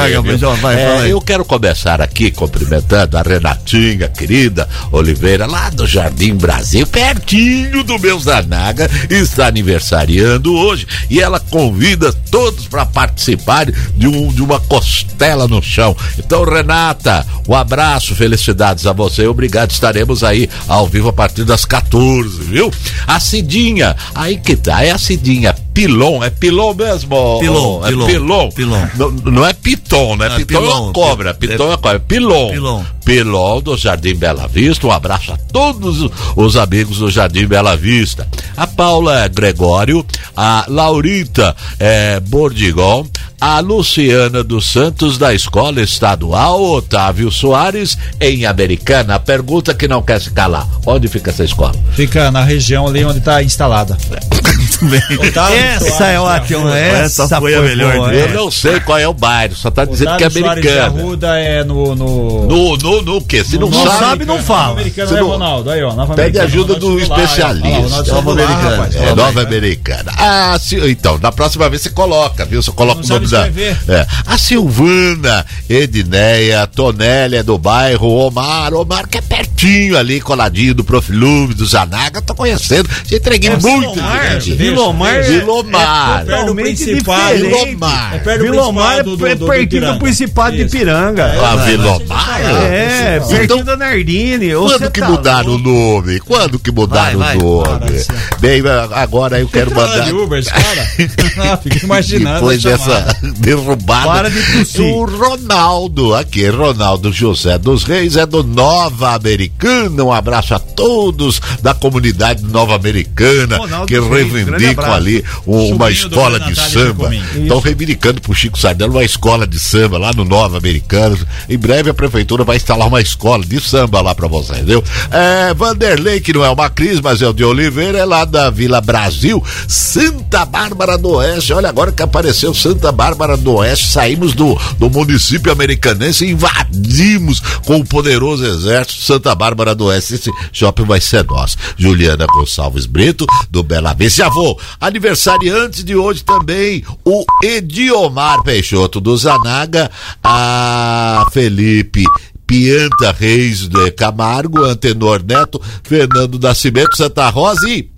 É, 0.80 1.12
eu 1.12 1.20
quero 1.20 1.44
começar 1.44 2.00
aqui 2.00 2.30
cumprimentando 2.30 3.16
a 3.16 3.22
Renatinha, 3.22 4.08
querida 4.08 4.68
Oliveira, 4.90 5.46
lá 5.46 5.70
do 5.70 5.86
Jardim 5.86 6.34
Brasil, 6.34 6.86
pertinho 6.86 7.82
do 7.84 7.98
meu 7.98 8.18
Zanaga, 8.18 8.90
está 9.10 9.46
aniversariando 9.46 10.54
hoje 10.54 10.86
e 11.10 11.20
ela 11.20 11.38
convida 11.40 12.12
todos 12.30 12.66
para 12.66 12.84
participarem 12.86 13.74
de, 13.96 14.06
um, 14.08 14.28
de 14.28 14.42
uma 14.42 14.60
costela 14.60 15.46
no 15.48 15.62
chão. 15.62 15.96
Então, 16.18 16.44
Renata, 16.44 17.26
um 17.48 17.54
abraço, 17.54 17.71
felicidades 18.14 18.86
a 18.86 18.92
você, 18.92 19.26
obrigado. 19.26 19.70
Estaremos 19.70 20.22
aí 20.22 20.48
ao 20.68 20.86
vivo 20.86 21.08
a 21.08 21.12
partir 21.12 21.44
das 21.44 21.64
14, 21.64 22.42
viu? 22.42 22.70
A 23.06 23.18
Cidinha, 23.18 23.96
aí 24.14 24.36
que 24.36 24.56
tá, 24.56 24.84
é 24.84 24.90
a 24.90 24.98
Cidinha. 24.98 25.54
Pilon, 25.72 26.22
é 26.22 26.28
pilon 26.28 26.74
mesmo? 26.74 27.38
Pilon, 27.40 27.80
é 27.82 27.88
pilon, 27.88 28.06
pilon. 28.06 28.50
pilon. 28.50 28.86
Não, 28.94 29.10
não 29.32 29.46
é 29.46 29.54
piton, 29.54 30.16
né? 30.16 30.28
Não, 30.28 30.34
é 30.36 30.38
piton 30.38 30.58
é 30.58 30.60
pilon, 30.60 30.84
uma 30.84 30.92
cobra, 30.92 31.32
pi- 31.34 31.48
piton 31.48 31.72
é, 31.72 31.76
cobra, 31.76 31.96
é 31.96 31.98
pilon. 31.98 32.50
Pilon. 32.50 32.84
Pilon 33.04 33.60
do 33.60 33.76
Jardim 33.76 34.14
Bela 34.14 34.48
Vista. 34.48 34.86
Um 34.86 34.92
abraço 34.92 35.32
a 35.32 35.36
todos 35.36 36.10
os 36.36 36.56
amigos 36.56 36.98
do 36.98 37.10
Jardim 37.10 37.46
Bela 37.46 37.76
Vista. 37.76 38.26
A 38.56 38.66
Paula 38.66 39.28
Gregório, 39.28 40.04
a 40.36 40.64
Laurita 40.68 41.54
eh, 41.78 42.20
Bordigon, 42.20 43.06
a 43.40 43.58
Luciana 43.60 44.44
dos 44.44 44.66
Santos 44.66 45.18
da 45.18 45.34
Escola 45.34 45.80
Estadual 45.80 46.62
Otávio 46.62 47.30
Soares 47.30 47.98
em 48.20 48.46
Americana. 48.46 49.16
A 49.16 49.20
pergunta 49.20 49.74
que 49.74 49.88
não 49.88 50.02
quer 50.02 50.20
se 50.20 50.30
calar: 50.30 50.68
onde 50.86 51.08
fica 51.08 51.30
essa 51.30 51.44
escola? 51.44 51.74
Fica 51.94 52.30
na 52.30 52.44
região 52.44 52.86
ali 52.86 53.04
onde 53.04 53.18
está 53.18 53.42
instalada. 53.42 53.96
Muito 54.08 54.41
bem. 54.82 55.28
Otávio 55.28 55.56
Essa 55.62 55.90
Soares 55.90 56.00
é 56.14 56.20
ótima, 56.20 56.60
Arruda. 56.60 56.78
essa, 56.78 57.40
foi 57.40 57.54
a 57.54 57.60
melhor 57.60 57.94
boa, 57.96 58.08
dele. 58.10 58.22
Eu 58.22 58.34
não 58.44 58.50
sei 58.50 58.80
qual 58.80 58.98
é 58.98 59.06
o 59.08 59.12
bairro, 59.14 59.54
só 59.56 59.70
tá 59.70 59.84
dizendo 59.84 60.16
que 60.16 60.24
é 60.24 60.26
Otávio 60.26 60.42
Soares 60.42 60.62
de 60.62 60.68
americana. 60.70 61.00
Arruda 61.02 61.38
é 61.38 61.64
no. 61.64 61.94
no... 61.94 62.46
No, 62.46 62.76
no, 62.76 63.02
no 63.02 63.20
quê? 63.22 63.42
Se 63.44 63.58
não, 63.58 63.68
Não 63.70 63.84
sabe, 63.86 63.98
sabe, 63.98 64.24
não 64.24 64.38
fala. 64.42 64.72
Americano 64.72 65.16
é 65.16 65.20
Ronaldo, 65.20 65.70
aí 65.70 65.82
ó, 65.82 65.92
Nova 65.94 66.14
Pede 66.14 66.38
Americana, 66.38 66.44
ajuda 66.44 66.74
do 66.80 66.98
especialista. 67.00 68.12
Nova 68.12 68.32
Americana. 68.32 68.90
É, 68.94 69.14
Nova 69.14 69.42
Americana. 69.42 70.12
Ah, 70.18 70.58
se- 70.60 70.90
então, 70.90 71.18
na 71.18 71.30
próxima 71.32 71.68
vez 71.68 71.82
você 71.82 71.90
coloca, 71.90 72.44
viu? 72.44 72.62
Você 72.62 72.72
coloca 72.72 73.00
Não 73.06 73.16
o 73.16 73.20
nome 73.20 73.26
da. 73.28 73.46
É. 73.46 74.06
A 74.26 74.36
Silvana, 74.38 75.44
Edneia, 75.68 76.66
Tonélia 76.66 77.42
do 77.42 77.58
bairro, 77.58 78.08
Omar, 78.08 78.72
Omar 78.74 79.08
que 79.08 79.18
é 79.18 79.20
pertinho 79.20 79.96
ali, 79.98 80.20
coladinho 80.20 80.74
do 80.74 80.84
Profilume, 80.84 81.54
do 81.54 81.64
Zanaga, 81.66 82.20
tô 82.22 82.34
conhecendo. 82.34 82.88
Já 83.06 83.16
entreguei 83.16 83.50
É, 83.50 83.56
muito. 83.56 83.92
Vilomar, 83.94 84.40
gente. 84.40 84.52
Vilomar, 84.74 85.22
Vilomar. 85.22 86.20
é 86.20 86.24
do 86.24 86.30
Totalmente 86.30 86.84
Principado. 86.84 87.34
diferente. 87.36 87.64
Vilomar. 87.66 88.14
É 88.14 88.18
perto 88.18 88.38
do 88.38 88.44
Vilomar 88.50 88.84
é 88.98 89.02
Principado 89.02 89.10
do- 89.10 89.16
do- 89.16 89.16
do 89.16 89.46
pertinho 89.46 89.68
do 89.68 89.76
Ipiranga. 89.76 89.98
Principado 90.00 90.56
de 90.56 90.62
Isso. 90.64 90.76
Ipiranga. 90.76 91.34
Ah, 91.42 91.56
Vilomar? 91.56 92.40
É, 92.40 93.16
Então, 93.16 93.28
pertinho 93.28 93.64
da 93.64 93.76
Nardini. 93.76 94.52
Quando 94.54 94.90
que 94.90 95.00
tá 95.00 95.08
mudaram 95.08 95.54
o 95.54 95.58
nome? 95.58 96.20
Quando 96.20 96.58
que 96.58 96.70
mudaram 96.72 97.18
Vai, 97.18 97.36
vai. 97.36 97.44
o 97.44 97.62
nome? 97.64 98.04
Bem, 98.40 98.62
agora 98.94 99.38
eu 99.40 99.48
quero 99.48 99.74
mandar. 99.74 100.04
de 100.04 100.12
Uber, 100.12 100.44
cara. 100.44 101.56
Fica 101.62 101.84
imaginando. 101.84 102.34
Depois 102.36 102.62
dessa 102.62 103.16
derrubada. 103.38 104.06
Para 104.06 104.30
de 104.30 104.42
tossir. 104.58 104.82
O 104.82 105.04
Ronaldo, 105.04 106.14
aqui, 106.14 106.48
Ronaldo 106.48 107.12
José 107.12 107.58
dos 107.58 107.84
Reis, 107.84 108.16
é 108.16 108.26
do 108.26 108.42
Nova 108.42 109.14
Americana. 109.14 110.02
Um 110.04 110.12
abraço 110.12 110.54
a 110.54 110.58
todos 110.58 111.40
da 111.62 111.74
comunidade 111.74 112.42
Nova 112.44 112.74
Americana 112.76 113.58
Ronaldo 113.58 113.86
que 113.86 113.98
dos 113.98 114.08
Reis, 114.08 114.32
grande 114.44 114.61
reivindicam 114.62 114.84
abraço. 114.84 114.96
ali 115.08 115.24
um- 115.46 115.74
uma 115.74 115.90
escola 115.90 116.40
de 116.40 116.54
samba. 116.54 117.14
Estão 117.14 117.60
reivindicando 117.60 118.20
pro 118.20 118.34
Chico 118.34 118.58
Sardelli 118.58 118.90
uma 118.90 119.04
escola 119.04 119.46
de 119.46 119.58
samba 119.60 119.98
lá 119.98 120.12
no 120.12 120.24
Nova 120.24 120.58
Americana. 120.58 121.16
Em 121.48 121.58
breve 121.58 121.90
a 121.90 121.94
prefeitura 121.94 122.44
vai 122.44 122.56
instalar 122.56 122.86
uma 122.88 123.00
escola 123.00 123.44
de 123.44 123.60
samba 123.60 124.00
lá 124.00 124.14
pra 124.14 124.28
vocês, 124.28 124.64
viu? 124.64 124.82
É, 125.10 125.54
Vanderlei, 125.54 126.20
que 126.20 126.32
não 126.32 126.44
é 126.44 126.50
uma 126.50 126.68
Cris, 126.70 127.00
mas 127.00 127.20
é 127.22 127.28
o 127.28 127.32
de 127.32 127.44
Oliveira, 127.44 127.98
é 127.98 128.04
lá 128.04 128.24
da 128.24 128.50
Vila 128.50 128.80
Brasil, 128.80 129.42
Santa 129.68 130.44
Bárbara 130.44 130.96
do 130.96 131.10
Oeste. 131.10 131.52
Olha, 131.52 131.68
agora 131.68 131.92
que 131.92 132.02
apareceu 132.02 132.54
Santa 132.54 132.90
Bárbara 132.92 133.36
do 133.36 133.54
Oeste, 133.54 133.88
saímos 133.88 134.32
do, 134.34 134.58
do 134.78 134.88
município 134.90 135.50
americanense 135.52 136.24
e 136.24 136.30
invadimos 136.30 137.40
com 137.64 137.76
o 137.80 137.84
poderoso 137.84 138.44
exército 138.44 139.02
Santa 139.02 139.34
Bárbara 139.34 139.74
do 139.74 139.86
Oeste. 139.86 140.14
Esse 140.14 140.30
shopping 140.52 140.84
vai 140.84 141.00
ser 141.00 141.24
nosso. 141.24 141.56
Juliana 141.76 142.26
Gonçalves 142.26 142.86
Brito, 142.86 143.26
do 143.50 143.62
Bela 143.62 143.92
Vista. 143.94 144.22
Já 144.22 144.28
vou. 144.28 144.41
Aniversariante 144.80 145.82
de 145.82 145.94
hoje 145.96 146.22
também, 146.24 146.84
o 147.04 147.24
Ediomar 147.42 148.42
Peixoto, 148.42 149.00
do 149.00 149.16
Zanaga, 149.16 149.90
a 150.22 151.26
Felipe. 151.32 152.04
Pianta 152.44 153.12
Reis 153.12 153.66
de 153.66 153.90
Camargo, 153.92 154.62
Antenor 154.64 155.22
Neto, 155.26 155.58
Fernando 155.82 156.38
Nascimento, 156.38 156.94
Santa 156.96 157.30
Rosa 157.30 157.66
e 157.70 157.90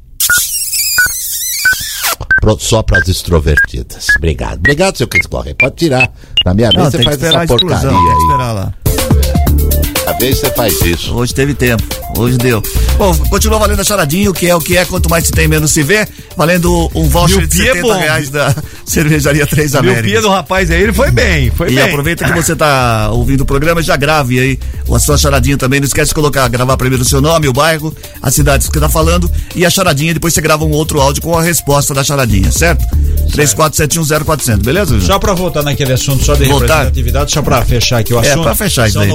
Pronto, 2.41 2.63
só 2.63 2.83
para 2.83 2.99
as 2.99 3.09
extrovertidas. 3.09 4.07
Obrigado. 4.19 4.59
Obrigado, 4.59 4.97
seu 4.99 5.09
Cris 5.09 5.27
Correia. 5.27 5.57
Pode 5.59 5.77
tirar. 5.77 6.13
Na 6.45 6.53
minha 6.53 6.69
Não, 6.71 6.83
vez 6.83 6.93
você 6.93 7.03
faz 7.03 7.23
essa 7.23 7.47
porcaria 7.47 7.89
tem 7.89 8.05
que 8.05 8.11
aí. 8.11 8.17
esperar 8.19 8.53
lá. 8.53 8.75
Vez 10.13 10.39
você 10.39 10.51
faz 10.51 10.81
isso. 10.83 11.13
Hoje 11.15 11.35
teve 11.35 11.55
tempo, 11.55 11.83
hoje 12.17 12.39
deu. 12.39 12.63
Bom, 12.97 13.15
continua 13.29 13.59
valendo 13.59 13.81
a 13.81 13.85
charadinha, 13.85 14.31
o 14.31 14.33
que 14.35 14.47
é 14.47 14.55
o 14.55 14.61
que 14.61 14.77
é, 14.77 14.85
quanto 14.85 15.11
mais 15.11 15.25
se 15.27 15.33
tem, 15.33 15.49
menos 15.49 15.71
se 15.73 15.83
vê. 15.83 16.07
Valendo 16.37 16.91
um 16.95 17.09
voucher 17.09 17.47
de 17.47 17.57
Miopia 17.63 17.71
é 17.71 17.75
70 17.75 17.95
bom. 17.95 18.01
reais 18.01 18.31
da 18.31 18.55
Cervejaria 18.87 19.47
Três 19.47 19.73
Meu 19.73 19.81
Américas. 19.81 20.11
pia 20.11 20.21
do 20.23 20.29
rapaz 20.29 20.71
aí, 20.71 20.83
ele 20.83 20.93
foi 20.93 21.11
bem, 21.11 21.51
foi 21.51 21.71
e 21.71 21.75
bem. 21.75 21.85
aproveita 21.85 22.25
que 22.25 22.33
você 22.33 22.55
tá 22.57 23.11
ouvindo 23.13 23.43
o 23.43 23.45
programa, 23.47 23.83
já 23.83 23.97
grave 23.97 24.39
aí 24.39 24.59
a 24.93 24.99
sua 24.99 25.19
charadinha 25.19 25.57
também. 25.57 25.81
Não 25.81 25.87
esquece 25.87 26.09
de 26.09 26.15
colocar, 26.15 26.49
gravar 26.49 26.77
primeiro 26.77 27.03
o 27.03 27.07
seu 27.07 27.21
nome, 27.21 27.47
o 27.49 27.53
bairro, 27.53 27.95
a 28.23 28.31
cidade 28.31 28.67
que 28.67 28.73
você 28.73 28.81
tá 28.81 28.89
falando 28.89 29.31
e 29.55 29.65
a 29.67 29.71
charadinha. 29.71 30.15
Depois 30.15 30.33
você 30.35 30.41
grava 30.41 30.65
um 30.65 30.71
outro 30.71 31.01
áudio 31.01 31.23
com 31.23 31.37
a 31.37 31.43
resposta 31.43 31.93
da 31.93 32.03
charadinha, 32.05 32.51
certo? 32.51 32.85
34710400, 33.33 34.63
beleza? 34.63 35.01
Só 35.01 35.19
para 35.19 35.35
voltar 35.35 35.63
naquele 35.63 35.93
assunto 35.93 36.25
só 36.25 36.35
de 36.35 36.45
Voltar? 36.45 36.67
representatividade, 36.85 37.33
só 37.33 37.43
para 37.43 37.63
fechar 37.65 37.99
aqui 37.99 38.15
o 38.15 38.19
É, 38.23 38.29
assunto. 38.29 38.45
pra 38.45 38.55
fechar 38.55 38.87
isso 38.87 38.95
São 38.95 39.03
daí. 39.03 39.11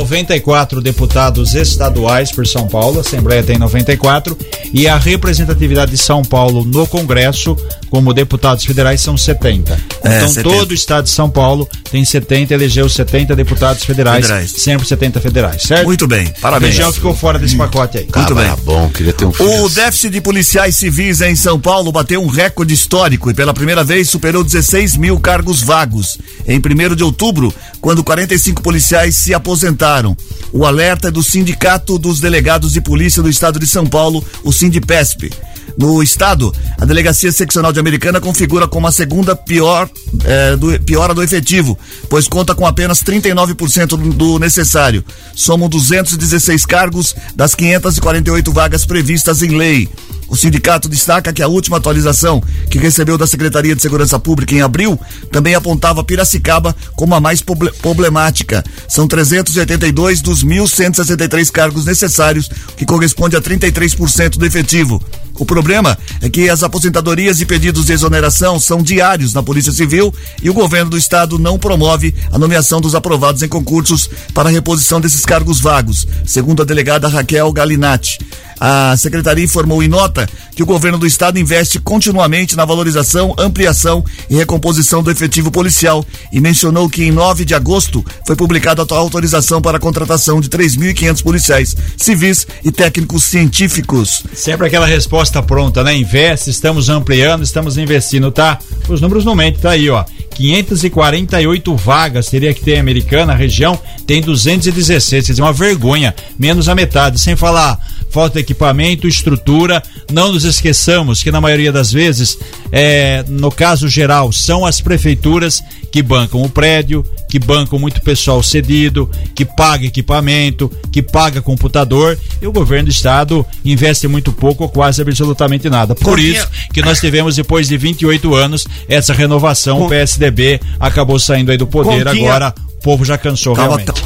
94 0.80 0.82
deputados 0.82 1.54
estaduais 1.54 2.32
por 2.32 2.48
São 2.48 2.68
Paulo, 2.68 2.98
a 2.98 3.02
Assembleia 3.02 3.44
tem 3.44 3.58
94 3.58 4.38
e 4.74 4.88
a 4.88 4.98
representatividade 4.98 5.92
de 5.92 5.98
São 5.98 6.24
Paulo 6.24 6.64
no 6.66 6.88
Congresso 6.88 7.56
como 7.90 8.14
deputados 8.14 8.66
federais 8.66 9.02
são 9.02 9.18
70. 9.18 9.74
É, 10.04 10.18
então 10.18 10.28
70. 10.30 10.56
todo 10.56 10.72
o 10.72 10.74
estado 10.74 11.04
de 11.06 11.10
São 11.12 11.30
Paulo 11.30 11.68
tem 11.92 12.04
70, 12.06 12.54
elegeu 12.54 12.88
70 12.88 13.36
deputados 13.36 13.84
federais, 13.84 14.26
Federais. 14.26 14.52
sempre 14.52 14.88
70 14.88 15.20
federais, 15.20 15.62
certo? 15.64 15.86
Muito 15.86 16.08
bem, 16.08 16.32
parabéns. 16.42 16.72
A 16.72 16.76
região 16.76 16.94
ficou 16.94 17.16
fora 17.16 17.40
desse 17.40 17.56
pacote 17.56 17.98
aí. 17.98 18.08
Muito 18.16 18.36
bem. 18.36 18.46
Ah, 18.46 18.58
bom, 18.64 18.90
queria 18.90 19.14
ter 19.14 19.26
um 19.26 19.32
filho. 19.34 19.64
O 19.64 19.70
déficit 19.70 20.12
de 20.12 20.22
policiais 20.22 20.76
civis 20.76 21.22
em 21.22 21.36
São 21.36 21.60
Paulo 21.60 21.92
bateu 21.92 22.22
um 22.22 22.28
recorde 22.28 22.74
histórico 22.74 23.30
e 23.30 23.34
pela 23.34 23.54
primeira 23.54 23.84
vez 23.84 24.10
superou 24.10 24.44
16 24.44 24.96
mil 24.98 25.20
cargos 25.20 25.62
vagos. 25.62 26.18
Em 26.48 26.60
1 26.60 26.96
de 26.96 27.04
outubro, 27.04 27.54
quando 27.82 28.04
45 28.04 28.62
policiais 28.62 29.16
se 29.16 29.34
aposentaram. 29.34 30.16
O 30.52 30.66
alerta 30.66 31.10
é 31.10 31.12
do 31.12 31.22
Sindicato 31.24 31.98
dos 32.00 32.20
Delegados 32.20 32.74
de 32.74 32.82
Polícia 32.82 33.22
do 33.22 33.30
Estado 33.30 33.60
de 33.60 33.68
São 33.68 33.86
Paulo, 33.86 34.24
o 34.44 34.52
Sindipesp. 34.52 35.30
No 35.78 36.02
estado, 36.04 36.54
a 36.80 36.86
delegacia 36.86 37.32
seccional 37.32 37.72
de 37.72 37.80
Americana 37.80 38.20
configura 38.20 38.68
como 38.68 38.88
a 38.88 38.92
segunda 38.92 39.36
pior 39.36 39.90
eh, 40.24 40.56
do, 40.56 40.80
piora 40.82 41.14
do 41.14 41.24
efetivo, 41.24 41.78
pois 42.10 42.28
conta 42.28 42.56
com 42.56 42.66
apenas 42.66 43.04
39% 43.04 43.88
do, 43.88 43.98
do 43.98 44.40
necessário. 44.40 45.04
Somam 45.36 45.70
216 45.70 46.66
cargos 46.66 47.16
das 47.36 47.56
548 47.56 48.52
vagas 48.52 48.86
previstas 48.86 49.42
em 49.42 49.58
lei. 49.58 49.90
O 50.30 50.36
sindicato 50.36 50.88
destaca 50.88 51.34
que 51.34 51.42
a 51.42 51.48
última 51.48 51.78
atualização 51.78 52.42
que 52.70 52.78
recebeu 52.78 53.18
da 53.18 53.26
Secretaria 53.26 53.76
de 53.76 53.82
Segurança 53.82 54.20
Pública 54.20 54.54
em 54.54 54.62
abril 54.62 55.00
também 55.32 55.56
apontava 55.56 56.04
Piracicaba 56.04 56.76
como 56.96 57.16
a 57.16 57.20
mais 57.20 57.44
problemática. 57.82 58.64
São 58.88 59.08
382 59.08 60.22
dos 60.22 60.44
1.163 60.44 61.52
cargos 61.52 61.86
necessários, 61.86 62.50
que 62.78 62.86
corresponde 62.86 63.36
a 63.36 63.42
33% 63.42 64.38
do 64.38 64.46
efetivo. 64.46 65.02
O 65.40 65.46
problema 65.46 65.98
é 66.22 66.30
que 66.30 66.50
as 66.50 66.64
aposentadorias 66.64 67.40
e 67.40 67.46
pedidos 67.46 67.86
de 67.86 67.94
exoneração 67.94 68.60
são 68.60 68.84
diários 68.84 69.34
na 69.34 69.42
Polícia 69.42 69.72
Civil 69.72 70.14
e 70.44 70.50
o 70.50 70.54
governo 70.54 70.92
do 70.92 70.98
estado 70.98 71.40
não 71.40 71.58
promove 71.58 72.14
a 72.30 72.38
nomeação 72.38 72.82
dos 72.82 72.94
aprovados 72.94 73.42
em 73.42 73.48
concursos 73.48 74.10
para 74.34 74.50
a 74.50 74.52
reposição 74.52 75.00
desses 75.00 75.26
cargos 75.26 75.62
vagos, 75.62 76.06
segundo 76.26 76.62
a 76.62 76.66
delegada 76.66 77.08
Raquel 77.08 77.54
Galinatti. 77.54 78.20
A 78.60 78.98
secretaria 78.98 79.46
informou 79.46 79.82
em 79.82 79.88
nota 79.88 80.19
que 80.56 80.64
o 80.64 80.66
governo 80.66 80.98
do 80.98 81.08
estado 81.08 81.40
investe 81.40 81.80
continuamente 81.80 82.56
na 82.56 82.66
valorização, 82.66 83.34
ampliação 83.38 84.04
e 84.30 84.36
recomposição 84.36 85.04
do 85.04 85.12
efetivo 85.12 85.52
policial 85.52 86.06
e 86.32 86.40
mencionou 86.40 86.90
que 86.90 87.04
em 87.04 87.12
9 87.12 87.46
de 87.46 87.54
agosto 87.54 88.04
foi 88.26 88.36
publicada 88.36 88.82
a 88.82 88.96
autorização 88.96 89.62
para 89.62 89.78
a 89.78 89.80
contratação 89.80 90.42
de 90.42 90.50
3.500 90.50 91.24
policiais 91.24 91.76
civis 91.98 92.48
e 92.64 92.72
técnicos 92.72 93.24
científicos. 93.24 94.24
Sempre 94.34 94.68
aquela 94.68 94.86
resposta 94.86 95.42
pronta, 95.44 95.84
né? 95.84 95.96
Investe, 95.96 96.50
estamos 96.50 96.90
ampliando, 96.90 97.44
estamos 97.44 97.78
investindo, 97.78 98.32
tá? 98.32 98.60
Os 98.88 99.02
números 99.02 99.26
não 99.26 99.36
mentem, 99.36 99.62
tá 99.62 99.72
aí, 99.72 99.90
ó. 99.90 100.04
548 100.36 101.76
vagas 101.76 102.30
teria 102.30 102.54
que 102.54 102.62
ter 102.62 102.78
Americana, 102.78 103.34
a 103.34 103.36
região 103.36 103.80
tem 104.08 104.22
216, 104.22 105.26
quer 105.26 105.32
dizer, 105.32 105.42
uma 105.42 105.52
vergonha, 105.52 106.16
menos 106.38 106.70
a 106.70 106.76
metade, 106.76 107.20
sem 107.20 107.36
falar 107.36 107.78
falta 108.10 108.40
equipamento, 108.40 109.08
estrutura. 109.08 109.82
Não 110.10 110.32
nos 110.32 110.44
esqueçamos 110.44 111.22
que 111.22 111.32
na 111.32 111.40
maioria 111.40 111.72
das 111.72 111.92
vezes, 111.92 112.38
é, 112.72 113.24
no 113.28 113.52
caso 113.52 113.88
geral, 113.88 114.32
são 114.32 114.66
as 114.66 114.82
prefeituras 114.82 115.62
que 115.92 116.02
bancam 116.02 116.42
o 116.42 116.50
prédio, 116.50 117.06
que 117.30 117.40
bancam 117.40 117.78
muito 117.78 118.02
pessoal 118.02 118.42
cedido, 118.42 119.10
que 119.36 119.46
paga 119.46 119.86
equipamento, 119.86 120.72
que 120.92 121.02
paga 121.02 121.42
computador, 121.42 122.18
e 122.42 122.48
o 122.48 122.52
governo 122.52 122.86
do 122.86 122.92
estado 122.92 123.46
investe 123.64 124.08
muito 124.08 124.32
pouco 124.32 124.64
ou 124.64 124.70
quase 124.70 125.02
absolutamente 125.02 125.70
nada. 125.70 125.94
Por 125.96 126.20
isso 126.20 126.48
que 126.74 126.82
nós 126.82 127.00
tivemos 127.00 127.36
depois 127.36 127.68
de 127.68 127.78
28 127.78 128.34
anos 128.34 128.68
essa 128.88 129.14
renovação, 129.14 129.86
o 129.86 129.90
PSDB 129.90 130.60
acabou 130.80 131.20
saindo 131.20 131.52
aí 131.52 131.58
do 131.58 131.68
poder, 131.68 132.06
Continha... 132.06 132.30
agora 132.30 132.54
povo 132.82 133.06
já 133.06 133.18
cansou 133.18 133.56
calma, 133.56 133.78
realmente. 133.78 134.04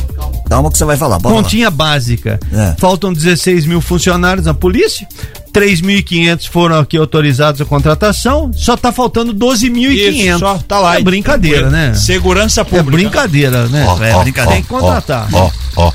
Calma 0.50 0.72
que 0.72 0.78
você 0.78 0.86
vai 0.86 0.98
falar. 0.98 1.20
Bora 1.20 1.36
Continha 1.36 1.72
básica. 1.72 2.40
É. 2.52 2.76
Faltam 2.78 3.14
16 3.14 3.66
mil 3.66 3.82
funcionários 3.82 4.46
na 4.46 4.54
polícia. 4.54 5.08
3.500 5.54 6.50
foram 6.50 6.80
aqui 6.80 6.98
autorizados 6.98 7.62
a 7.62 7.66
contratação, 7.66 8.52
só 8.56 8.76
tá 8.76 8.92
faltando 8.92 9.34
12.500. 9.36 10.40
Só 10.40 10.58
tá 10.58 10.80
lá. 10.80 11.00
É 11.00 11.04
brincadeira, 11.04 11.70
né? 11.70 11.94
Segurança 11.94 12.66
pública. 12.66 12.90
É 12.90 12.92
brincadeira, 12.92 13.68
né? 13.68 13.86
Ó, 13.88 14.04
é 14.04 14.16
ó, 14.16 14.24
brincadeira. 14.24 14.56
Tem 14.56 14.64
que 14.64 14.68
contratar. 14.68 15.28
Ó, 15.32 15.52
ó. 15.76 15.92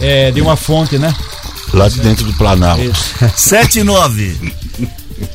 É, 0.00 0.30
de 0.30 0.40
uma 0.40 0.56
fonte, 0.56 0.96
né? 0.96 1.12
Lá 1.74 1.88
de 1.88 2.00
dentro 2.00 2.24
do 2.24 2.32
Planalto. 2.34 2.92
7 3.34 3.80
e 3.80 3.82
9. 3.82 4.52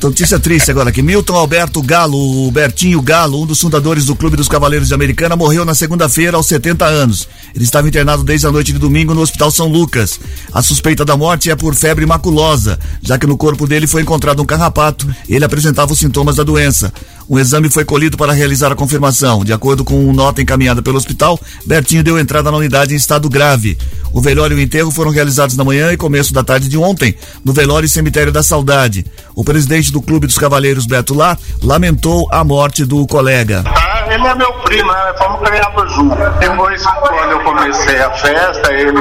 Notícia 0.01 0.39
triste 0.39 0.71
agora 0.71 0.89
aqui. 0.89 1.01
Milton 1.01 1.35
Alberto 1.35 1.81
Galo, 1.81 2.47
o 2.47 2.51
Bertinho 2.51 3.01
Galo, 3.01 3.43
um 3.43 3.45
dos 3.45 3.59
fundadores 3.59 4.05
do 4.05 4.15
Clube 4.15 4.38
dos 4.38 4.47
Cavaleiros 4.47 4.88
de 4.88 4.93
Americana, 4.93 5.35
morreu 5.35 5.65
na 5.65 5.73
segunda-feira 5.73 6.38
aos 6.38 6.45
70 6.45 6.85
anos. 6.85 7.27
Ele 7.53 7.63
estava 7.63 7.88
internado 7.88 8.23
desde 8.23 8.47
a 8.47 8.51
noite 8.51 8.71
de 8.71 8.79
domingo 8.79 9.13
no 9.13 9.21
Hospital 9.21 9.51
São 9.51 9.67
Lucas. 9.67 10.19
A 10.53 10.61
suspeita 10.61 11.03
da 11.03 11.17
morte 11.17 11.49
é 11.49 11.55
por 11.55 11.73
febre 11.75 12.05
maculosa, 12.05 12.79
já 13.01 13.17
que 13.17 13.27
no 13.27 13.38
corpo 13.38 13.67
dele 13.67 13.88
foi 13.88 14.01
encontrado 14.01 14.41
um 14.41 14.45
carrapato 14.45 15.07
ele 15.27 15.45
apresentava 15.45 15.93
os 15.93 15.99
sintomas 15.99 16.35
da 16.35 16.43
doença. 16.43 16.93
Um 17.30 17.38
exame 17.38 17.69
foi 17.69 17.84
colhido 17.84 18.15
para 18.15 18.32
realizar 18.32 18.71
a 18.71 18.75
confirmação. 18.75 19.43
De 19.43 19.51
acordo 19.51 19.84
com 19.84 20.13
nota 20.13 20.41
encaminhada 20.41 20.82
pelo 20.82 20.97
hospital, 20.97 21.38
Bertinho 21.65 22.03
deu 22.03 22.17
entrada 22.17 22.49
na 22.49 22.57
unidade 22.57 22.93
em 22.93 22.97
estado 22.97 23.30
grave. 23.30 23.78
O 24.13 24.21
velório 24.21 24.57
e 24.57 24.61
o 24.61 24.63
enterro 24.63 24.91
foram 24.91 25.11
realizados 25.11 25.57
na 25.57 25.63
manhã 25.63 25.91
e 25.91 25.97
começo 25.97 26.34
da 26.34 26.43
tarde 26.43 26.69
de 26.69 26.78
ontem, 26.78 27.15
no 27.43 27.51
velório 27.51 27.86
e 27.86 27.89
cemitério 27.89 28.32
da 28.32 28.41
Saudade. 28.41 29.05
O 29.36 29.43
presidente 29.43 29.91
do 29.91 30.01
Clube 30.01 30.25
dos 30.25 30.38
Cavaleiros, 30.38 30.86
Beto 30.86 31.13
Lá, 31.13 31.38
lamentou 31.61 32.28
a 32.32 32.43
morte 32.45 32.86
do 32.86 33.05
colega. 33.05 33.63
Ah, 33.65 34.06
ele 34.11 34.27
é 34.27 34.35
meu 34.35 34.53
primo, 34.53 34.91
né? 34.91 35.13
Fomos 35.17 35.49
criados 35.49 35.93
juntos. 35.93 36.17
Depois, 36.39 36.83
quando 36.85 37.31
eu 37.31 37.39
comecei 37.41 38.01
a 38.01 38.11
festa, 38.11 38.73
ele 38.73 38.91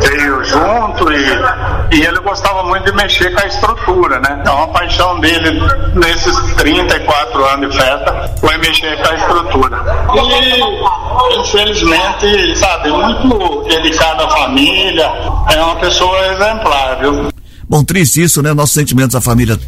veio 0.00 0.44
junto 0.44 1.12
e, 1.12 1.96
e 1.96 2.02
ele 2.04 2.18
gostava 2.20 2.62
muito 2.64 2.84
de 2.84 2.92
mexer 2.96 3.32
com 3.34 3.42
a 3.42 3.46
estrutura, 3.46 4.20
né? 4.20 4.38
Então 4.40 4.62
a 4.62 4.68
paixão 4.68 5.18
dele 5.20 5.60
nesses 5.94 6.36
34 6.54 7.44
anos 7.44 7.70
de 7.70 7.76
festa 7.76 8.34
foi 8.40 8.56
mexer 8.58 8.96
com 9.02 9.08
a 9.08 9.14
estrutura. 9.14 9.84
E 10.14 11.40
infelizmente, 11.40 12.56
sabe, 12.56 12.90
muito 12.90 13.64
dedicado 13.68 14.24
à 14.24 14.30
família, 14.30 15.12
é 15.52 15.60
uma 15.60 15.76
pessoa 15.76 16.32
exemplar, 16.32 16.98
viu? 17.00 17.28
Bom, 17.68 17.84
triste 17.84 18.22
isso, 18.22 18.42
né? 18.42 18.52
Nossos 18.54 18.74
sentimentos 18.74 19.16
à 19.16 19.20
família. 19.20 19.58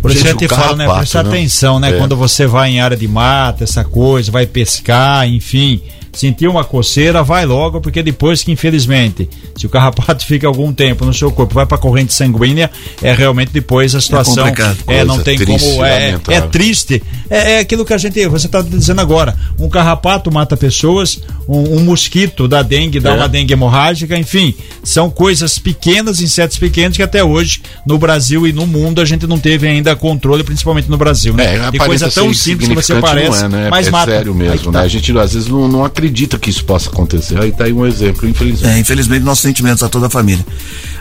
Por 0.00 0.10
isso 0.10 0.22
que 0.22 0.28
Gente, 0.28 0.44
eu 0.44 0.48
te 0.48 0.54
falo, 0.54 0.76
né? 0.76 0.86
Prestar 0.86 1.24
né? 1.24 1.30
atenção, 1.30 1.80
né? 1.80 1.90
É. 1.90 1.98
Quando 1.98 2.16
você 2.16 2.46
vai 2.46 2.70
em 2.70 2.80
área 2.80 2.96
de 2.96 3.08
mata, 3.08 3.64
essa 3.64 3.84
coisa, 3.84 4.30
vai 4.30 4.46
pescar, 4.46 5.28
enfim. 5.28 5.80
Sentir 6.12 6.48
uma 6.48 6.64
coceira, 6.64 7.22
vai 7.22 7.46
logo, 7.46 7.80
porque 7.80 8.02
depois 8.02 8.42
que, 8.42 8.50
infelizmente, 8.50 9.28
se 9.56 9.66
o 9.66 9.68
carrapato 9.68 10.24
fica 10.26 10.46
algum 10.46 10.72
tempo 10.72 11.04
no 11.04 11.14
seu 11.14 11.30
corpo, 11.30 11.54
vai 11.54 11.66
pra 11.66 11.78
corrente 11.78 12.12
sanguínea, 12.12 12.70
é 13.02 13.12
realmente 13.12 13.52
depois 13.52 13.94
a 13.94 14.00
situação. 14.00 14.34
complicado. 14.36 14.78
É, 14.86 15.04
não 15.04 15.16
Coisa 15.16 15.24
tem 15.24 15.38
triste, 15.38 15.70
como. 15.70 15.84
É, 15.84 16.18
é 16.28 16.40
triste. 16.40 17.02
É, 17.30 17.52
é 17.52 17.58
aquilo 17.60 17.84
que 17.84 17.92
a 17.92 17.98
gente. 17.98 18.26
Você 18.28 18.48
tá 18.48 18.60
dizendo 18.62 19.00
agora. 19.00 19.36
Um 19.58 19.68
carrapato 19.68 20.30
mata 20.32 20.56
pessoas, 20.56 21.20
um, 21.48 21.76
um 21.76 21.84
mosquito 21.84 22.48
dá 22.48 22.62
dengue, 22.62 23.00
dá 23.00 23.10
É. 23.10 23.14
uma 23.14 23.28
dengue 23.28 23.52
hemorrágica, 23.52 24.16
enfim. 24.18 24.54
São 24.82 25.10
coisas 25.10 25.58
pequenas, 25.58 26.20
insetos 26.20 26.58
pequenos, 26.58 26.96
que 26.96 27.02
até 27.02 27.22
hoje, 27.22 27.60
no 27.86 27.98
Brasil 27.98 28.46
e 28.46 28.52
no 28.52 28.66
mundo, 28.66 29.00
a 29.00 29.04
gente 29.04 29.26
não 29.26 29.38
teve 29.38 29.66
ainda 29.66 29.94
controle, 29.96 30.42
principalmente 30.42 30.90
no 30.90 30.96
Brasil, 30.96 31.34
né? 31.34 31.56
É, 31.56 31.56
aparenta 31.58 31.86
coisa 31.86 32.10
tão 32.10 32.32
ser 32.32 32.40
simples 32.50 32.68
que 32.68 32.74
você 32.74 32.94
parece, 33.00 33.48
não 33.48 33.58
é, 33.58 33.62
né? 33.64 33.68
mas 33.70 33.86
é 33.86 33.90
mata. 33.90 34.10
sério 34.12 34.34
mesmo, 34.34 34.72
tá. 34.72 34.80
né? 34.80 34.84
A 34.84 34.88
gente 34.88 35.16
às 35.18 35.32
vezes 35.32 35.48
não, 35.48 35.68
não 35.68 35.84
acredita 35.84 36.07
que 36.38 36.50
isso 36.50 36.64
possa 36.64 36.88
acontecer. 36.88 37.40
Aí 37.40 37.52
tá 37.52 37.64
aí 37.64 37.72
um 37.72 37.86
exemplo, 37.86 38.28
infelizmente. 38.28 38.74
É, 38.74 38.78
infelizmente, 38.78 39.24
nossos 39.24 39.42
sentimentos 39.42 39.82
a 39.82 39.88
toda 39.88 40.06
a 40.06 40.10
família. 40.10 40.44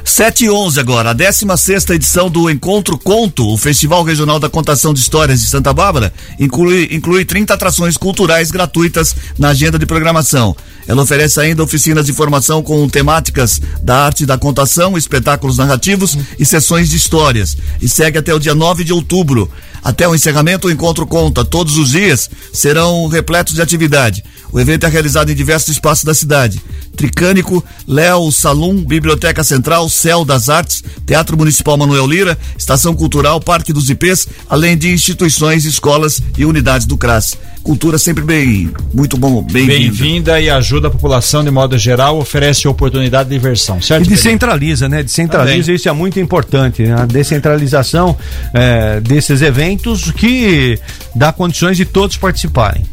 7 0.03 0.45
e 0.45 0.49
11 0.49 0.80
agora, 0.80 1.10
a 1.10 1.14
16 1.14 1.89
edição 1.89 2.30
do 2.30 2.49
Encontro 2.49 2.97
Conto, 2.97 3.45
o 3.45 3.58
Festival 3.58 4.03
Regional 4.03 4.39
da 4.39 4.49
Contação 4.49 4.93
de 4.93 5.01
Histórias 5.01 5.41
de 5.41 5.47
Santa 5.47 5.74
Bárbara, 5.74 6.14
inclui, 6.39 6.88
inclui 6.91 7.26
30 7.26 7.53
atrações 7.53 7.97
culturais 7.97 8.49
gratuitas 8.49 9.14
na 9.38 9.49
agenda 9.49 9.78
de 9.78 9.86
programação. 9.86 10.55
Ela 10.88 11.01
oferece 11.01 11.41
ainda 11.41 11.62
oficinas 11.62 12.05
de 12.05 12.14
formação 12.14 12.64
com 12.64 12.88
temáticas 12.88 13.60
da 13.84 14.05
arte 14.05 14.26
da 14.26 14.38
contação, 14.38 14.97
espetáculos 14.97 15.58
narrativos 15.58 16.18
e 16.39 16.45
sessões 16.45 16.89
de 16.89 16.95
histórias. 16.95 17.58
E 17.82 17.89
segue 17.89 18.18
até 18.18 18.34
o 18.34 18.39
dia 18.39 18.55
9 18.55 18.86
de 18.86 18.93
outubro. 18.93 19.51
Até 19.84 20.08
o 20.08 20.16
encerramento, 20.16 20.68
o 20.68 20.72
Encontro 20.72 21.05
Conta, 21.05 21.43
todos 21.43 21.78
os 21.78 21.91
dias, 21.91 22.30
serão 22.53 23.08
repletos 23.08 23.53
de 23.53 23.62
atividade. 23.62 24.24
O 24.52 24.60
evento 24.60 24.86
é 24.86 24.89
realizado 24.89 25.30
em 25.32 25.36
diversos 25.36 25.70
espaços 25.70 26.04
da 26.04 26.14
cidade. 26.14 26.62
Tricânico, 26.95 27.64
Léo 27.88 28.32
Salum, 28.32 28.84
Biblioteca 28.84 29.43
Central, 29.43 29.88
Céu 29.89 30.26
das 30.26 30.50
Artes, 30.50 30.84
Teatro 31.06 31.38
Municipal 31.38 31.78
Manuel 31.78 32.08
Lira, 32.08 32.38
Estação 32.58 32.95
Cultural, 32.95 33.39
Parque 33.39 33.72
dos 33.72 33.89
Ipês, 33.89 34.28
além 34.50 34.76
de 34.78 34.91
instituições, 34.91 35.64
escolas 35.66 36.22
e 36.38 36.43
unidades 36.45 36.88
do 36.88 36.98
CRAS. 36.98 37.38
Cultura 37.62 37.98
sempre 37.98 38.24
bem, 38.24 38.72
muito 38.93 39.18
bom, 39.18 39.41
bem-vinda. 39.43 39.80
Bem-vinda 39.80 40.39
e 40.39 40.50
ajuda 40.50 40.88
a 40.88 40.91
população 40.91 41.43
de 41.43 41.52
modo 41.52 41.78
geral, 41.78 42.18
oferece 42.18 42.66
oportunidade 42.68 43.30
de 43.30 43.36
diversão, 43.36 43.82
certo? 43.82 44.06
E 44.06 44.10
descentraliza, 44.10 44.88
né? 44.88 45.04
Descentraliza, 45.04 45.64
Também. 45.64 45.76
isso 45.76 45.89
é 45.89 45.91
muito 45.91 46.20
importante. 46.20 46.84
né? 46.84 46.95
A 46.98 47.06
descentralização 47.06 48.18
é, 48.54 49.02
desses 49.02 49.41
eventos 49.41 50.12
que 50.12 50.80
dá 51.14 51.34
condições 51.34 51.76
de 51.76 51.84
todos 51.86 52.16
participarem. 52.16 52.86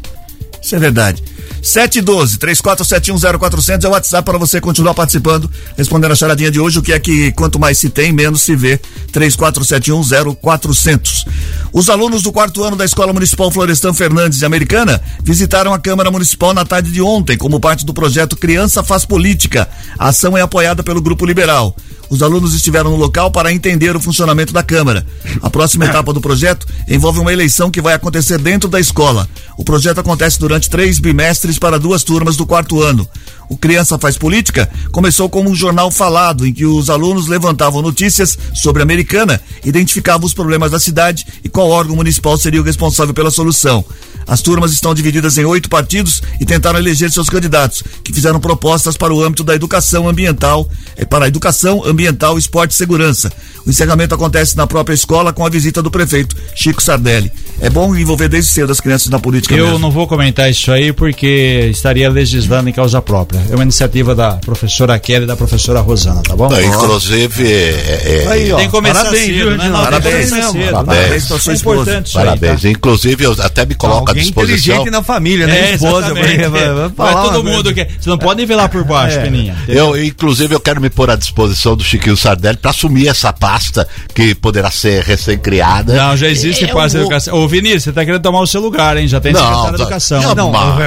Isso 0.61 0.75
é 0.75 0.79
verdade. 0.79 1.23
712 1.65 2.37
34710400 2.37 3.83
é 3.83 3.87
o 3.87 3.91
WhatsApp 3.91 4.23
para 4.23 4.37
você 4.37 4.61
continuar 4.61 4.93
participando, 4.93 5.49
respondendo 5.75 6.11
a 6.11 6.15
charadinha 6.15 6.51
de 6.51 6.59
hoje, 6.59 6.77
o 6.77 6.81
que 6.83 6.93
é 6.93 6.99
que 6.99 7.31
quanto 7.31 7.57
mais 7.57 7.79
se 7.79 7.89
tem, 7.89 8.13
menos 8.13 8.43
se 8.43 8.55
vê. 8.55 8.79
34710400. 9.11 11.25
Os 11.73 11.89
alunos 11.89 12.21
do 12.21 12.31
quarto 12.31 12.63
ano 12.63 12.75
da 12.75 12.85
Escola 12.85 13.11
Municipal 13.11 13.49
Florestan 13.49 13.93
Fernandes 13.93 14.37
de 14.37 14.45
Americana 14.45 15.01
visitaram 15.23 15.73
a 15.73 15.79
Câmara 15.79 16.11
Municipal 16.11 16.53
na 16.53 16.63
tarde 16.63 16.91
de 16.91 17.01
ontem, 17.01 17.35
como 17.35 17.59
parte 17.59 17.83
do 17.83 17.95
projeto 17.95 18.37
Criança 18.37 18.83
Faz 18.83 19.03
Política. 19.03 19.67
A 19.97 20.09
ação 20.09 20.37
é 20.37 20.41
apoiada 20.41 20.83
pelo 20.83 21.01
Grupo 21.01 21.25
Liberal. 21.25 21.75
Os 22.09 22.21
alunos 22.21 22.53
estiveram 22.53 22.91
no 22.91 22.95
local 22.95 23.31
para 23.31 23.51
entender 23.51 23.95
o 23.95 23.99
funcionamento 23.99 24.53
da 24.53 24.63
Câmara. 24.63 25.05
A 25.41 25.49
próxima 25.49 25.85
etapa 25.85 26.13
do 26.13 26.21
projeto 26.21 26.67
envolve 26.87 27.19
uma 27.19 27.33
eleição 27.33 27.71
que 27.71 27.81
vai 27.81 27.93
acontecer 27.93 28.37
dentro 28.37 28.69
da 28.69 28.79
escola. 28.79 29.27
O 29.57 29.63
projeto 29.63 29.99
acontece 29.99 30.39
durante 30.39 30.69
três 30.69 30.99
bimestres 30.99 31.57
para 31.57 31.79
duas 31.79 32.03
turmas 32.03 32.35
do 32.35 32.45
quarto 32.45 32.81
ano. 32.81 33.07
O 33.49 33.57
Criança 33.57 33.97
Faz 33.97 34.17
Política 34.17 34.69
começou 34.91 35.29
como 35.29 35.49
um 35.49 35.55
jornal 35.55 35.91
falado 35.91 36.45
em 36.45 36.53
que 36.53 36.65
os 36.65 36.89
alunos 36.89 37.27
levantavam 37.27 37.81
notícias 37.81 38.37
sobre 38.53 38.81
a 38.81 38.83
americana, 38.83 39.41
identificavam 39.63 40.25
os 40.25 40.33
problemas 40.33 40.71
da 40.71 40.79
cidade 40.79 41.25
e 41.43 41.49
qual 41.49 41.69
órgão 41.69 41.95
municipal 41.95 42.37
seria 42.37 42.61
o 42.61 42.63
responsável 42.63 43.13
pela 43.13 43.31
solução. 43.31 43.85
As 44.27 44.41
turmas 44.41 44.71
estão 44.71 44.93
divididas 44.93 45.37
em 45.37 45.45
oito 45.45 45.69
partidos 45.69 46.21
e 46.39 46.45
tentaram 46.45 46.79
eleger 46.79 47.11
seus 47.11 47.29
candidatos, 47.29 47.83
que 48.03 48.11
fizeram 48.11 48.39
propostas 48.39 48.97
para 48.97 49.13
o 49.13 49.23
âmbito 49.23 49.43
da 49.43 49.53
educação 49.53 50.09
ambiental, 50.09 50.67
eh, 50.97 51.05
para 51.05 51.25
a 51.25 51.27
educação 51.27 51.83
ambiental, 51.85 52.37
esporte 52.37 52.71
e 52.71 52.75
segurança. 52.75 53.31
O 53.65 53.69
encerramento 53.69 54.15
acontece 54.15 54.57
na 54.57 54.65
própria 54.65 54.95
escola 54.95 55.31
com 55.31 55.45
a 55.45 55.49
visita 55.49 55.81
do 55.81 55.91
prefeito 55.91 56.35
Chico 56.55 56.81
Sardelli. 56.81 57.31
É 57.59 57.69
bom 57.69 57.95
envolver 57.95 58.27
desde 58.27 58.51
cedo 58.51 58.71
as 58.71 58.79
crianças 58.79 59.09
na 59.09 59.19
política. 59.19 59.55
Eu 59.55 59.65
mesmo. 59.65 59.79
não 59.79 59.91
vou 59.91 60.07
comentar 60.07 60.49
isso 60.49 60.71
aí 60.71 60.91
porque 60.91 61.69
estaria 61.71 62.09
legislando 62.09 62.69
em 62.69 62.73
causa 62.73 63.01
própria. 63.01 63.34
É 63.49 63.55
uma 63.55 63.63
iniciativa 63.63 64.13
da 64.15 64.31
professora 64.35 64.97
Kelly 64.99 65.23
e 65.23 65.27
da 65.27 65.35
professora 65.35 65.79
Rosana, 65.81 66.21
tá 66.23 66.35
bom? 66.35 66.49
Não, 66.49 66.61
inclusive, 66.61 67.45
é, 67.51 68.23
é- 68.25 68.27
Aí, 68.31 68.51
ó. 68.51 68.57
Tem 68.57 68.65
que 68.65 68.71
começar 68.71 68.99
Parabéns, 68.99 69.25
cedo, 69.25 69.35
viu, 69.35 69.57
né? 69.57 69.69
Não, 69.69 69.83
Parabéns 69.83 70.31
mesmo. 70.31 70.51
cedo. 70.51 70.71
Parabéns 70.71 70.85
Parabéns 70.95 71.13
É 71.47 71.53
esposa. 71.53 71.53
importante 71.53 72.07
isso 72.07 72.19
aí, 72.19 72.25
Parabéns. 72.25 72.61
tá? 72.61 72.69
Inclusive, 72.69 73.23
eu 73.23 73.35
até 73.39 73.65
me 73.65 73.75
coloco 73.75 74.07
à 74.07 74.11
Alguém 74.11 74.23
disposição. 74.23 74.55
inteligente 74.75 74.91
na 74.91 75.03
família, 75.03 75.47
né? 75.47 75.71
É, 75.71 75.73
Esposa, 75.75 76.13
vai- 76.13 76.37
vai- 76.37 76.49
vai 76.49 76.67
Não 76.67 76.85
é 76.85 76.89
falar 76.89 77.23
todo 77.23 77.41
uma 77.41 77.51
mundo 77.51 77.73
coisa. 77.73 77.85
que. 77.85 78.01
Você 78.01 78.09
não 78.09 78.17
pode 78.17 78.39
nivelar 78.41 78.69
por 78.69 78.83
baixo, 78.83 79.17
É. 79.17 79.21
Peninha. 79.23 79.55
Eu, 79.67 80.01
inclusive, 80.03 80.53
eu 80.55 80.59
quero 80.59 80.79
me 80.81 80.89
pôr 80.89 81.09
à 81.09 81.15
disposição 81.15 81.75
do 81.75 81.83
Chiquinho 81.83 82.15
Sardelli 82.17 82.57
para 82.57 82.71
assumir 82.71 83.07
essa 83.07 83.31
pasta 83.33 83.87
que 84.13 84.33
poderá 84.35 84.69
ser 84.71 85.03
recém-criada. 85.03 85.93
Não, 85.93 86.17
já 86.17 86.27
existe 86.27 86.63
Eu 86.63 86.69
pasta 86.69 86.89
de 86.89 86.95
vou- 86.97 87.01
educação. 87.03 87.35
Ô, 87.35 87.47
Vinícius, 87.47 87.83
você 87.83 87.91
tá 87.91 88.05
querendo 88.05 88.21
tomar 88.21 88.39
o 88.41 88.47
seu 88.47 88.61
lugar, 88.61 88.97
hein? 88.97 89.07
Já 89.07 89.19
tem 89.19 89.33
Não, 89.33 89.39
secretário 89.41 89.71
de 89.71 89.77
tá- 89.77 89.83
educação. 89.83 90.21
jamais. 90.21 90.35
Não, 90.35 90.77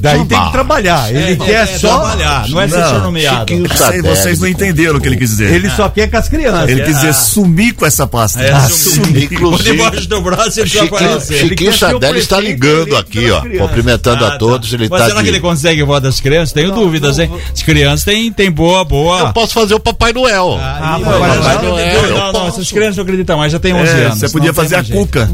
daí 0.00 0.24
tem 0.26 0.44
que 0.44 0.52
trabalhar. 0.52 1.10
Ele 1.14 1.32
É, 1.32 1.36
quer 1.36 1.62
é, 1.62 1.66
só. 1.78 1.93
Trabalhar, 2.00 2.48
não 2.48 2.60
é 2.60 2.68
ser 2.68 2.78
Não, 2.78 3.00
nomeado. 3.02 3.38
Chiquinho 3.40 3.76
Sei, 3.76 4.02
vocês 4.02 4.38
não 4.40 4.48
entenderam 4.48 4.96
o 4.98 5.00
que 5.00 5.08
ele 5.08 5.16
quis 5.16 5.30
dizer. 5.30 5.52
Ele 5.52 5.70
só 5.70 5.88
quer 5.88 6.10
com 6.10 6.16
as 6.16 6.28
crianças. 6.28 6.68
Ele 6.68 6.82
quis 6.82 6.94
dizer 6.96 7.14
sumir 7.14 7.74
com 7.74 7.86
essa 7.86 8.06
pasta. 8.06 8.40
É, 8.42 8.52
Ah, 8.52 8.68
sumir. 8.68 9.28
Quando 9.38 9.66
embaixo 9.68 10.08
do 10.08 10.20
braço 10.20 10.60
ele 10.60 10.68
Chiquinho, 10.68 10.94
aparecer. 10.94 11.38
Chiquinho 11.48 11.72
ser 11.72 11.78
Sardelli 11.78 12.18
está 12.18 12.40
ligando 12.40 12.96
aqui, 12.96 13.30
ó, 13.30 13.40
crianças. 13.40 13.66
cumprimentando 13.68 14.24
Ah, 14.24 14.28
a 14.34 14.38
todos. 14.38 14.72
Ele 14.72 14.88
Mas 14.88 15.00
tá 15.00 15.06
será 15.08 15.18
de- 15.18 15.24
que 15.24 15.30
ele 15.30 15.40
consegue 15.40 15.82
voar 15.82 16.00
das 16.00 16.20
crianças? 16.20 16.52
Tenho 16.52 16.70
dúvidas, 16.72 17.18
hein? 17.18 17.30
As 17.52 17.62
crianças 17.62 18.04
têm, 18.04 18.32
têm 18.32 18.50
boa, 18.50 18.84
boa. 18.84 19.20
Eu 19.20 19.32
posso 19.32 19.52
fazer 19.54 19.74
o 19.74 19.80
Papai 19.80 20.12
Noel. 20.12 20.58
Ah, 20.60 20.98
Papai 21.02 21.18
mas- 21.38 21.62
Noel, 21.62 22.10
não, 22.10 22.32
não, 22.32 22.48
essas 22.48 22.70
crianças 22.70 22.96
não 22.96 23.04
acreditam 23.04 23.36
mais, 23.38 23.52
já 23.52 23.58
tem 23.58 23.74
11 23.74 23.90
É, 23.92 24.04
anos. 24.06 24.18
você 24.18 24.28
podia 24.28 24.52
tem 24.52 24.62
fazer 24.62 24.76
a 24.76 24.84
cuca. 24.84 25.30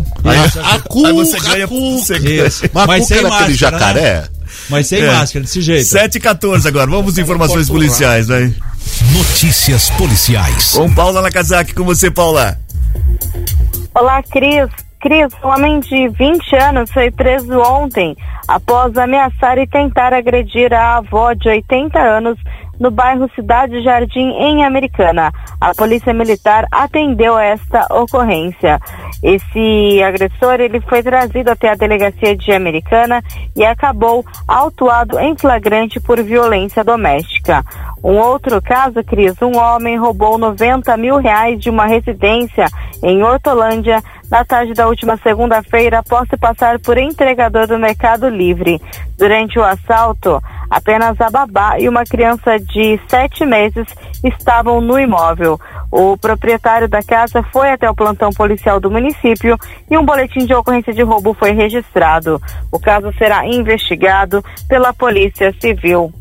A 0.64 0.78
cuca, 0.80 1.08
Aí 1.08 1.14
você 1.14 1.38
ganha. 1.40 1.64
a 1.64 1.68
cuca. 1.68 2.14
Mas 2.86 3.04
a 3.04 3.06
sem 3.06 3.16
era 3.18 3.28
aquele 3.28 3.52
máscara, 3.52 3.54
jacaré? 3.54 4.24
Mas 4.68 4.86
sem 4.86 5.02
É. 5.02 5.06
máscara, 5.06 5.44
desse 5.44 5.60
jeito. 5.60 5.84
7 5.84 6.16
e 6.16 6.20
14 6.20 6.66
agora. 6.66 6.90
Vamos 6.90 7.18
informações 7.18 7.68
policiais, 7.68 8.28
vai. 8.28 8.52
Notícias 9.12 9.90
policiais. 9.90 10.72
Com 10.72 10.92
Paula 10.92 11.22
Nakazaki, 11.22 11.74
com 11.74 11.84
você, 11.84 12.10
Paula. 12.10 12.58
Olá, 13.94 14.22
Cris. 14.22 14.68
Cris, 15.00 15.32
um 15.42 15.48
homem 15.48 15.80
de 15.80 16.08
20 16.10 16.54
anos 16.56 16.90
foi 16.92 17.10
preso 17.10 17.58
ontem 17.58 18.14
após 18.46 18.94
ameaçar 18.98 19.56
e 19.56 19.66
tentar 19.66 20.12
agredir 20.12 20.74
a 20.74 20.98
avó 20.98 21.32
de 21.32 21.48
80 21.48 21.98
anos 21.98 22.38
no 22.80 22.90
bairro 22.90 23.30
Cidade 23.34 23.82
Jardim, 23.82 24.30
em 24.30 24.64
Americana. 24.64 25.30
A 25.60 25.74
polícia 25.74 26.14
militar 26.14 26.66
atendeu 26.72 27.36
a 27.36 27.44
esta 27.44 27.86
ocorrência. 27.90 28.80
Esse 29.22 30.02
agressor 30.02 30.60
ele 30.60 30.80
foi 30.80 31.02
trazido 31.02 31.50
até 31.50 31.68
a 31.68 31.74
delegacia 31.74 32.34
de 32.34 32.50
Americana 32.52 33.22
e 33.54 33.62
acabou 33.62 34.24
autuado 34.48 35.18
em 35.20 35.36
flagrante 35.36 36.00
por 36.00 36.22
violência 36.22 36.82
doméstica. 36.82 37.62
Um 38.02 38.16
outro 38.16 38.62
caso, 38.62 39.04
Cris, 39.04 39.34
um 39.42 39.58
homem 39.58 39.98
roubou 39.98 40.38
90 40.38 40.96
mil 40.96 41.18
reais 41.18 41.60
de 41.60 41.68
uma 41.68 41.86
residência 41.86 42.66
em 43.02 43.22
Hortolândia 43.22 44.02
na 44.30 44.44
tarde 44.44 44.72
da 44.72 44.86
última 44.86 45.16
segunda-feira 45.18 45.98
após 45.98 46.28
se 46.28 46.36
passar 46.36 46.78
por 46.78 46.96
entregador 46.96 47.66
do 47.66 47.78
Mercado 47.78 48.28
Livre. 48.28 48.80
Durante 49.18 49.58
o 49.58 49.64
assalto, 49.64 50.40
apenas 50.70 51.20
a 51.20 51.28
babá 51.28 51.78
e 51.78 51.88
uma 51.88 52.04
criança 52.04 52.58
de 52.58 52.98
sete 53.08 53.44
meses 53.44 53.86
estavam 54.24 54.80
no 54.80 54.98
imóvel. 54.98 55.60
O 55.90 56.16
proprietário 56.16 56.88
da 56.88 57.02
casa 57.02 57.42
foi 57.52 57.70
até 57.70 57.90
o 57.90 57.94
plantão 57.94 58.30
policial 58.30 58.78
do 58.80 58.90
município 58.90 59.58
e 59.90 59.98
um 59.98 60.04
boletim 60.04 60.46
de 60.46 60.54
ocorrência 60.54 60.92
de 60.92 61.02
roubo 61.02 61.34
foi 61.34 61.50
registrado. 61.50 62.40
O 62.72 62.78
caso 62.78 63.12
será 63.18 63.44
investigado 63.46 64.42
pela 64.68 64.94
Polícia 64.94 65.52
Civil. 65.60 66.12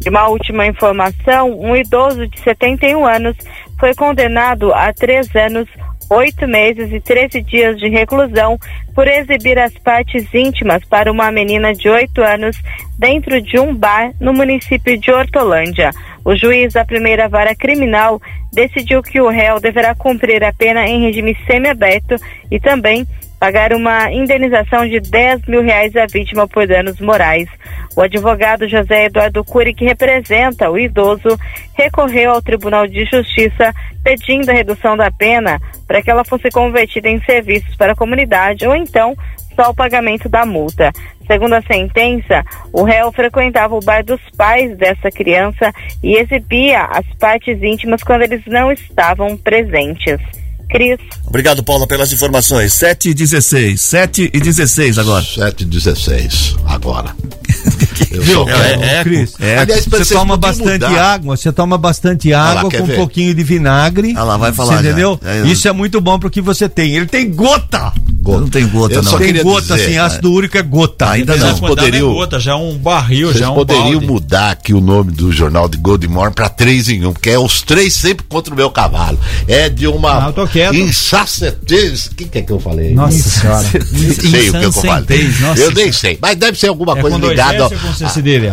De 0.00 0.08
uma 0.08 0.28
última 0.28 0.66
informação, 0.66 1.58
um 1.58 1.74
idoso 1.74 2.26
de 2.28 2.38
71 2.40 3.04
anos 3.04 3.36
foi 3.78 3.94
condenado 3.94 4.72
a 4.72 4.92
três 4.92 5.34
anos, 5.34 5.68
oito 6.10 6.46
meses 6.46 6.92
e 6.92 7.00
13 7.00 7.42
dias 7.42 7.76
de 7.78 7.88
reclusão 7.88 8.58
por 8.94 9.08
exibir 9.08 9.58
as 9.58 9.72
partes 9.74 10.32
íntimas 10.32 10.84
para 10.84 11.10
uma 11.10 11.30
menina 11.30 11.72
de 11.72 11.88
8 11.88 12.22
anos 12.22 12.56
dentro 12.98 13.40
de 13.42 13.58
um 13.58 13.74
bar 13.74 14.12
no 14.20 14.32
município 14.32 14.98
de 14.98 15.10
Hortolândia. 15.10 15.90
O 16.24 16.34
juiz 16.34 16.72
da 16.72 16.84
primeira 16.84 17.28
vara 17.28 17.54
criminal 17.54 18.20
decidiu 18.52 19.02
que 19.02 19.20
o 19.20 19.28
réu 19.28 19.60
deverá 19.60 19.94
cumprir 19.94 20.42
a 20.42 20.52
pena 20.52 20.86
em 20.86 21.02
regime 21.02 21.36
semiaberto 21.46 22.16
e 22.50 22.58
também 22.58 23.06
pagar 23.38 23.72
uma 23.72 24.10
indenização 24.12 24.88
de 24.88 25.00
10 25.00 25.46
mil 25.46 25.62
reais 25.62 25.94
à 25.96 26.06
vítima 26.06 26.48
por 26.48 26.66
danos 26.66 27.00
morais. 27.00 27.48
O 27.96 28.02
advogado 28.02 28.68
José 28.68 29.06
Eduardo 29.06 29.44
Cury, 29.44 29.74
que 29.74 29.84
representa 29.84 30.70
o 30.70 30.78
idoso, 30.78 31.38
recorreu 31.74 32.32
ao 32.32 32.42
Tribunal 32.42 32.86
de 32.86 33.04
Justiça 33.04 33.72
pedindo 34.02 34.50
a 34.50 34.54
redução 34.54 34.96
da 34.96 35.10
pena 35.10 35.58
para 35.86 36.02
que 36.02 36.10
ela 36.10 36.24
fosse 36.24 36.50
convertida 36.50 37.08
em 37.08 37.20
serviços 37.22 37.74
para 37.76 37.92
a 37.92 37.96
comunidade 37.96 38.66
ou 38.66 38.74
então 38.74 39.14
só 39.54 39.70
o 39.70 39.74
pagamento 39.74 40.28
da 40.28 40.44
multa. 40.44 40.92
Segundo 41.26 41.54
a 41.54 41.62
sentença, 41.62 42.44
o 42.72 42.84
réu 42.84 43.10
frequentava 43.10 43.74
o 43.74 43.80
bar 43.80 44.04
dos 44.04 44.20
pais 44.36 44.76
dessa 44.76 45.10
criança 45.10 45.72
e 46.02 46.16
exibia 46.16 46.82
as 46.82 47.06
partes 47.18 47.60
íntimas 47.62 48.02
quando 48.04 48.22
eles 48.22 48.42
não 48.46 48.70
estavam 48.70 49.36
presentes. 49.36 50.20
Cris. 50.68 50.98
Obrigado, 51.26 51.62
Paula, 51.62 51.86
pelas 51.86 52.12
informações. 52.12 52.72
7 52.72 53.10
e 53.10 53.14
16. 53.14 53.80
7 53.80 54.30
e 54.32 54.40
16 54.40 54.98
agora. 54.98 55.24
7 55.24 55.62
e 55.62 55.64
16 55.64 56.56
agora. 56.66 57.14
Viu? 58.04 58.44
quero- 58.44 58.82
É, 58.82 59.02
Cris, 59.04 59.34
É, 59.40 59.58
Aliás, 59.58 59.86
você 59.86 60.14
toma 60.14 60.36
bastante 60.36 60.72
mudar. 60.84 61.00
água, 61.14 61.36
você 61.36 61.52
toma 61.52 61.78
bastante 61.78 62.32
água 62.32 62.70
com 62.70 62.82
um 62.82 62.86
ver? 62.86 62.96
pouquinho 62.96 63.34
de 63.34 63.42
vinagre. 63.42 64.12
Ah 64.16 64.24
lá, 64.24 64.36
vai 64.36 64.52
falar 64.52 64.74
Você 64.76 64.86
entendeu? 64.88 65.18
É, 65.24 65.42
Isso 65.46 65.66
é 65.68 65.72
muito 65.72 66.00
bom 66.00 66.18
pro 66.18 66.30
que 66.30 66.40
você 66.40 66.68
tem. 66.68 66.94
Ele 66.96 67.06
tem 67.06 67.30
gota! 67.30 67.92
Eu 68.26 68.40
não 68.40 68.48
tem 68.48 68.66
gota, 68.66 68.94
Eu 68.94 69.02
não. 69.04 69.10
só 69.12 69.18
tem 69.18 69.40
gota, 69.40 69.60
dizer, 69.76 69.86
assim, 69.86 69.98
ácido 69.98 70.32
úrico 70.32 70.58
é 70.58 70.62
gota. 70.62 71.10
Ainda 71.10 71.36
não. 71.36 71.58
poderiam- 71.60 72.10
é 72.10 72.14
gota, 72.14 72.40
já 72.40 72.52
é 72.52 72.54
um 72.56 72.76
barril, 72.76 73.28
Vocês 73.28 73.38
já 73.38 73.46
é 73.46 73.48
um 73.48 73.54
poderiam 73.54 74.00
mudar 74.00 74.50
aqui 74.50 74.74
o 74.74 74.80
nome 74.80 75.12
do 75.12 75.30
jornal 75.30 75.68
de 75.68 75.76
Gold 75.78 76.08
Morning 76.08 76.34
para 76.34 76.48
3 76.48 76.88
em 76.88 77.06
1, 77.06 77.12
porque 77.12 77.30
é 77.30 77.38
os 77.38 77.62
três 77.62 77.94
sempre 77.94 78.26
contra 78.28 78.52
o 78.52 78.56
meu 78.56 78.68
cavalo. 78.68 79.16
É 79.46 79.68
de 79.68 79.86
uma 79.86 80.26
eu 80.26 80.32
tô 80.32 80.46
quieto. 80.48 80.74
insensatez. 80.74 82.06
O 82.06 82.14
que, 82.16 82.24
que 82.24 82.38
é 82.38 82.42
que 82.42 82.50
eu 82.52 82.58
falei? 82.60 82.92
Nossa 82.94 83.16
senhora. 83.30 83.66
Nem 83.92 84.12
sei 84.12 84.48
o 84.50 84.52
que 84.58 84.64
eu 84.64 84.72
falei. 84.72 85.30
Eu 85.56 85.70
nem 85.72 85.92
sei, 85.92 86.18
mas 86.20 86.36
deve 86.36 86.58
ser 86.58 86.66
alguma 86.68 86.98
É 86.98 87.00
coisa 87.00 87.16
ligada. 87.18 87.68
S 87.88 88.02
ou 88.02 88.08
com 88.08 88.14
C 88.14 88.14
cedilha? 88.14 88.52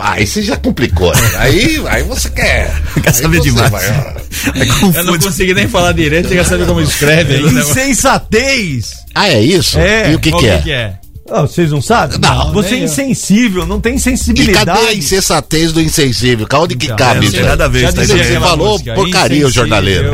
Ah, 0.00 0.12
aí 0.12 0.26
você 0.26 0.42
já 0.42 0.56
complicou. 0.56 1.12
né? 1.14 1.30
aí, 1.38 1.82
aí 1.88 2.02
você 2.02 2.28
quer. 2.30 2.72
Quer 3.02 3.12
saber 3.12 3.40
demais. 3.40 3.70
vai, 3.70 3.84
ah. 3.88 4.14
É 4.54 4.98
Eu 4.98 5.04
não 5.04 5.18
consegui 5.18 5.54
nem 5.54 5.68
falar 5.68 5.92
direito, 5.92 6.28
você 6.28 6.34
quer 6.34 6.44
saber 6.44 6.66
como 6.66 6.80
escreve. 6.80 7.40
Insensatez! 7.42 8.92
Ah, 9.14 9.28
é 9.28 9.40
isso? 9.40 9.78
É. 9.78 10.10
E 10.12 10.14
o 10.14 10.18
que, 10.18 10.30
Qual 10.30 10.40
que 10.40 10.48
é? 10.48 10.58
que 10.58 10.72
é? 10.72 10.94
Ah, 11.30 11.42
vocês 11.42 11.70
não 11.70 11.80
sabem? 11.80 12.18
Não, 12.20 12.52
Você 12.52 12.74
é 12.74 12.78
insensível, 12.84 13.64
não 13.64 13.80
tem 13.80 13.94
E 13.94 14.00
sensibilidade. 14.00 14.66
cadê 14.66 14.88
a 14.88 14.94
insensatez 14.94 15.72
do 15.72 15.80
insensível? 15.80 16.46
Onde 16.54 16.74
que 16.76 16.86
Então, 16.86 16.96
cabe 16.96 17.26
não 17.26 17.32
tem 17.32 17.42
nada 17.42 17.64
a 17.64 17.68
ver, 17.68 17.92
tá 17.92 18.02
aquela 18.02 18.40
Falou 18.48 18.72
música, 18.72 18.94
porcaria, 18.94 19.46
o 19.46 19.50
jornaleiro. 19.50 20.12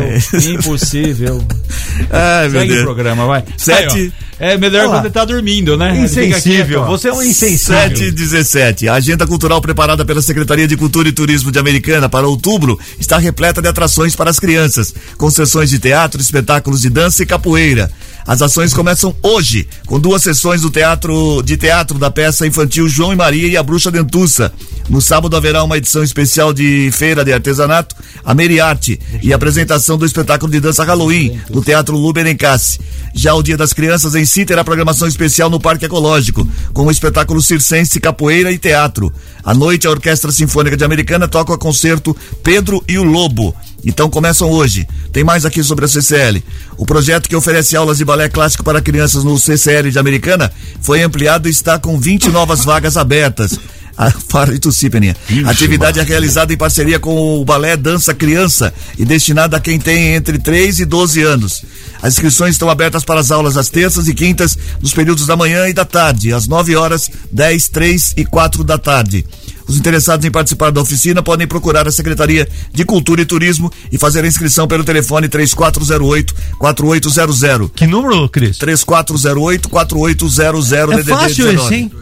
Impossível. 0.53 1.43
Ai, 2.13 2.49
meu 2.49 2.61
Segue 2.61 2.73
o 2.73 2.75
Deus. 2.75 2.85
programa, 2.85 3.27
vai. 3.27 3.45
Sete. 3.57 3.97
Aí, 3.97 4.13
é 4.41 4.57
melhor 4.57 4.83
Olha 4.83 4.89
lá. 4.89 4.95
quando 4.99 5.05
ele 5.07 5.15
tá 5.15 5.25
dormindo, 5.25 5.77
né? 5.77 5.99
Insensível, 5.99 6.83
ó. 6.83 6.87
você 6.87 7.09
é 7.09 7.13
um 7.13 7.21
insensível. 7.23 7.77
7 7.81 8.05
e 8.05 8.11
17. 8.13 8.89
A 8.89 8.95
agenda 8.95 9.27
cultural 9.27 9.61
preparada 9.61 10.05
pela 10.05 10.23
Secretaria 10.23 10.69
de 10.69 10.77
Cultura 10.77 11.09
e 11.09 11.13
Turismo 11.13 11.51
de 11.51 11.59
Americana 11.59 12.09
para 12.09 12.29
outubro 12.29 12.79
está 13.01 13.19
repleta 13.19 13.61
de 13.61 13.67
atrações 13.67 14.15
para 14.15 14.31
as 14.31 14.39
crianças, 14.39 14.95
com 15.17 15.29
sessões 15.29 15.71
de 15.71 15.81
teatro, 15.81 16.21
espetáculos 16.21 16.83
de 16.83 16.89
dança 16.91 17.23
e 17.23 17.27
capoeira. 17.27 17.91
As 18.29 18.43
ações 18.43 18.75
começam 18.75 19.17
hoje, 19.23 19.67
com 19.87 19.99
duas 19.99 20.23
sessões 20.23 20.61
do 20.61 20.69
teatro 20.69 21.41
de 21.43 21.57
teatro 21.57 21.99
da 21.99 22.11
peça 22.11 22.47
infantil 22.47 22.87
João 22.87 23.11
e 23.11 23.17
Maria 23.17 23.49
e 23.49 23.57
a 23.57 23.63
Bruxa 23.63 23.91
Dentuça. 23.91 24.53
No 24.87 25.01
sábado 25.01 25.35
haverá 25.35 25.65
uma 25.65 25.79
edição 25.79 26.03
especial 26.03 26.53
de 26.53 26.91
feira 26.93 27.25
de 27.25 27.33
artesanato, 27.33 27.97
a 28.23 28.35
Meriarte, 28.35 29.01
e 29.23 29.33
apresentação 29.33 29.97
do 29.97 30.05
espetáculo 30.05 30.53
de 30.53 30.61
dança 30.61 30.85
Halloween 30.85 31.41
do 31.49 31.63
Teatro 31.63 31.97
Luberencassi. 31.97 32.79
Já 33.15 33.33
o 33.33 33.43
Dia 33.43 33.57
das 33.57 33.73
Crianças 33.73 34.15
em 34.15 34.27
si 34.27 34.45
terá 34.45 34.63
programação 34.63 35.09
especial 35.09 35.49
no 35.49 35.59
Parque 35.59 35.87
Ecológico, 35.87 36.47
com 36.75 36.85
o 36.85 36.91
espetáculo 36.91 37.41
circense, 37.41 37.99
capoeira 37.99 38.53
e 38.53 38.59
teatro. 38.59 39.11
À 39.43 39.55
noite, 39.55 39.87
a 39.87 39.91
Orquestra 39.91 40.31
Sinfônica 40.31 40.77
de 40.77 40.85
Americana 40.85 41.27
toca 41.27 41.55
o 41.55 41.59
concerto 41.59 42.15
Pedro 42.43 42.85
e 42.87 42.99
o 42.99 43.05
Lobo. 43.05 43.57
Então 43.85 44.11
começam 44.11 44.51
hoje. 44.51 44.87
Tem 45.13 45.25
mais 45.25 45.45
aqui 45.45 45.63
sobre 45.63 45.85
a 45.85 45.89
CCL. 45.89 46.43
O 46.77 46.85
projeto 46.85 47.29
que 47.29 47.37
oferece 47.37 47.77
aulas 47.77 47.99
de 47.99 48.05
balé 48.05 48.29
clássico 48.29 48.65
para 48.65 48.81
crianças 48.81 49.25
no 49.25 49.39
CCL 49.39 49.91
de 49.91 49.99
Americana 49.99 50.53
foi 50.81 51.03
ampliado 51.03 51.49
e 51.49 51.51
está 51.51 51.79
com 51.79 51.99
20 51.99 52.29
novas 52.31 52.65
vagas 52.65 52.97
abertas. 52.97 53.59
A, 53.97 54.13
para 54.31 54.53
de 54.53 54.61
tossir, 54.61 54.91
Peninha. 54.91 55.17
A 55.45 55.51
atividade 55.51 55.99
é 55.99 56.03
realizada 56.05 56.53
em 56.53 56.57
parceria 56.57 57.01
com 57.01 57.41
o 57.41 57.45
Balé 57.45 57.77
Dança 57.77 58.15
Criança 58.15 58.73
e 58.97 59.05
destinada 59.05 59.57
a 59.57 59.61
quem 59.61 59.79
tem 59.79 60.15
entre 60.15 60.39
3 60.39 60.81
e 60.81 60.85
12 60.85 61.23
anos. 61.23 61.65
As 62.01 62.15
inscrições 62.15 62.55
estão 62.55 62.71
abertas 62.71 63.05
para 63.05 63.19
as 63.19 63.33
aulas 63.33 63.57
às 63.57 63.69
terças 63.69 64.07
e 64.07 64.15
quintas, 64.15 64.57
nos 64.81 64.93
períodos 64.93 65.27
da 65.27 65.37
manhã 65.37 65.69
e 65.69 65.73
da 65.73 65.85
tarde, 65.85 66.33
às 66.33 66.47
9 66.47 66.77
horas, 66.77 67.11
10, 67.33 67.69
3 67.71 68.15
e 68.17 68.25
4 68.25 68.63
da 68.63 68.79
tarde. 68.79 69.27
Os 69.69 69.77
interessados 69.77 70.25
em 70.25 70.31
participar 70.31 70.73
da 70.73 70.81
oficina 70.81 71.23
podem 71.23 71.47
procurar 71.47 71.87
a 71.87 71.93
Secretaria 71.93 72.49
de 72.73 72.85
Cultura 72.85 73.21
e 73.21 73.27
Turismo 73.27 73.71
e 73.93 73.99
fazer 73.99 74.25
a 74.25 74.27
inscrição 74.27 74.67
pelo 74.67 74.83
telefone 74.83 75.29
3408-4800. 75.29 77.71
Que 77.75 77.87
número, 77.87 78.27
Cris? 78.31 78.57
3408-4800 78.59 80.99
É 80.99 81.05
fácil 81.05 81.53
esse, 81.53 81.75
hein? 81.75 81.93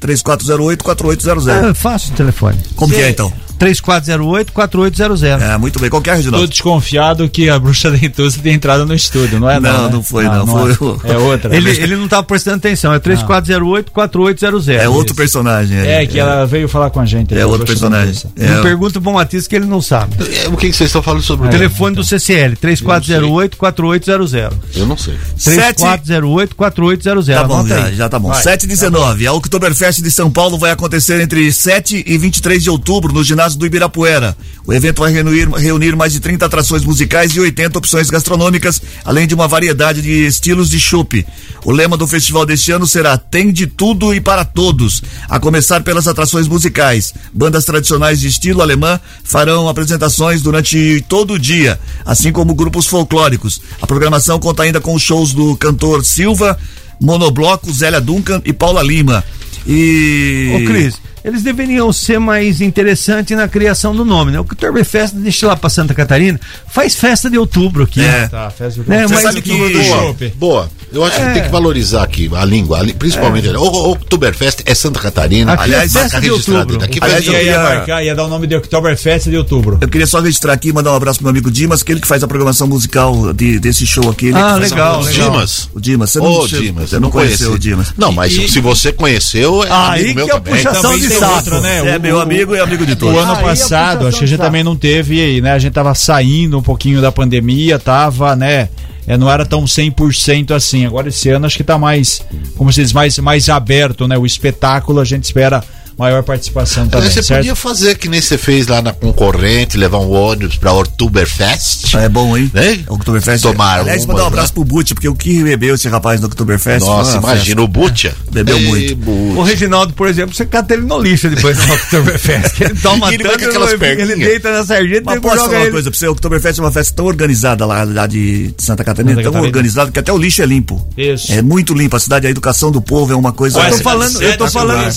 3408-4800. 0.00 1.70
É 1.70 1.74
fácil 1.74 2.12
o 2.12 2.16
telefone. 2.16 2.58
Como 2.76 2.92
que 2.92 3.00
é 3.00 3.08
então? 3.08 3.32
3408-4800. 3.64 5.40
É, 5.40 5.56
muito 5.56 5.78
bem. 5.78 5.88
Qual 5.90 6.02
que 6.02 6.10
é, 6.10 6.12
Tô 6.12 6.16
Reginaldo? 6.18 6.48
desconfiado 6.48 7.28
que 7.28 7.48
a 7.48 7.58
bruxa 7.58 7.90
dentuça 7.90 8.38
tem 8.42 8.54
entrado 8.54 8.84
no 8.86 8.94
estúdio, 8.94 9.40
não 9.40 9.48
é? 9.48 9.58
Não, 9.58 9.84
né? 9.84 9.90
não 9.92 10.02
foi, 10.02 10.26
Ah, 10.26 10.44
não, 10.44 10.46
foi 10.46 10.72
é. 11.10 11.12
É 11.12 11.16
outra. 11.18 11.54
Ele, 11.56 11.70
ele 11.70 11.96
não 11.96 12.04
estava 12.04 12.22
prestando 12.22 12.56
atenção. 12.58 12.92
É 12.92 12.98
3408-4800. 13.00 14.68
É 14.78 14.88
outro 14.88 15.14
personagem. 15.14 15.78
É, 15.78 16.06
que 16.06 16.18
ela 16.18 16.44
veio 16.46 16.68
falar 16.68 16.90
com 16.90 17.00
a 17.00 17.06
gente. 17.06 17.36
É 17.36 17.44
outro 17.46 17.66
personagem. 17.66 18.14
dentuça. 18.14 18.54
Não 18.54 18.62
pergunta 18.62 19.00
pro 19.00 19.12
Matias 19.12 19.46
que 19.46 19.56
ele 19.56 19.66
não 19.66 19.80
sabe. 19.80 20.14
É, 20.44 20.48
O 20.48 20.56
que, 20.56 20.68
que 20.70 20.76
vocês 20.76 20.88
estão 20.88 21.02
falando 21.02 21.22
sobre 21.22 21.48
O 21.48 21.50
telefone 21.50 21.96
do 21.96 22.04
CCL, 22.04 22.56
3408-4800. 22.56 24.52
Eu 24.76 24.86
não 24.86 24.96
sei. 24.96 25.14
3408-4800. 25.38 27.34
Tá 27.34 27.44
bom, 27.44 27.66
já, 27.66 27.90
já 27.92 28.08
tá 28.08 28.18
bom. 28.18 28.28
Vai. 28.28 28.42
7 28.42 28.64
e 28.64 28.66
19. 28.66 29.26
A 29.26 29.32
Oktoberfest 29.32 30.00
de 30.02 30.10
São 30.10 30.30
Paulo 30.30 30.58
vai 30.58 30.70
acontecer 30.70 31.20
entre 31.20 31.52
7 31.52 32.04
e 32.06 32.18
23 32.18 32.62
de 32.62 32.70
outubro 32.70 33.12
no 33.12 33.22
ginásio 33.22 33.53
do 33.56 33.66
Ibirapuera. 33.66 34.36
O 34.66 34.72
evento 34.72 35.02
vai 35.02 35.12
reunir, 35.12 35.48
reunir 35.50 35.94
mais 35.94 36.12
de 36.12 36.20
30 36.20 36.46
atrações 36.46 36.84
musicais 36.84 37.32
e 37.32 37.40
80 37.40 37.78
opções 37.78 38.08
gastronômicas, 38.08 38.80
além 39.04 39.26
de 39.26 39.34
uma 39.34 39.46
variedade 39.46 40.00
de 40.00 40.26
estilos 40.26 40.70
de 40.70 40.80
chopp. 40.80 41.26
O 41.64 41.70
lema 41.70 41.96
do 41.96 42.06
festival 42.06 42.46
deste 42.46 42.72
ano 42.72 42.86
será 42.86 43.16
Tem 43.18 43.52
de 43.52 43.66
tudo 43.66 44.14
e 44.14 44.20
para 44.20 44.44
todos, 44.44 45.02
a 45.28 45.38
começar 45.38 45.82
pelas 45.82 46.08
atrações 46.08 46.48
musicais. 46.48 47.12
Bandas 47.32 47.64
tradicionais 47.64 48.20
de 48.20 48.28
estilo 48.28 48.62
alemã 48.62 48.98
farão 49.22 49.68
apresentações 49.68 50.42
durante 50.42 51.04
todo 51.08 51.34
o 51.34 51.38
dia, 51.38 51.78
assim 52.04 52.32
como 52.32 52.54
grupos 52.54 52.86
folclóricos. 52.86 53.60
A 53.80 53.86
programação 53.86 54.38
conta 54.38 54.62
ainda 54.62 54.80
com 54.80 54.98
shows 54.98 55.32
do 55.32 55.56
cantor 55.56 56.04
Silva, 56.04 56.58
Monobloco, 57.00 57.72
Zélia 57.72 58.00
Duncan 58.00 58.40
e 58.44 58.52
Paula 58.52 58.82
Lima. 58.82 59.24
E. 59.66 60.52
Ô, 60.54 60.66
Cris, 60.66 60.94
eles 61.24 61.42
deveriam 61.42 61.90
ser 61.90 62.20
mais 62.20 62.60
interessantes 62.60 63.34
na 63.34 63.48
criação 63.48 63.96
do 63.96 64.04
nome, 64.04 64.30
né? 64.30 64.38
O 64.38 64.42
Oktoberfest 64.42 65.14
deixa 65.14 65.46
lá 65.46 65.56
pra 65.56 65.70
Santa 65.70 65.94
Catarina, 65.94 66.38
faz 66.68 66.94
festa 66.94 67.30
de 67.30 67.38
outubro 67.38 67.84
aqui. 67.84 68.02
É. 68.02 68.28
Tá, 68.28 68.50
festa 68.50 68.82
de 68.82 68.90
Né, 68.90 69.08
Você 69.08 69.14
mas 69.14 69.22
sabe 69.22 69.40
que 69.40 69.50
outubro 69.50 69.72
do 69.72 69.88
boa, 69.88 70.30
boa. 70.36 70.70
Eu 70.94 71.04
acho 71.04 71.20
É. 71.20 71.26
que 71.26 71.32
tem 71.34 71.42
que 71.42 71.48
valorizar 71.50 72.02
aqui 72.04 72.30
a 72.34 72.44
língua, 72.44 72.80
a 72.80 72.94
principalmente. 72.94 73.48
O, 73.48 73.60
o 73.62 73.90
Oktoberfest 73.92 74.60
é 74.64 74.74
Santa 74.74 75.00
Catarina. 75.00 75.52
Aqui 75.52 75.62
é 75.62 75.64
Aliás, 75.64 75.92
marca 75.92 76.20
de 76.20 76.28
registrada. 76.28 76.60
outubro. 76.60 76.78
Daqui 76.78 76.98
Aliás, 77.02 77.24
Ia, 77.26 77.32
eu 77.32 77.44
ia 77.46 77.58
marcar, 77.62 78.04
ia 78.04 78.14
dar 78.14 78.24
o 78.24 78.28
nome 78.28 78.46
de 78.46 78.54
Oktoberfest 78.56 79.28
de 79.28 79.36
outubro. 79.36 79.78
Eu 79.80 79.88
queria 79.88 80.06
só 80.06 80.20
registrar 80.20 80.52
aqui 80.52 80.68
e 80.68 80.72
mandar 80.72 80.92
um 80.92 80.96
abraço 80.96 81.18
pro 81.18 81.24
meu 81.24 81.30
amigo 81.30 81.50
Dimas, 81.50 81.82
que 81.82 81.92
ele 81.92 82.00
que 82.00 82.06
faz 82.06 82.22
a 82.22 82.28
programação 82.28 82.66
musical 82.68 83.32
de, 83.32 83.58
desse 83.58 83.86
show 83.86 84.08
aqui. 84.08 84.26
Ele 84.26 84.38
Ah, 84.38 84.54
legal, 84.56 85.00
o 85.00 85.04
legal. 85.04 85.30
Dimas. 85.32 85.68
O 85.74 85.80
Dimas, 85.80 86.10
você 86.10 86.18
não, 86.20 86.32
você- 86.34 86.60
Dimas, 86.60 86.90
você 86.90 86.96
eu 86.96 87.00
não 87.00 87.10
conheceu 87.10 87.48
conheci. 87.48 87.56
o 87.56 87.58
Dimas. 87.58 87.94
Não, 87.98 88.12
mas 88.12 88.32
E- 88.32 88.48
se 88.48 88.60
você 88.60 88.92
conheceu, 88.92 89.64
é 89.64 89.68
Aí 89.70 90.02
amigo 90.04 90.14
meu 90.16 90.26
que 90.26 90.30
é 90.32 90.34
também. 90.40 90.54
puxação 90.54 90.82
Também 90.82 91.00
de 91.00 91.08
tem 91.08 91.18
saco. 91.18 91.34
outro, 91.34 91.60
né? 91.60 91.78
É 91.92 91.96
O- 91.96 92.00
meu 92.00 92.20
amigo 92.20 92.54
e 92.54 92.60
amigo 92.60 92.86
de 92.86 92.92
O 92.92 92.96
todos. 92.96 93.18
ano 93.20 93.32
Aí 93.32 93.38
é 93.38 93.42
passado, 93.42 94.06
acho 94.06 94.18
que 94.18 94.24
a 94.24 94.28
gente 94.28 94.38
também 94.40 94.62
não 94.62 94.76
teve, 94.76 95.40
né? 95.40 95.52
A 95.52 95.58
gente 95.58 95.72
tava 95.72 95.94
saindo 95.94 96.56
um 96.58 96.62
pouquinho 96.62 97.00
da 97.02 97.10
pandemia, 97.10 97.78
tava, 97.78 98.36
né? 98.36 98.68
É, 99.06 99.16
não 99.16 99.30
era 99.30 99.44
tão 99.44 99.64
100% 99.64 100.52
assim. 100.52 100.86
Agora 100.86 101.08
esse 101.08 101.28
ano 101.28 101.46
acho 101.46 101.56
que 101.56 101.64
tá 101.64 101.78
mais, 101.78 102.22
como 102.56 102.70
diz, 102.70 102.92
mais, 102.92 103.18
mais 103.18 103.48
aberto, 103.48 104.08
né? 104.08 104.16
O 104.16 104.24
espetáculo 104.26 105.00
a 105.00 105.04
gente 105.04 105.24
espera 105.24 105.62
maior 105.98 106.22
participação 106.22 106.88
também, 106.88 107.08
Você 107.10 107.22
certo? 107.22 107.40
podia 107.40 107.54
fazer 107.54 107.96
que 107.96 108.08
nem 108.08 108.20
você 108.20 108.36
fez 108.36 108.66
lá 108.66 108.82
na 108.82 108.92
concorrente, 108.92 109.76
levar 109.76 109.98
um 109.98 110.10
ônibus 110.10 110.56
pra 110.56 110.72
Oktoberfest. 110.72 111.94
É 111.96 112.08
bom, 112.08 112.36
hein? 112.36 112.50
Né? 112.52 112.80
Oktoberfest. 112.88 113.42
Tomar 113.42 113.80
Aliás, 113.80 114.04
uma, 114.04 114.12
mandar 114.14 114.24
um 114.24 114.26
abraço 114.28 114.48
né? 114.48 114.54
pro 114.54 114.64
Butch, 114.64 114.92
porque 114.92 115.08
o 115.08 115.14
que 115.14 115.42
bebeu 115.42 115.74
esse 115.74 115.88
rapaz 115.88 116.20
no 116.20 116.26
Oktoberfest. 116.26 116.84
Nossa, 116.86 117.16
imagina 117.18 117.62
o 117.62 117.68
Butcha. 117.68 118.14
Bebeu 118.30 118.56
Ei, 118.58 118.66
muito. 118.66 119.10
O 119.38 119.42
Reginaldo, 119.42 119.92
por 119.92 120.08
exemplo, 120.08 120.34
você 120.34 120.44
cata 120.44 120.74
ele 120.74 120.82
no 120.82 121.00
lixo 121.00 121.28
depois 121.28 121.56
do 121.56 121.72
Oktoberfest. 121.72 122.60
Ele 122.60 122.74
toma 122.80 123.10
E 123.12 123.14
ele 123.14 123.24
tanto, 123.24 123.44
ele, 123.44 124.02
ele 124.02 124.16
deita 124.16 124.50
na 124.52 124.64
sarjeta 124.64 125.00
e 125.00 125.04
Mas 125.04 125.14
depois 125.16 125.34
posso 125.34 125.36
joga 125.36 125.48
falar 125.48 125.58
uma 125.58 125.64
ele. 125.64 125.72
coisa 125.72 125.90
pra 125.90 125.98
você? 125.98 126.08
O 126.08 126.12
Oktoberfest 126.12 126.58
é 126.58 126.62
uma 126.62 126.72
festa 126.72 126.94
tão 126.94 127.06
organizada 127.06 127.64
lá, 127.66 127.84
lá 127.84 128.06
de 128.06 128.52
Santa 128.58 128.82
Catarina, 128.84 129.12
Santa 129.14 129.22
tão 129.24 129.32
Catarina. 129.32 129.48
organizada 129.48 129.90
que 129.92 129.98
até 129.98 130.12
o 130.12 130.18
lixo 130.18 130.42
é 130.42 130.46
limpo. 130.46 130.86
Isso. 130.96 131.32
É 131.32 131.42
muito 131.42 131.74
limpo. 131.74 131.96
A 131.96 132.00
cidade, 132.00 132.26
a 132.26 132.30
educação 132.30 132.70
do 132.72 132.80
povo 132.82 133.12
é 133.12 133.16
uma 133.16 133.32
coisa. 133.32 133.58
É 133.60 133.62
a 133.62 133.64
tô 133.70 133.76
cidade 133.76 133.82
falando- 133.84 134.22
eu 134.22 134.36
tô 134.38 134.48
falando- 134.48 134.94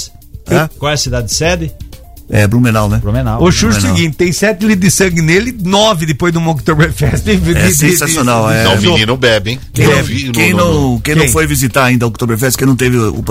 Qual 0.78 0.90
é 0.90 0.94
a 0.94 0.98
cidade 0.98 1.34
sede? 1.34 1.74
É, 2.30 2.46
Blumenau, 2.46 2.90
né? 2.90 3.00
Blumenau. 3.02 3.42
O 3.42 3.48
é 3.50 3.52
Não, 3.62 3.70
não. 3.70 3.80
seguinte, 3.80 4.18
tem 4.18 4.32
7 4.34 4.62
litros 4.66 4.82
de 4.82 4.92
sangue 4.92 5.22
nele, 5.22 5.56
9 5.64 6.06
depois 6.06 6.34
do 6.34 6.42
Oktoberfest. 6.42 7.24
É 7.28 7.70
sensacional, 7.72 8.52
é. 8.52 8.64
Não, 8.66 8.76
o 8.76 8.82
menino 8.82 9.16
bebe, 9.16 9.52
hein? 9.52 9.60
Quem, 9.74 9.88
não, 9.88 10.04
vi 10.04 10.32
quem, 10.32 10.54
não, 10.54 10.74
no- 10.94 11.00
quem 11.02 11.16
Quem? 11.16 11.24
não 11.26 11.32
foi 11.32 11.48
visitar 11.48 11.86
ainda 11.86 12.06
o 12.06 12.10
Oktoberfest, 12.10 12.58
que 12.58 12.66
não 12.66 12.76
teve 12.76 12.98
o- 12.98 13.24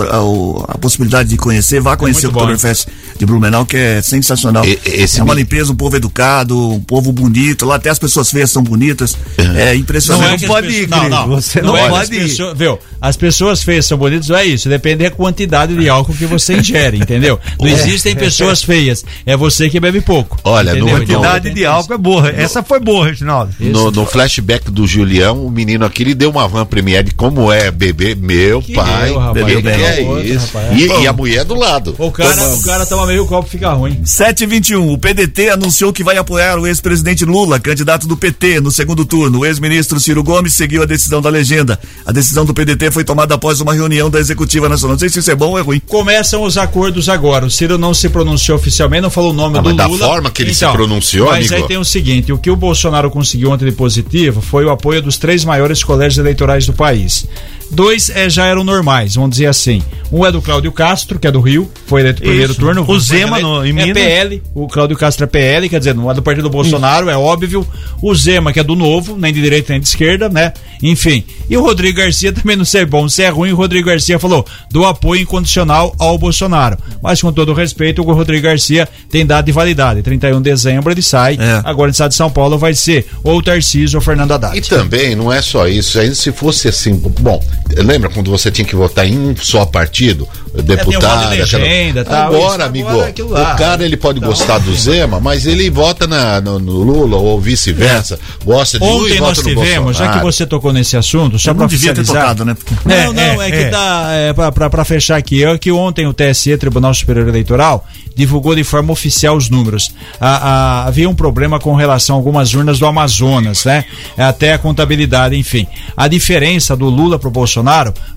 a, 0.67 0.73
a 0.73 0.79
possibilidade 0.79 1.29
de 1.29 1.37
conhecer, 1.37 1.79
vá 1.81 1.95
conhecer 1.97 2.27
muito 2.29 2.37
o 2.37 2.39
Oktoberfest 2.39 2.87
de 3.19 3.27
Blumenau, 3.27 3.67
que 3.67 3.77
é 3.77 4.01
sensacional. 4.01 4.65
E- 4.65 4.79
esse 4.87 5.21
é 5.21 5.23
uma 5.23 5.35
limpeza, 5.35 5.71
um 5.73 5.77
povo 5.77 5.97
educado, 5.97 6.59
um 6.73 6.81
povo 6.81 7.13
bonito. 7.13 7.67
Lá 7.67 7.77
até 7.77 7.91
as 7.91 7.99
pessoas 7.99 8.31
feias 8.31 8.51
são 8.51 8.63
bonitas. 8.63 9.15
É, 9.57 9.75
impressionante. 9.75 10.27
Não 10.27 10.35
é 10.35 10.39
que- 10.39 10.47
pode 10.47 10.69
ir, 10.69 10.89
querido. 10.89 11.27
Você 11.29 11.61
não 11.61 11.77
é 11.77 11.83
que 11.83 11.89
pode 11.91 12.15
ir. 12.17 12.55
viu? 12.57 12.79
As 12.99 13.15
pessoas 13.17 13.63
feias 13.63 13.85
são 13.85 13.99
bonitas, 13.99 14.29
não 14.29 14.37
é 14.37 14.47
isso. 14.47 14.71
Depende 14.71 15.05
da 15.05 15.11
quantidade 15.11 15.77
de 15.77 15.87
álcool 15.89 16.15
que 16.15 16.25
você 16.25 16.55
ingere, 16.57 16.97
entendeu? 16.97 17.39
Não 17.61 17.69
existem 17.69 18.17
pessoas 18.17 18.63
feias. 18.63 18.86
É 19.25 19.37
você 19.37 19.69
que 19.71 19.81
bebe 19.81 20.01
pouco. 20.01 20.39
Olha, 20.45 20.71
entendeu? 20.71 20.97
no- 20.99 21.03
Então, 21.03 21.17
quantidade 21.21 21.51
de 21.55 21.65
álcool 21.67 21.95
é 21.95 21.99
boa. 21.99 22.29
Essa 22.31 22.63
foi 22.63 22.81
boa, 22.81 23.07
Reginaldo. 23.07 23.53
No, 23.61 23.91
no 23.91 24.07
flashback 24.07 24.71
do 24.71 24.87
Julião, 24.87 25.45
o 25.45 25.51
menino 25.51 25.85
aqui 25.85 26.03
ele 26.03 26.15
deu 26.15 26.31
uma 26.31 26.47
van 26.49 26.65
premiere 26.67 27.05
de 27.09 27.15
como 27.15 27.51
é 27.53 27.71
beber. 27.71 28.17
Meu 28.17 28.61
Que 28.63 28.75
pai, 28.75 29.11
eu, 29.11 29.19
rapaz, 29.19 29.45
bem. 29.45 29.67
É 29.67 30.01
outro, 30.03 30.27
isso. 30.27 30.47
rapaz. 30.57 30.81
E, 30.81 30.87
e 31.03 31.07
a 31.07 31.13
mulher 31.13 31.45
do 31.45 31.55
lado. 31.55 31.95
O 31.99 32.11
cara, 32.11 32.35
Tomando. 32.35 32.57
o 32.57 32.63
cara 32.63 32.87
toma 32.87 33.07
meio 33.07 33.27
copo 33.27 33.47
e 33.49 33.51
fica 33.51 33.71
ruim. 33.73 34.01
721. 34.05 34.93
O 34.93 34.99
PDT 34.99 35.51
anunciou 35.51 35.93
que 35.93 36.03
vai 36.05 36.17
apoiar 36.17 36.59
o 36.59 36.67
ex-presidente 36.67 37.25
Lula, 37.25 37.59
candidato 37.61 38.07
do 38.07 38.17
PT, 38.17 38.61
no 38.61 38.71
segundo 38.71 39.05
turno. 39.05 39.41
O 39.41 39.47
ex-ministro 39.47 39.99
Ciro 40.01 40.23
Gomes 40.23 40.53
seguiu 40.55 40.83
a 40.83 40.87
decisão 40.87 41.21
da 41.21 41.29
legenda. 41.31 41.79
A 42.05 42.13
decisão 42.13 42.45
do 42.45 42.55
PDT 42.55 42.91
foi 42.91 43.05
tomada 43.05 43.35
após 43.35 43.61
uma 43.61 43.75
reunião 43.75 44.11
da 44.11 44.19
Executiva 44.19 44.69
Nacional. 44.69 44.95
Não 44.95 44.99
sei 44.99 45.09
se 45.09 45.19
isso 45.19 45.31
é 45.31 45.35
bom 45.35 45.51
ou 45.51 45.59
é 45.59 45.63
ruim. 45.63 45.81
Começam 45.87 46.43
os 46.43 46.57
acordos 46.59 47.09
agora. 47.09 47.47
O 47.47 47.51
Ciro 47.51 47.79
não 47.79 47.93
se 47.95 48.09
pronunciou 48.09 48.57
oficialmente, 48.57 48.76
não 49.01 49.11
falou 49.11 49.31
o 49.31 49.35
nome 49.35 49.59
Ah, 49.59 49.63
do 49.63 49.69
mas 49.69 49.77
da 49.77 49.87
Lula. 49.87 49.97
Então, 49.97 50.09
forma 50.09 50.31
que 50.31 50.43
ele 50.43 50.55
se 50.55 50.67
pronunciou, 50.67 51.27
Mas 51.29 51.47
amigo? 51.47 51.55
aí 51.55 51.69
tem 51.69 51.79
o 51.79 51.85
seguinte: 51.85 52.33
o 52.33 52.39
que 52.39 52.51
o 52.51 52.57
Bolsonaro 52.57 53.11
conseguiu 53.11 53.51
ontem 53.51 53.65
de 53.67 53.73
positivo 53.73 54.41
foi 54.41 54.65
o 54.65 54.71
apoio 54.71 55.01
dos 55.03 55.17
três 55.17 55.45
maiores 55.45 55.83
colégios 55.85 56.19
eleitorais 56.19 56.67
do 56.67 56.73
país. 56.73 57.27
Dois 57.71 58.11
é, 58.11 58.31
já 58.31 58.47
eram 58.47 58.63
normais, 58.65 59.15
vamos 59.17 59.31
dizer 59.31 59.47
assim. 59.47 59.83
Um 60.13 60.25
é 60.25 60.31
do 60.31 60.41
Cláudio 60.41 60.71
Castro, 60.71 61.19
que 61.19 61.27
é 61.27 61.33
do 61.33 61.41
Rio, 61.41 61.69
foi 61.87 62.01
eleito 62.01 62.21
no 62.23 62.29
primeiro 62.29 62.55
turno. 62.55 62.85
O 62.89 63.01
Zema 63.01 63.39
eleito. 63.41 63.47
no- 63.49 63.67
em 63.67 63.71
é 63.71 63.73
Minas. 63.73 63.93
PL, 64.03 64.43
o 64.55 64.69
Cláudio 64.69 64.97
Castro 64.97 65.25
é 65.25 65.27
PL, 65.27 65.69
quer 65.69 65.79
dizer, 65.81 65.95
não 65.95 66.09
é 66.11 66.15
do 66.15 66.23
partido 66.23 66.45
do 66.45 66.51
Bolsonaro, 66.51 67.11
é 67.11 67.17
óbvio. 67.17 67.67
O 68.01 68.15
Zema, 68.15 68.53
que 68.53 68.61
é 68.61 68.65
do 68.65 68.77
Novo, 68.77 69.17
nem 69.19 69.33
de 69.33 69.43
direita 69.43 69.73
nem 69.73 69.81
de 69.81 69.89
esquerda, 69.89 70.29
né? 70.29 70.53
enfim. 70.83 71.25
E 71.49 71.57
o 71.57 71.63
Rodrigo 71.63 71.99
Garcia 71.99 72.31
também 72.33 72.55
não 72.57 72.65
sei 72.65 72.85
bom, 72.85 73.09
se 73.09 73.23
é 73.23 73.29
ruim, 73.29 73.51
o 73.53 73.57
Rodrigo 73.57 73.89
Garcia 73.89 74.19
falou 74.19 74.45
do 74.71 74.85
apoio 74.85 75.23
incondicional 75.23 75.95
ao 75.99 76.19
Bolsonaro. 76.19 76.77
Mas 77.03 77.21
com 77.21 77.33
todo 77.33 77.53
respeito, 77.53 78.03
o 78.03 78.13
Rodrigo 78.13 78.43
Garcia 78.45 78.89
tem 79.11 79.25
dado 79.25 79.47
de 79.47 79.53
validade. 79.53 80.03
31 80.03 80.37
de 80.41 80.51
dezembro 80.51 80.93
ele 80.93 81.03
sai. 81.03 81.39
Agora 81.65 81.89
no 81.89 81.93
estado 81.93 82.11
de 82.11 82.17
São 82.17 82.31
Paulo 82.31 82.59
vai 82.59 82.75
ser 82.75 83.07
ou 83.25 83.39
o 83.39 83.43
Tarcísio 83.43 83.97
ou 83.97 84.01
o 84.03 84.05
Fernando 84.05 84.33
Haddad. 84.33 84.57
E 84.57 84.61
também 84.61 85.15
não 85.17 85.33
é 85.33 85.41
só 85.43 85.67
isso, 85.67 85.99
ainda 85.99 86.15
se 86.15 86.31
fosse 86.33 86.69
assim, 86.69 86.95
bom, 87.21 87.43
lembra 87.77 88.09
quando 88.09 88.31
você 88.31 88.51
tinha 88.51 88.67
que 88.67 88.77
votar 88.77 89.07
em 89.07 89.19
um 89.19 89.37
só 89.37 89.65
partido, 89.67 90.29
deputado, 90.55 90.93
É, 90.95 90.97
um 90.97 91.01
voto 91.01 91.31
de 91.31 91.37
legenda, 91.37 92.01
aquela... 92.03 92.17
tal, 92.17 92.35
agora, 92.35 92.55
isso, 92.55 92.63
amigo, 92.63 92.89
agora 92.89 93.13
é 93.19 93.23
o 93.23 93.57
cara 93.57 93.85
ele 93.85 93.97
pode 93.97 94.21
gostar 94.21 94.59
do 94.59 94.75
Zema, 94.75 95.19
mas 95.21 95.47
ele 95.47 95.69
vota 95.69 96.07
na, 96.07 96.41
no, 96.41 96.59
no 96.59 96.73
Lula 96.83 97.17
ou 97.17 97.41
vice-versa, 97.41 98.19
gosta 98.45 98.79
de 98.79 98.85
um 98.85 98.89
e 98.89 98.91
Ontem 99.07 99.21
nós 99.21 99.37
vota 99.37 99.43
no 99.51 99.61
tivemos, 99.63 99.97
já 99.97 100.13
que 100.19 100.25
você 100.25 100.47
tocou 100.47 100.73
nesse 100.73 100.97
assunto, 100.97 101.39
só 101.39 101.53
para 101.53 101.67
devia 101.67 101.93
ter 101.95 102.05
tocado, 102.07 102.45
né? 102.45 102.55
Porque- 102.55 102.75
Não, 102.89 103.13
não, 103.13 103.43
é, 103.43 103.51
que 103.51 103.65
dá, 103.71 104.07
é, 104.13 104.33
pra- 104.33 104.53
pra 104.53 104.71
pra 104.71 104.85
fechar 104.85 105.17
aqui, 105.17 105.45
é 105.45 105.59
que 105.59 105.71
ontem 105.73 106.07
o 106.07 106.15
TSE, 106.15 106.57
Tribunal 106.57 106.95
Superior 106.95 107.27
Eleitoral, 107.29 107.87
divulgou 108.15 108.55
de 108.55 108.65
forma 108.65 108.93
oficial 108.93 109.37
os 109.37 109.51
números. 109.51 109.93
A- 110.21 110.37
a- 110.83 110.87
havia 110.87 111.09
um 111.09 111.15
problema 111.15 111.59
com 111.61 111.75
relação 111.75 112.17
a 112.17 112.19
algumas 112.19 112.55
urnas 112.55 112.79
do 112.79 112.87
Amazonas, 112.87 113.65
né? 113.65 113.85
Até 114.17 114.55
a 114.55 114.59
contabilidade, 114.59 115.37
enfim. 115.37 115.67
A 115.97 116.09
diferença 116.09 116.75
do 116.77 116.87
Lula 116.89 117.19
pro 117.19 117.31
Bolsonaro 117.31 117.46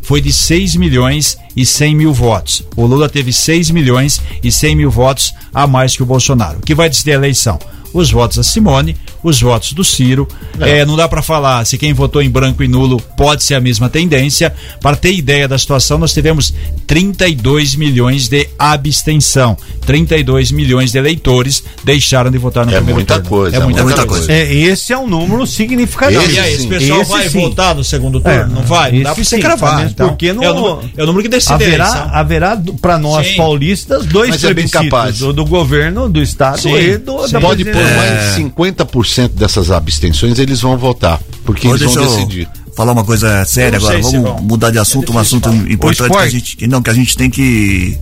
foi 0.01 0.21
de 0.21 0.31
6 0.31 0.75
milhões 0.75 1.37
e 1.55 1.65
100 1.65 1.95
mil 1.95 2.13
votos. 2.13 2.63
O 2.75 2.85
Lula 2.85 3.09
teve 3.09 3.31
6 3.31 3.71
milhões 3.71 4.21
e 4.43 4.51
100 4.51 4.75
mil 4.75 4.91
votos 4.91 5.33
a 5.53 5.67
mais 5.67 5.95
que 5.95 6.03
o 6.03 6.05
Bolsonaro. 6.05 6.59
O 6.59 6.61
que 6.61 6.75
vai 6.75 6.89
decidir 6.89 7.11
a 7.11 7.15
eleição? 7.15 7.59
Os 7.93 8.11
votos 8.11 8.37
da 8.37 8.43
Simone, 8.43 8.95
os 9.23 9.41
votos 9.41 9.73
do 9.73 9.83
Ciro. 9.83 10.27
É, 10.59 10.85
não 10.85 10.95
dá 10.95 11.07
para 11.07 11.21
falar 11.21 11.65
se 11.65 11.77
quem 11.77 11.93
votou 11.93 12.21
em 12.21 12.29
branco 12.29 12.63
e 12.63 12.67
nulo 12.67 13.01
pode 13.17 13.43
ser 13.43 13.55
a 13.55 13.59
mesma 13.61 13.89
tendência. 13.89 14.53
Para 14.81 14.95
ter 14.95 15.13
ideia 15.13 15.47
da 15.47 15.57
situação, 15.57 15.97
nós 15.97 16.13
tivemos 16.13 16.53
32 16.85 17.75
milhões 17.75 18.27
de 18.27 18.47
abstenção. 18.57 19.57
32 19.85 20.51
milhões 20.51 20.91
de 20.91 20.97
eleitores 20.97 21.63
deixaram 21.83 22.29
de 22.29 22.37
votar 22.37 22.65
no 22.65 22.71
É 22.71 22.75
primeiro 22.75 22.95
muita 22.95 23.15
turno. 23.15 23.29
coisa, 23.29 23.57
É 23.57 23.59
muita, 23.59 24.05
coisa. 24.05 24.31
É, 24.31 24.53
esse 24.53 24.93
é 24.93 24.97
um 24.97 25.07
número 25.07 25.45
significativo. 25.47 26.21
E 26.29 26.39
aí, 26.39 26.53
esse 26.53 26.67
pessoal 26.67 27.01
Esse 27.01 27.11
vai 27.11 27.29
sim. 27.29 27.39
votar 27.41 27.75
no 27.75 27.83
segundo 27.83 28.19
turno? 28.19 28.37
É, 28.37 28.45
não 28.45 28.61
vai? 28.63 28.91
Não 28.91 29.03
dá 29.03 29.11
esse 29.13 29.25
você 29.25 29.35
sim, 29.37 29.41
cravar. 29.41 29.85
Então, 29.85 30.09
porque 30.09 30.31
não, 30.33 30.43
é, 30.43 30.51
o 30.51 30.53
número, 30.53 30.89
é 30.97 31.03
o 31.03 31.05
número 31.05 31.23
que 31.23 31.29
decide 31.29 31.53
a 31.53 31.55
haverá, 31.55 32.09
haverá 32.13 32.61
para 32.81 32.97
nós 32.97 33.27
Sim. 33.27 33.35
paulistas 33.35 34.05
dois 34.05 34.29
Mas 34.29 34.43
é 34.43 34.47
plebiscitos, 34.53 35.21
o 35.21 35.33
do 35.33 35.45
governo 35.45 36.09
do 36.09 36.21
estado 36.21 36.59
Sim, 36.61 36.75
e 36.75 36.97
do 36.97 37.25
sim. 37.25 37.33
da 37.33 37.41
Pode 37.41 37.63
pôr 37.79 37.95
presidência. 37.95 37.97
mais 37.97 38.37
50% 38.37 39.29
dessas 39.29 39.71
abstenções, 39.71 40.39
eles 40.39 40.61
vão 40.61 40.77
votar, 40.77 41.19
porque 41.45 41.67
eles 41.67 41.81
vão 41.81 42.05
decidir. 42.05 42.47
Falar 42.75 42.93
uma 42.93 43.03
coisa 43.03 43.43
séria 43.45 43.77
agora, 43.77 44.01
vamos 44.01 44.41
mudar 44.41 44.71
de 44.71 44.79
assunto, 44.79 45.11
um 45.11 45.19
assunto 45.19 45.49
importante 45.49 46.11
que 46.11 46.17
a 46.17 46.29
gente, 46.29 46.67
não, 46.67 46.81
que 46.81 46.89
a 46.89 46.93
gente 46.93 47.17
tem 47.17 47.29
que 47.29 47.97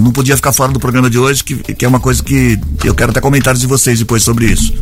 não 0.00 0.12
podia 0.12 0.36
ficar 0.36 0.52
fora 0.52 0.72
do 0.72 0.78
programa 0.78 1.10
de 1.10 1.18
hoje, 1.18 1.42
que, 1.42 1.56
que 1.56 1.84
é 1.84 1.88
uma 1.88 2.00
coisa 2.00 2.22
que 2.22 2.58
eu 2.84 2.94
quero 2.94 3.10
até 3.10 3.20
comentários 3.20 3.60
de 3.60 3.66
vocês 3.66 3.98
depois 3.98 4.22
sobre 4.22 4.46
isso. 4.46 4.72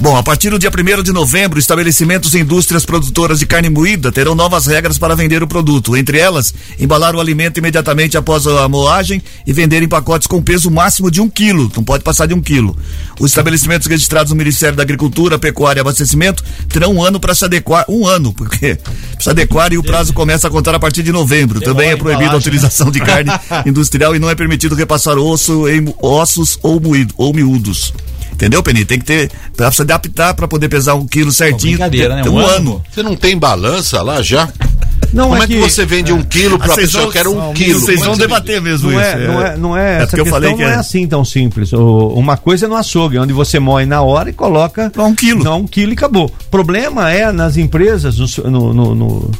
Bom, 0.00 0.16
a 0.16 0.22
partir 0.22 0.50
do 0.50 0.58
dia 0.58 0.70
1 0.70 1.02
de 1.02 1.12
novembro, 1.12 1.58
estabelecimentos 1.58 2.34
e 2.34 2.40
indústrias 2.40 2.84
produtoras 2.84 3.38
de 3.38 3.46
carne 3.46 3.70
moída 3.70 4.10
terão 4.10 4.34
novas 4.34 4.66
regras 4.66 4.98
para 4.98 5.14
vender 5.14 5.42
o 5.42 5.46
produto. 5.46 5.96
Entre 5.96 6.18
elas, 6.18 6.52
embalar 6.78 7.14
o 7.14 7.20
alimento 7.20 7.58
imediatamente 7.58 8.16
após 8.16 8.46
a 8.46 8.68
moagem 8.68 9.22
e 9.46 9.52
vender 9.52 9.82
em 9.82 9.88
pacotes 9.88 10.26
com 10.26 10.42
peso 10.42 10.70
máximo 10.70 11.10
de 11.10 11.20
um 11.20 11.28
quilo. 11.28 11.70
Não 11.76 11.84
pode 11.84 12.02
passar 12.02 12.26
de 12.26 12.34
um 12.34 12.42
quilo. 12.42 12.76
Os 13.20 13.30
estabelecimentos 13.30 13.86
registrados 13.86 14.30
no 14.30 14.36
Ministério 14.36 14.76
da 14.76 14.82
Agricultura, 14.82 15.38
Pecuária 15.38 15.80
e 15.80 15.82
Abastecimento 15.82 16.42
terão 16.68 16.94
um 16.94 17.02
ano 17.02 17.20
para 17.20 17.34
se 17.34 17.44
adequar. 17.44 17.84
Um 17.88 18.06
ano, 18.06 18.32
porque 18.32 18.78
se 19.20 19.30
adequar 19.30 19.72
e 19.72 19.78
o 19.78 19.82
prazo 19.82 20.12
começa 20.12 20.48
a 20.48 20.50
contar 20.50 20.74
a 20.74 20.78
partir 20.78 21.02
de 21.02 21.12
novembro. 21.12 21.60
Também 21.60 21.90
é 21.90 21.96
proibida 21.96 22.32
a 22.32 22.36
utilização 22.36 22.90
de 22.90 23.00
carne 23.00 23.30
industrial 23.64 24.13
e 24.14 24.18
não 24.18 24.30
é 24.30 24.34
permitido 24.34 24.74
repassar 24.74 25.18
osso 25.18 25.68
em 25.68 25.94
ossos 26.00 26.58
ou, 26.62 26.80
moído, 26.80 27.14
ou 27.16 27.32
miúdos. 27.32 27.92
Entendeu, 28.34 28.62
Penny? 28.62 28.84
Tem 28.84 28.98
que 28.98 29.04
ter. 29.04 29.30
Pra 29.56 29.70
se 29.70 29.82
adaptar 29.82 30.34
para 30.34 30.46
poder 30.48 30.68
pesar 30.68 30.94
um 30.94 31.06
quilo 31.06 31.30
certinho. 31.32 31.72
brincadeira, 31.78 32.14
tem- 32.16 32.24
né? 32.24 32.30
Um 32.30 32.34
um 32.34 32.38
ano. 32.38 32.54
ano. 32.72 32.82
Você 32.92 33.02
não 33.02 33.16
tem 33.16 33.36
balança 33.38 34.02
lá 34.02 34.20
já? 34.22 34.48
Não, 35.12 35.28
Como 35.28 35.40
é 35.40 35.44
é 35.44 35.46
que, 35.46 35.54
que- 35.54 35.60
você 35.60 35.86
vende 35.86 36.12
um 36.12 36.22
quilo 36.22 36.58
para 36.58 36.72
a 36.72 36.76
pessoa 36.76 37.12
que 37.12 37.16
era 37.18 37.30
um 37.30 37.36
não, 37.36 37.54
quilo? 37.54 37.78
vocês 37.78 38.00
vão 38.00 38.14
é 38.14 38.16
debater 38.16 38.60
vende? 38.60 38.68
mesmo 38.70 38.90
não 38.90 39.00
isso. 39.00 39.08
É, 39.10 39.26
não 39.28 39.42
é, 39.46 39.56
não 39.56 39.76
é, 39.76 39.82
É 40.00 40.02
essa 40.02 40.02
eu 40.16 40.24
questão 40.24 40.26
falei 40.26 40.54
que 40.54 40.62
não 40.62 40.68
é 40.68 40.72
é- 40.72 40.76
assim 40.76 41.06
tão 41.06 41.24
simples. 41.24 41.72
O- 41.72 42.08
uma 42.08 42.36
coisa 42.36 42.66
é 42.66 42.68
no 42.68 42.74
açougue, 42.74 43.16
onde 43.18 43.32
você 43.32 43.60
moe 43.60 43.86
na 43.86 44.02
hora 44.02 44.30
e 44.30 44.32
coloca. 44.32 44.90
um 44.98 45.14
quilo. 45.14 45.44
Não, 45.44 45.60
um 45.60 45.66
quilo 45.68 45.92
e 45.92 45.94
acabou. 45.94 46.26
O 46.26 46.50
problema 46.50 47.12
é 47.12 47.30
nas 47.30 47.56
empresas 47.56 48.18
no, 48.18 48.50
no- 48.50 48.74
no- 48.74 48.94
no, 48.96 49.30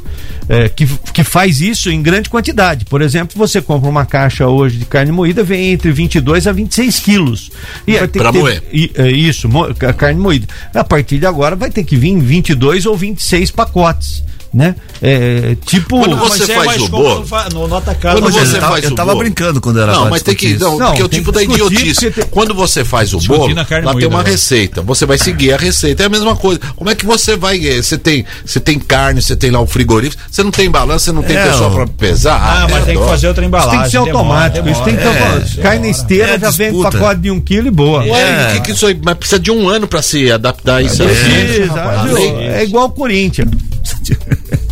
é, 0.48 0.68
que, 0.68 0.86
que 1.12 1.24
faz 1.24 1.60
isso 1.60 1.90
em 1.90 2.00
grande 2.00 2.30
quantidade. 2.30 2.84
Por 2.84 3.02
exemplo, 3.02 3.34
você 3.36 3.60
compra 3.60 3.90
uma 3.90 4.06
caixa 4.06 4.46
hoje 4.46 4.78
de 4.78 4.84
carne 4.84 5.10
moída, 5.10 5.42
vem 5.42 5.72
entre 5.72 5.90
22 5.90 6.46
a 6.46 6.52
26 6.52 7.00
quilos. 7.00 7.50
E 7.84 7.98
vai 7.98 8.06
ter 8.06 8.20
Pra 8.20 8.28
que 8.30 8.36
ter- 8.38 8.42
moer. 8.42 8.62
e- 8.72 8.83
é 8.83 8.83
isso, 9.12 9.48
mo- 9.48 9.74
ca- 9.74 9.92
carne 9.92 10.20
moída. 10.20 10.46
A 10.74 10.84
partir 10.84 11.18
de 11.18 11.26
agora 11.26 11.54
vai 11.56 11.70
ter 11.70 11.84
que 11.84 11.96
vir 11.96 12.18
22 12.18 12.86
ou 12.86 12.96
26 12.96 13.50
pacotes. 13.50 14.22
Né? 14.54 14.76
É, 15.02 15.56
tipo. 15.66 15.98
Quando 15.98 16.16
você 16.16 16.38
Mas 16.46 16.50
é 16.50 16.54
faz 16.54 16.82
o 16.82 16.88
bolo- 16.88 17.26
no 17.50 17.60
no, 17.62 17.68
no 17.68 17.76
atacado. 17.76 18.20
Quando 18.22 18.32
você 18.32 18.56
eu 18.56 18.60
tava- 18.60 18.72
faz 18.74 18.84
eu 18.84 18.90
o 18.92 18.94
tava 18.94 19.10
bolo- 19.10 19.24
brincando 19.24 19.60
quando 19.60 19.80
era 19.80 19.92
Não, 19.92 20.08
mas 20.08 20.22
tem 20.22 20.32
que. 20.36 20.46
Não, 20.50 20.54
isso. 20.54 20.78
porque 20.78 20.98
Não, 21.00 21.06
o 21.06 21.08
tipo 21.08 21.32
que 21.32 21.38
da 21.38 21.42
idiotice. 21.42 22.10
tem- 22.12 22.24
Quando 22.30 22.54
você 22.54 22.84
faz 22.84 23.12
o 23.12 23.18
Discutir 23.18 23.38
bolo, 23.40 23.54
lá 23.56 23.64
tem 23.64 23.82
moída 23.82 24.06
uma 24.08 24.18
agora. 24.20 24.30
receita. 24.30 24.80
Você 24.82 25.04
vai 25.06 25.18
seguir 25.18 25.52
a 25.52 25.56
receita. 25.56 26.04
É 26.04 26.06
a 26.06 26.08
mesma 26.08 26.36
coisa. 26.36 26.60
Como 26.76 26.88
é 26.88 26.94
que 26.94 27.04
você 27.04 27.36
vai. 27.36 27.58
eh, 27.66 27.82
Você 27.82 27.98
tem, 27.98 28.24
você 28.46 28.60
tem 28.60 28.78
carne, 28.78 29.20
você 29.20 29.34
tem 29.34 29.50
lá 29.50 29.60
o 29.60 29.66
frigorífico, 29.66 30.22
você 30.30 30.44
não 30.44 30.52
tem 30.52 30.70
balança, 30.70 31.06
você 31.06 31.12
não 31.12 31.22
tem 31.24 31.36
É, 31.36 31.46
pessoa 31.48 31.70
ó. 31.70 31.74
pra 31.74 31.86
pesar. 31.88 32.36
Ah, 32.36 32.68
mas 32.70 32.82
é 32.82 32.86
tem 32.86 32.96
que 32.98 33.04
fazer 33.04 33.26
outra 33.26 33.42
Isso 33.42 33.48
embalagem. 33.48 33.72
tem 33.72 33.82
que 33.82 33.90
ser 33.90 34.04
demora, 34.04 34.18
automático. 34.18 34.68
isso 34.68 34.82
tem 34.84 34.96
que 34.96 35.02
demora. 35.02 35.46
ser. 35.46 35.60
Cai 35.62 35.78
na 35.80 35.88
esteira, 35.88 36.34
É, 36.34 36.38
já 36.38 36.50
vem 36.52 36.68
disputa. 36.70 36.90
pacote 36.98 37.20
de 37.22 37.30
um 37.32 37.40
quilo 37.40 37.66
e 37.66 37.70
boa. 37.72 38.04
Ué, 38.04 38.20
É. 38.20 38.52
que, 38.54 38.60
que 38.60 38.70
isso 38.70 38.86
aí? 38.86 38.96
Mas 39.04 39.16
precisa 39.18 39.40
de 39.40 39.50
um 39.50 39.68
ano 39.68 39.88
pra 39.88 40.00
se 40.00 40.30
adaptar 40.30 40.76
a 40.76 40.82
isso 40.82 41.02
viu? 41.04 41.72
Além 41.76 42.46
é 42.48 42.62
igual 42.62 42.86
o 42.86 42.90
Corinthians. 42.90 43.48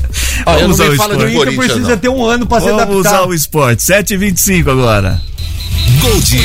Ah, 0.44 0.58
eu 0.58 0.68
não 0.68 0.76
me 0.76 0.88
o 0.88 0.96
fala 0.96 1.14
O 1.14 1.18
de 1.18 1.24
esporte. 1.24 1.34
Corinthians 1.34 1.34
Corinthians, 1.44 1.66
precisa 1.66 1.90
não. 1.90 1.98
ter 1.98 2.08
um 2.08 2.24
ano 2.24 2.46
pra 2.46 2.60
se 2.60 2.66
Vamos 2.66 2.82
adaptar. 2.82 2.98
usar 2.98 3.22
o 3.28 3.34
esporte. 3.34 3.82
7h25 3.82 4.70
agora. 4.70 5.20
Gold 6.00 6.36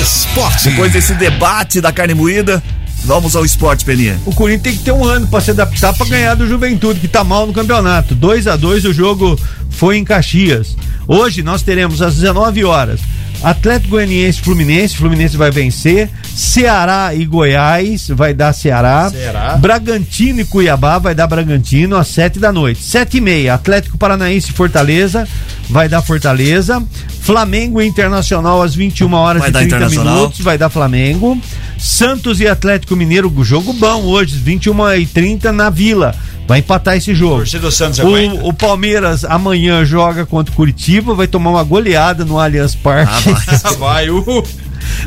Esporte. 0.00 0.68
Depois 0.70 0.92
desse 0.92 1.14
debate 1.14 1.80
da 1.80 1.92
carne 1.92 2.14
moída, 2.14 2.62
vamos 3.04 3.36
ao 3.36 3.44
esporte, 3.44 3.84
Peninha. 3.84 4.18
O 4.26 4.34
Corinthians 4.34 4.62
tem 4.62 4.76
que 4.76 4.82
ter 4.84 4.92
um 4.92 5.04
ano 5.04 5.26
pra 5.28 5.40
se 5.40 5.50
adaptar 5.52 5.92
pra 5.94 6.06
ganhar 6.06 6.34
do 6.34 6.46
Juventude, 6.46 6.98
que 7.00 7.08
tá 7.08 7.22
mal 7.22 7.46
no 7.46 7.52
campeonato. 7.52 8.14
2 8.14 8.46
a 8.48 8.56
2 8.56 8.84
o 8.86 8.92
jogo 8.92 9.38
foi 9.70 9.96
em 9.96 10.04
Caxias. 10.04 10.76
Hoje 11.06 11.42
nós 11.42 11.62
teremos 11.62 12.02
às 12.02 12.14
19 12.16 12.64
horas 12.64 13.00
Atlético 13.46 13.90
Goianiense 13.90 14.40
e 14.40 14.42
Fluminense, 14.42 14.96
Fluminense 14.96 15.36
vai 15.36 15.52
vencer. 15.52 16.10
Ceará 16.34 17.14
e 17.14 17.24
Goiás 17.24 18.08
vai 18.08 18.34
dar 18.34 18.52
Ceará. 18.52 19.08
Ceará. 19.08 19.56
Bragantino 19.56 20.40
e 20.40 20.44
Cuiabá 20.44 20.98
vai 20.98 21.14
dar 21.14 21.28
Bragantino 21.28 21.96
às 21.96 22.08
7 22.08 22.40
da 22.40 22.50
noite. 22.50 22.82
7 22.82 23.18
e 23.18 23.20
meia, 23.20 23.54
Atlético 23.54 23.96
Paranaense 23.96 24.50
e 24.50 24.52
Fortaleza 24.52 25.28
vai 25.70 25.88
dar 25.88 26.02
Fortaleza. 26.02 26.82
Flamengo 27.20 27.80
e 27.80 27.86
Internacional 27.86 28.60
às 28.62 28.74
21 28.74 29.12
horas 29.12 29.40
Vai 29.40 29.50
e 29.50 29.52
dar 29.52 29.58
30 29.60 29.76
Internacional. 29.76 30.14
minutos 30.14 30.40
vai 30.40 30.58
dar 30.58 30.68
Flamengo. 30.68 31.40
Santos 31.78 32.40
e 32.40 32.48
Atlético 32.48 32.96
Mineiro, 32.96 33.32
jogo 33.44 33.72
bom 33.72 34.02
hoje, 34.06 34.36
21 34.36 34.92
e 34.94 35.06
30 35.06 35.52
na 35.52 35.70
Vila. 35.70 36.12
Vai 36.46 36.60
empatar 36.60 36.96
esse 36.96 37.14
jogo. 37.14 37.38
Torcida 37.38 37.60
do 37.62 37.72
Santos 37.72 37.98
aguenta. 38.00 38.36
O, 38.42 38.48
o 38.50 38.52
Palmeiras 38.52 39.24
amanhã 39.24 39.84
joga 39.84 40.24
contra 40.24 40.52
o 40.52 40.56
Curitiba, 40.56 41.14
vai 41.14 41.26
tomar 41.26 41.50
uma 41.50 41.64
goleada 41.64 42.24
no 42.24 42.38
Allianz 42.38 42.74
Parque. 42.76 43.30
Vai, 43.78 44.08
uh. 44.08 44.44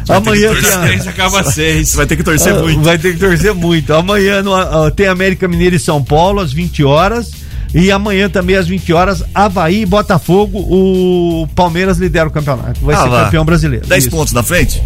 amanhã 0.09 0.53
Torce 0.53 0.77
três, 0.79 1.07
acaba 1.07 1.43
seis. 1.43 1.95
Vai 1.95 2.05
ter 2.05 2.17
que 2.17 2.23
torcer 2.23 2.53
Ah, 2.53 2.59
muito. 2.61 2.81
Vai 2.81 2.97
ter 2.97 3.13
que 3.13 3.19
torcer 3.19 3.53
muito. 3.53 3.93
Amanhã 3.93 4.41
no- 4.41 4.53
ah, 4.53 4.91
tem 4.91 5.07
América 5.07 5.47
Mineiro 5.47 5.75
e 5.75 5.79
São 5.79 6.03
Paulo 6.03 6.39
às 6.41 6.51
20 6.51 6.83
horas. 6.83 7.31
E 7.73 7.91
amanhã 7.91 8.27
também 8.29 8.55
às 8.55 8.67
20 8.67 8.91
horas, 8.91 9.23
Havaí 9.33 9.83
e 9.83 9.85
Botafogo. 9.85 10.57
O 10.59 11.47
Palmeiras 11.55 11.97
lidera 11.99 12.27
o 12.27 12.31
campeonato. 12.31 12.79
Vai 12.81 12.95
Ah, 12.95 13.03
ser 13.03 13.09
lá. 13.09 13.23
campeão 13.25 13.45
brasileiro. 13.45 13.85
10 13.87 14.03
Isso. 14.05 14.11
pontos 14.15 14.33
na 14.33 14.41
frente? 14.43 14.81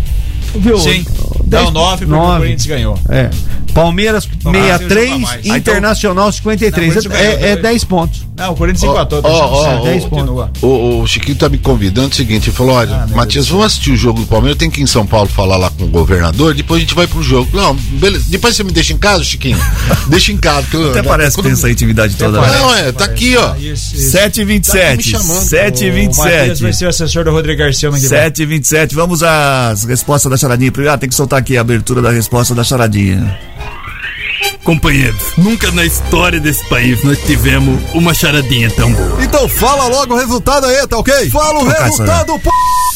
Viu? 0.55 0.77
Sim. 0.77 1.03
Dez- 1.45 1.63
Não, 1.65 1.71
nove 1.71 2.05
porque 2.05 2.19
o. 2.19 2.25
Corinthians 2.37 2.65
ganhou. 2.65 2.99
É. 3.09 3.29
Palmeiras 3.73 4.25
Corinthians 4.43 4.77
63, 4.79 5.09
joga 5.09 5.19
mais. 5.19 5.45
Internacional 5.45 6.31
53. 6.31 7.05
Não, 7.05 7.15
é, 7.15 7.33
é 7.33 7.49
dois. 7.55 7.61
10 7.63 7.83
pontos. 7.85 8.25
Não, 8.35 8.51
o 8.51 8.55
Corinthians 8.55 8.83
Ó, 8.83 8.93
empatou. 8.93 9.19
ó, 9.19 9.21
tá 9.21 9.29
ó, 9.29 9.63
certo, 9.63 9.79
ó, 9.79 9.83
10 9.83 10.03
ó, 10.03 10.09
continua. 10.09 10.51
O, 10.61 11.01
o 11.01 11.07
Chiquinho 11.07 11.37
tá 11.37 11.49
me 11.49 11.57
convidando 11.57 12.09
o 12.09 12.15
seguinte, 12.15 12.49
ele 12.49 12.55
falou, 12.55 12.75
olha, 12.75 13.05
Matias, 13.07 13.47
vamos 13.47 13.65
assistir 13.67 13.91
o 13.91 13.95
jogo 13.97 14.21
do 14.21 14.25
Palmeiras, 14.27 14.57
tem 14.57 14.69
que 14.69 14.79
ir 14.81 14.83
em 14.83 14.87
São 14.87 15.05
Paulo 15.05 15.29
falar 15.29 15.57
lá 15.57 15.69
com 15.69 15.83
o 15.83 15.87
governador, 15.87 16.53
depois 16.55 16.77
a 16.79 16.81
gente 16.81 16.95
vai 16.95 17.05
pro 17.07 17.21
jogo. 17.21 17.49
Não, 17.55 17.75
beleza, 17.75 18.25
depois 18.29 18.55
você 18.55 18.63
me 18.63 18.71
deixa 18.71 18.93
em 18.93 18.97
casa, 18.97 19.23
Chiquinho? 19.23 19.57
deixa 20.07 20.31
em 20.31 20.37
casa. 20.37 20.61
porque 20.63 20.77
eu- 20.77 20.89
Até 20.91 21.03
parece 21.03 21.35
que 21.35 21.43
tem 21.43 21.51
essa 21.51 21.69
intimidade 21.69 22.15
toda. 22.15 22.41
né? 22.41 22.47
Não, 22.57 22.75
é, 22.75 22.91
tá 22.91 23.05
aqui, 23.05 23.35
ó. 23.37 23.55
Isso, 23.55 23.95
isso. 23.95 24.17
7h27. 24.17 24.97
me 24.97 25.03
chamando. 25.03 25.29
O 25.29 25.33
Matias 25.33 25.51
7h27. 25.51 26.61
vai 26.61 26.73
ser 26.73 26.85
o 26.85 26.89
assessor 26.89 27.23
do 27.23 27.31
Rodrigo 27.31 27.59
Garcia 27.59 27.89
no 27.91 27.99
que 27.99 28.07
vem. 28.07 28.19
7h27. 28.19 28.93
Vamos 28.93 29.21
às 29.23 29.83
respostas 29.85 30.29
da 30.31 30.37
charadinha. 30.37 30.71
Primeiro, 30.71 30.93
ah, 30.93 30.97
tem 30.97 31.07
que 31.09 31.15
soltar 31.15 31.39
aqui 31.39 31.57
a 31.57 31.61
abertura 31.61 32.01
da 32.01 32.11
resposta 32.11 32.53
da 32.55 32.63
charadinha. 32.63 33.37
Companheiros, 34.63 35.21
nunca 35.37 35.69
na 35.71 35.83
história 35.85 36.39
desse 36.39 36.63
país 36.69 37.03
nós 37.03 37.19
tivemos 37.25 37.79
uma 37.93 38.13
charadinha 38.13 38.69
tão 38.71 38.91
boa. 38.93 39.21
Então 39.23 39.47
fala 39.49 39.87
logo 39.87 40.13
o 40.13 40.17
resultado 40.17 40.65
aí, 40.65 40.87
tá 40.87 40.97
ok? 40.97 41.29
Fala 41.29 41.59
o 41.59 41.65
Trocar 41.65 41.83
resultado! 41.83 42.27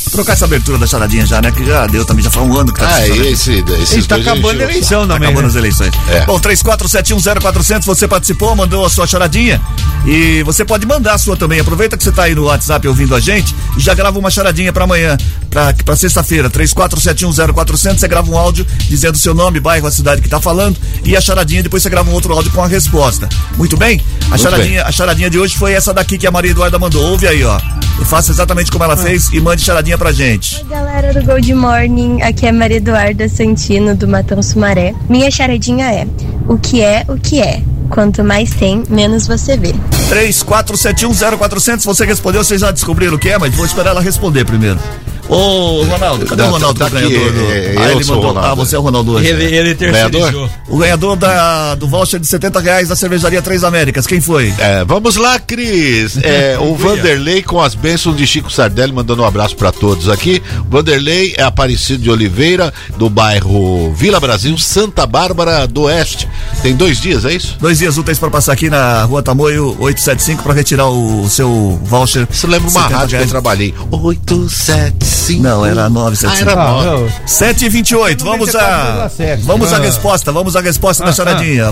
Vou 0.07 0.11
trocar 0.23 0.33
essa 0.33 0.45
abertura 0.45 0.77
da 0.77 0.87
charadinha 0.87 1.25
já, 1.25 1.41
né? 1.41 1.51
Que 1.51 1.65
já 1.65 1.85
deu 1.85 2.05
também, 2.05 2.23
já 2.23 2.31
faz 2.31 2.47
um 2.47 2.57
ano 2.57 2.71
que 2.73 2.79
tá 2.79 2.87
Ah, 2.87 3.07
esse, 3.09 3.63
esses 3.81 4.07
tá 4.07 4.15
dois 4.15 4.27
acabando 4.27 4.61
a 4.61 4.65
o 4.65 4.69
eleição 4.69 5.01
saco. 5.01 5.07
também. 5.07 5.19
Tá 5.19 5.25
acabando 5.25 5.41
né? 5.41 5.47
as 5.49 5.55
eleições. 5.55 5.91
É. 6.09 6.25
Bom, 6.25 6.39
34710400, 6.39 7.83
você 7.85 8.07
participou, 8.07 8.55
mandou 8.55 8.85
a 8.85 8.89
sua 8.89 9.05
charadinha. 9.05 9.61
E 10.05 10.41
você 10.43 10.63
pode 10.63 10.85
mandar 10.87 11.15
a 11.15 11.17
sua 11.17 11.35
também. 11.35 11.59
Aproveita 11.59 11.97
que 11.97 12.03
você 12.03 12.11
tá 12.13 12.23
aí 12.23 12.33
no 12.33 12.45
WhatsApp 12.45 12.87
ouvindo 12.87 13.13
a 13.13 13.19
gente 13.19 13.53
e 13.77 13.81
já 13.81 13.93
grava 13.93 14.17
uma 14.17 14.31
charadinha 14.31 14.71
pra 14.71 14.85
amanhã, 14.85 15.17
pra, 15.49 15.73
pra 15.83 15.95
sexta-feira. 15.97 16.49
34710400, 16.49 17.97
você 17.99 18.07
grava 18.07 18.31
um 18.31 18.37
áudio 18.37 18.65
dizendo 18.87 19.15
o 19.15 19.19
seu 19.19 19.33
nome, 19.33 19.59
bairro, 19.59 19.85
a 19.85 19.91
cidade 19.91 20.21
que 20.21 20.29
tá 20.29 20.39
falando 20.39 20.77
e 21.03 21.15
a 21.17 21.21
charadinha, 21.21 21.56
depois 21.63 21.83
você 21.83 21.89
grava 21.89 22.09
um 22.09 22.13
outro 22.13 22.33
áudio 22.33 22.51
com 22.51 22.61
a 22.61 22.67
resposta. 22.67 23.27
Muito 23.57 23.77
bem? 23.77 24.01
A, 24.25 24.29
Muito 24.29 24.41
charadinha, 24.41 24.83
a 24.83 24.91
charadinha 24.91 25.29
de 25.29 25.39
hoje 25.39 25.57
foi 25.57 25.73
essa 25.73 25.93
daqui 25.93 26.17
que 26.17 26.27
a 26.27 26.31
Maria 26.31 26.51
Eduarda 26.51 26.77
mandou. 26.79 27.03
Ouve 27.03 27.27
aí, 27.27 27.43
ó. 27.43 27.59
E 28.01 28.05
faça 28.05 28.31
exatamente 28.31 28.71
como 28.71 28.83
ela 28.83 28.95
fez 28.95 29.29
e 29.33 29.39
mande 29.39 29.61
charadinha 29.61 29.97
pra 29.97 30.11
gente. 30.11 30.63
Galera 30.65 31.13
do 31.13 31.25
Gold 31.25 31.53
Morning, 31.53 32.21
aqui 32.21 32.45
é 32.45 32.51
Maria 32.51 32.77
Eduarda 32.77 33.27
Santino 33.27 33.95
do 33.95 34.07
Matão 34.07 34.41
Sumaré. 34.41 34.93
Minha 35.09 35.31
charadinha 35.31 35.85
é: 35.91 36.07
o 36.47 36.57
que 36.57 36.81
é 36.81 37.05
o 37.07 37.17
que 37.17 37.41
é? 37.41 37.61
Quanto 37.89 38.23
mais 38.23 38.51
tem, 38.51 38.83
menos 38.89 39.27
você 39.27 39.55
vê. 39.57 39.73
34710400, 40.09 41.83
você 41.83 42.05
respondeu, 42.05 42.43
vocês 42.43 42.61
já 42.61 42.71
descobriram 42.71 43.15
o 43.15 43.19
que 43.19 43.29
é, 43.29 43.37
mas 43.37 43.55
vou 43.55 43.65
esperar 43.65 43.91
ela 43.91 44.01
responder 44.01 44.45
primeiro. 44.45 44.79
Ô, 45.29 45.83
Ronaldo, 45.83 46.25
cadê 46.25 46.43
o 46.43 46.49
Ronaldo 46.49 46.79
tá 46.79 46.89
ganhador? 46.89 47.33
Do... 47.33 47.51
É, 47.51 47.75
ah, 47.77 47.91
ele 47.91 48.05
mandou. 48.05 48.21
Ronaldo. 48.21 48.39
Ah, 48.39 48.55
você 48.55 48.75
é 48.75 48.79
o 48.79 48.81
Ronaldo 48.81 49.11
hoje. 49.13 49.27
Ele, 49.27 49.43
né? 49.43 49.57
ele 49.57 49.69
é 49.71 49.73
terceirizou. 49.75 50.49
O 50.69 50.77
ganhador 50.77 51.15
da, 51.17 51.75
do 51.75 51.87
voucher 51.87 52.19
de 52.19 52.27
70 52.27 52.59
reais 52.59 52.87
da 52.87 52.95
cervejaria 52.95 53.41
Três 53.41 53.63
Américas, 53.63 54.07
quem 54.07 54.21
foi? 54.21 54.53
É, 54.57 54.85
vamos 54.85 55.17
lá, 55.17 55.37
Cris. 55.39 56.17
É, 56.23 56.57
o 56.61 56.75
Vanderlei 56.75 57.43
com 57.43 57.61
as 57.61 57.75
bênçãos 57.75 58.15
de 58.15 58.25
Chico 58.25 58.51
Sardelli, 58.51 58.93
mandando 58.93 59.21
um 59.21 59.25
abraço 59.25 59.55
para 59.55 59.71
todos 59.71 60.07
aqui. 60.07 60.41
Vanderlei 60.69 61.33
é 61.37 61.43
aparecido 61.43 62.03
de 62.03 62.09
Oliveira, 62.09 62.73
do 62.97 63.09
bairro 63.09 63.93
Vila 63.93 64.19
Brasil, 64.19 64.57
Santa 64.57 65.05
Bárbara 65.05 65.67
do 65.67 65.83
Oeste. 65.83 66.27
Tem 66.61 66.73
dois 66.75 67.01
dias, 67.01 67.25
é 67.25 67.33
isso? 67.33 67.57
Dois 67.59 67.79
dias 67.79 67.97
úteis 67.97 68.17
para 68.17 68.29
passar 68.29 68.53
aqui 68.53 68.69
na 68.69 69.03
Rua 69.03 69.21
Tamoio 69.21 69.75
875 69.79 70.43
para 70.43 70.53
retirar 70.53 70.87
o, 70.87 71.27
seu 71.29 71.79
voucher. 71.83 72.25
Você 72.29 72.47
lembra 72.47 72.69
uma 72.69 72.87
rádio 72.87 73.17
que 73.17 73.23
eu 73.25 73.29
trabalhei? 73.29 73.73
87 73.91 75.16
5. 75.27 75.43
Não, 75.43 75.65
era 75.65 75.89
975. 75.89 76.49
ah, 76.49 76.51
era 76.51 76.61
ah, 76.61 76.97
9. 76.97 77.13
7 77.25 77.65
e 77.65 77.69
28, 77.69 78.23
vamos 78.23 78.51
tá 78.51 79.05
a. 79.05 79.35
Vamos 79.43 79.73
à 79.73 79.77
ah. 79.77 79.79
resposta, 79.79 80.31
vamos 80.31 80.55
à 80.55 80.61
resposta 80.61 81.03
da 81.03 81.09
ah, 81.09 81.13
tá. 81.13 81.17
charadinha. 81.17 81.65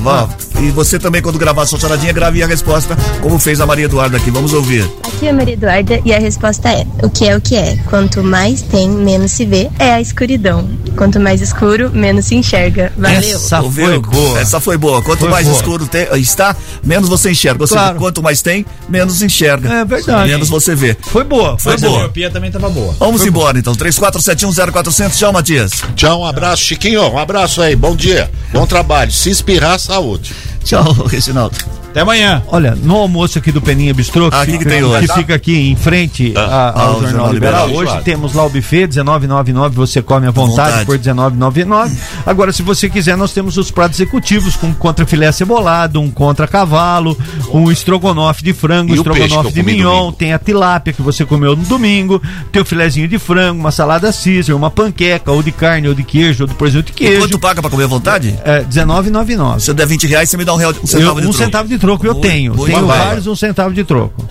E 0.61 0.71
você 0.71 0.99
também, 0.99 1.21
quando 1.21 1.37
gravar 1.37 1.65
sua 1.65 1.79
charadinha, 1.79 2.11
grave 2.11 2.43
a 2.43 2.47
resposta, 2.47 2.97
como 3.21 3.39
fez 3.39 3.61
a 3.61 3.65
Maria 3.65 3.85
Eduarda 3.85 4.17
aqui. 4.17 4.29
Vamos 4.29 4.53
ouvir. 4.53 4.89
Aqui 5.03 5.27
é 5.27 5.29
a 5.29 5.33
Maria 5.33 5.53
Eduarda 5.53 6.01
e 6.03 6.13
a 6.13 6.19
resposta 6.19 6.69
é: 6.69 6.85
o 7.01 7.09
que 7.09 7.27
é 7.27 7.35
o 7.35 7.41
que 7.41 7.55
é? 7.55 7.77
Quanto 7.89 8.23
mais 8.23 8.61
tem, 8.61 8.89
menos 8.89 9.31
se 9.31 9.45
vê, 9.45 9.69
é 9.79 9.93
a 9.93 10.01
escuridão. 10.01 10.67
Quanto 10.97 11.19
mais 11.19 11.41
escuro, 11.41 11.91
menos 11.93 12.25
se 12.25 12.35
enxerga. 12.35 12.91
Valeu. 12.97 13.17
Essa 13.17 13.61
foi 13.61 13.99
boa. 13.99 14.39
Essa 14.39 14.59
foi 14.59 14.77
boa. 14.77 15.01
Quanto 15.01 15.19
foi 15.19 15.29
mais 15.29 15.47
boa. 15.47 15.57
escuro 15.57 15.87
tem, 15.87 16.07
está, 16.15 16.55
menos 16.83 17.07
você 17.07 17.31
enxerga. 17.31 17.63
Ou 17.63 17.67
claro. 17.67 17.87
seja, 17.87 17.99
quanto 17.99 18.21
mais 18.21 18.41
tem, 18.41 18.65
menos 18.89 19.21
enxerga. 19.21 19.71
É 19.71 19.85
verdade. 19.85 20.29
Menos 20.29 20.49
você 20.49 20.75
vê. 20.75 20.97
Foi 21.01 21.23
boa. 21.23 21.57
Foi 21.57 21.73
Mas 21.73 21.81
boa. 21.81 21.95
A 21.95 21.99
miopia 21.99 22.29
também 22.29 22.47
estava 22.47 22.69
boa. 22.69 22.93
Vamos 22.99 23.21
foi 23.21 23.29
embora. 23.29 23.44
Boa 23.44 23.44
então. 23.55 23.73
34710400. 23.73 25.17
Tchau, 25.17 25.33
Matias. 25.33 25.71
Tchau, 25.95 26.21
um 26.21 26.25
abraço, 26.25 26.63
Chiquinho. 26.63 27.03
Um 27.11 27.17
abraço 27.17 27.61
aí, 27.61 27.75
bom 27.75 27.95
dia, 27.95 28.31
bom 28.51 28.65
trabalho. 28.65 29.11
Se 29.11 29.29
espirrar, 29.29 29.79
saúde. 29.79 30.33
Tchau, 30.63 30.91
Reginaldo. 31.05 31.84
Até 31.95 32.01
amanhã. 32.01 32.43
Olha, 32.47 32.75
no 32.75 32.97
almoço 32.97 33.37
aqui 33.39 33.53
do 33.53 33.61
Peninha 33.61 33.93
Bistrô, 33.93 34.29
que, 34.29 34.35
Ah, 34.35 34.45
que 34.45 34.51
fica, 34.51 34.65
que 34.69 35.07
que 35.07 35.13
fica 35.13 35.35
aqui 35.35 35.55
em 35.71 35.77
frente 35.77 36.33
a- 36.35 36.41
Ah, 36.41 36.81
ao 36.81 36.89
o 36.89 36.93
Jornal, 36.95 37.09
Jornal 37.11 37.33
Liberal. 37.33 37.67
Liberal. 37.69 37.95
Hoje 37.95 38.03
temos 38.03 38.33
lá 38.33 38.43
o 38.45 38.49
buffet, 38.49 38.85
19,99 38.87 39.73
você 39.77 40.01
come 40.01 40.27
à 40.27 40.31
vontade, 40.31 40.71
vontade. 40.71 40.85
por 40.87 40.97
19,99. 40.97 41.95
Agora, 42.25 42.51
se 42.51 42.61
você 42.63 42.89
quiser, 42.89 43.15
nós 43.15 43.31
temos 43.31 43.55
os 43.55 43.71
pratos 43.71 43.97
executivos 43.97 44.57
com 44.57 44.73
contra 44.73 45.05
filé 45.05 45.31
cebolado, 45.31 46.01
um 46.01 46.11
contra 46.11 46.45
cavalo, 46.49 47.17
um 47.53 47.71
estrogonofe 47.71 48.43
de 48.43 48.51
frango, 48.51 48.89
E 48.89 48.91
um 48.91 48.95
estrogonofe 48.97 49.45
eu 49.47 49.51
de 49.53 49.63
mignon, 49.63 49.93
domingo? 49.99 50.11
tem 50.17 50.33
a 50.33 50.37
tilápia 50.39 50.91
que 50.91 51.01
você 51.01 51.23
comeu 51.23 51.55
no 51.55 51.63
domingo, 51.63 52.21
tem 52.51 52.61
o 52.61 52.65
filézinho 52.65 53.07
de 53.07 53.17
frango, 53.17 53.57
uma 53.61 53.71
salada 53.71 54.11
Caesar, 54.11 54.53
uma 54.53 54.69
panqueca, 54.69 55.31
ou 55.31 55.41
de 55.41 55.53
carne, 55.53 55.87
ou 55.87 55.93
de 55.93 56.03
queijo, 56.03 56.43
ou 56.43 56.47
de 56.49 56.55
presunto 56.55 56.87
de 56.87 56.91
E 56.91 56.95
queijo. 56.95 57.21
quanto 57.21 57.39
paga 57.39 57.61
pra 57.61 57.71
comer 57.71 57.85
à 57.85 57.87
vontade? 57.87 58.37
É, 58.43 58.63
19,99. 58.65 59.61
Se 59.61 59.71
eu 59.71 59.73
der 59.73 59.87
20 59.87 60.05
reais, 60.07 60.29
você 60.29 60.35
me 60.35 60.43
dá 60.43 60.53
um, 60.53 60.57
real, 60.57 60.73
um 60.73 60.75
Eu- 60.81 60.87
centavo 60.87 61.21
de 61.21 61.27
um 61.27 61.29
troco. 61.29 61.45
centavo 61.45 61.69
de 61.69 61.77
troco 61.77 61.84
eu 62.07 62.13
Muito- 62.13 62.27
tenho. 62.27 62.53
muito 62.55 62.71
tenho 62.73 62.87
vários 62.87 63.27
um 63.27 63.35
centavo 63.35 63.73
de 63.73 63.83
troco. 63.83 64.27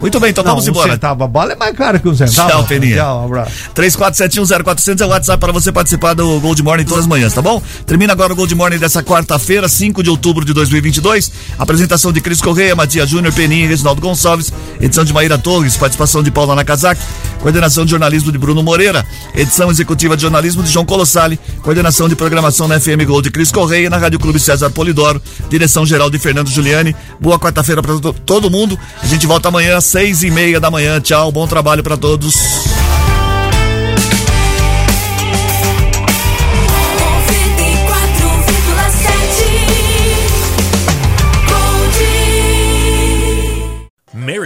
Muito 0.00 0.20
bem, 0.20 0.30
então 0.30 0.44
Não, 0.44 0.52
vamos 0.52 0.66
um 0.66 0.70
embora. 0.70 0.92
centavo. 0.92 1.24
A 1.24 1.26
bola 1.26 1.52
é 1.52 1.56
mais 1.56 1.74
cara 1.76 1.98
que 1.98 2.08
um 2.08 2.14
centavo. 2.14 2.50
Tchau, 2.50 2.64
Peninha. 2.64 2.96
Tchau, 2.96 3.22
um 3.22 3.24
abraço. 3.26 3.52
34710400 3.74 5.00
é 5.00 5.04
o 5.06 5.08
WhatsApp 5.08 5.40
para 5.40 5.52
você 5.52 5.72
participar 5.72 6.14
do 6.14 6.38
Gold 6.40 6.62
Morning 6.62 6.84
todas 6.84 7.00
as 7.00 7.06
manhãs, 7.06 7.32
tá 7.32 7.40
bom? 7.42 7.62
Termina 7.86 8.12
agora 8.12 8.32
o 8.32 8.36
Gold 8.36 8.54
Morning 8.54 8.78
dessa 8.78 9.02
quarta-feira, 9.02 9.68
5 9.68 10.02
de 10.02 10.10
outubro 10.10 10.44
de 10.44 10.52
2022. 10.52 11.32
Apresentação 11.58 12.12
de 12.12 12.20
Cris 12.20 12.40
Correia, 12.40 12.74
Matias 12.74 13.08
Júnior, 13.08 13.32
Peninha 13.32 13.64
e 13.64 13.68
Reginaldo 13.68 14.00
Gonçalves. 14.00 14.52
Edição 14.80 15.04
de 15.04 15.12
Maíra 15.12 15.38
Torres, 15.38 15.76
participação 15.76 16.22
de 16.22 16.30
Paula 16.30 16.54
Nakazaki. 16.54 17.00
Coordenação 17.40 17.84
de 17.84 17.90
jornalismo 17.90 18.32
de 18.32 18.38
Bruno 18.38 18.62
Moreira. 18.62 19.04
Edição 19.34 19.70
executiva 19.70 20.16
de 20.16 20.22
jornalismo 20.22 20.62
de 20.62 20.70
João 20.70 20.84
Colossali. 20.84 21.38
Coordenação 21.62 22.08
de 22.08 22.16
programação 22.16 22.66
na 22.68 22.78
FM 22.80 23.04
Gold 23.06 23.24
de 23.24 23.30
Cris 23.30 23.50
Correia 23.52 23.86
e 23.86 23.88
na 23.88 23.96
Rádio 23.98 24.18
Clube 24.18 24.38
César 24.38 24.70
Polidoro. 24.70 25.20
Direção 25.48 25.86
geral 25.86 26.10
de 26.10 26.18
Fernando 26.18 26.48
Giuliani. 26.48 26.94
Boa 27.20 27.38
quarta-feira 27.38 27.82
para 27.82 27.94
todo 28.24 28.50
mundo. 28.50 28.78
A 29.02 29.06
gente 29.06 29.26
volta 29.26 29.48
amanhã, 29.48 29.80
seis 29.86 30.22
e 30.22 30.30
meia 30.30 30.58
da 30.58 30.70
manhã. 30.70 31.00
Tchau, 31.00 31.30
bom 31.30 31.46
trabalho 31.46 31.82
para 31.82 31.96
todos. 31.96 32.75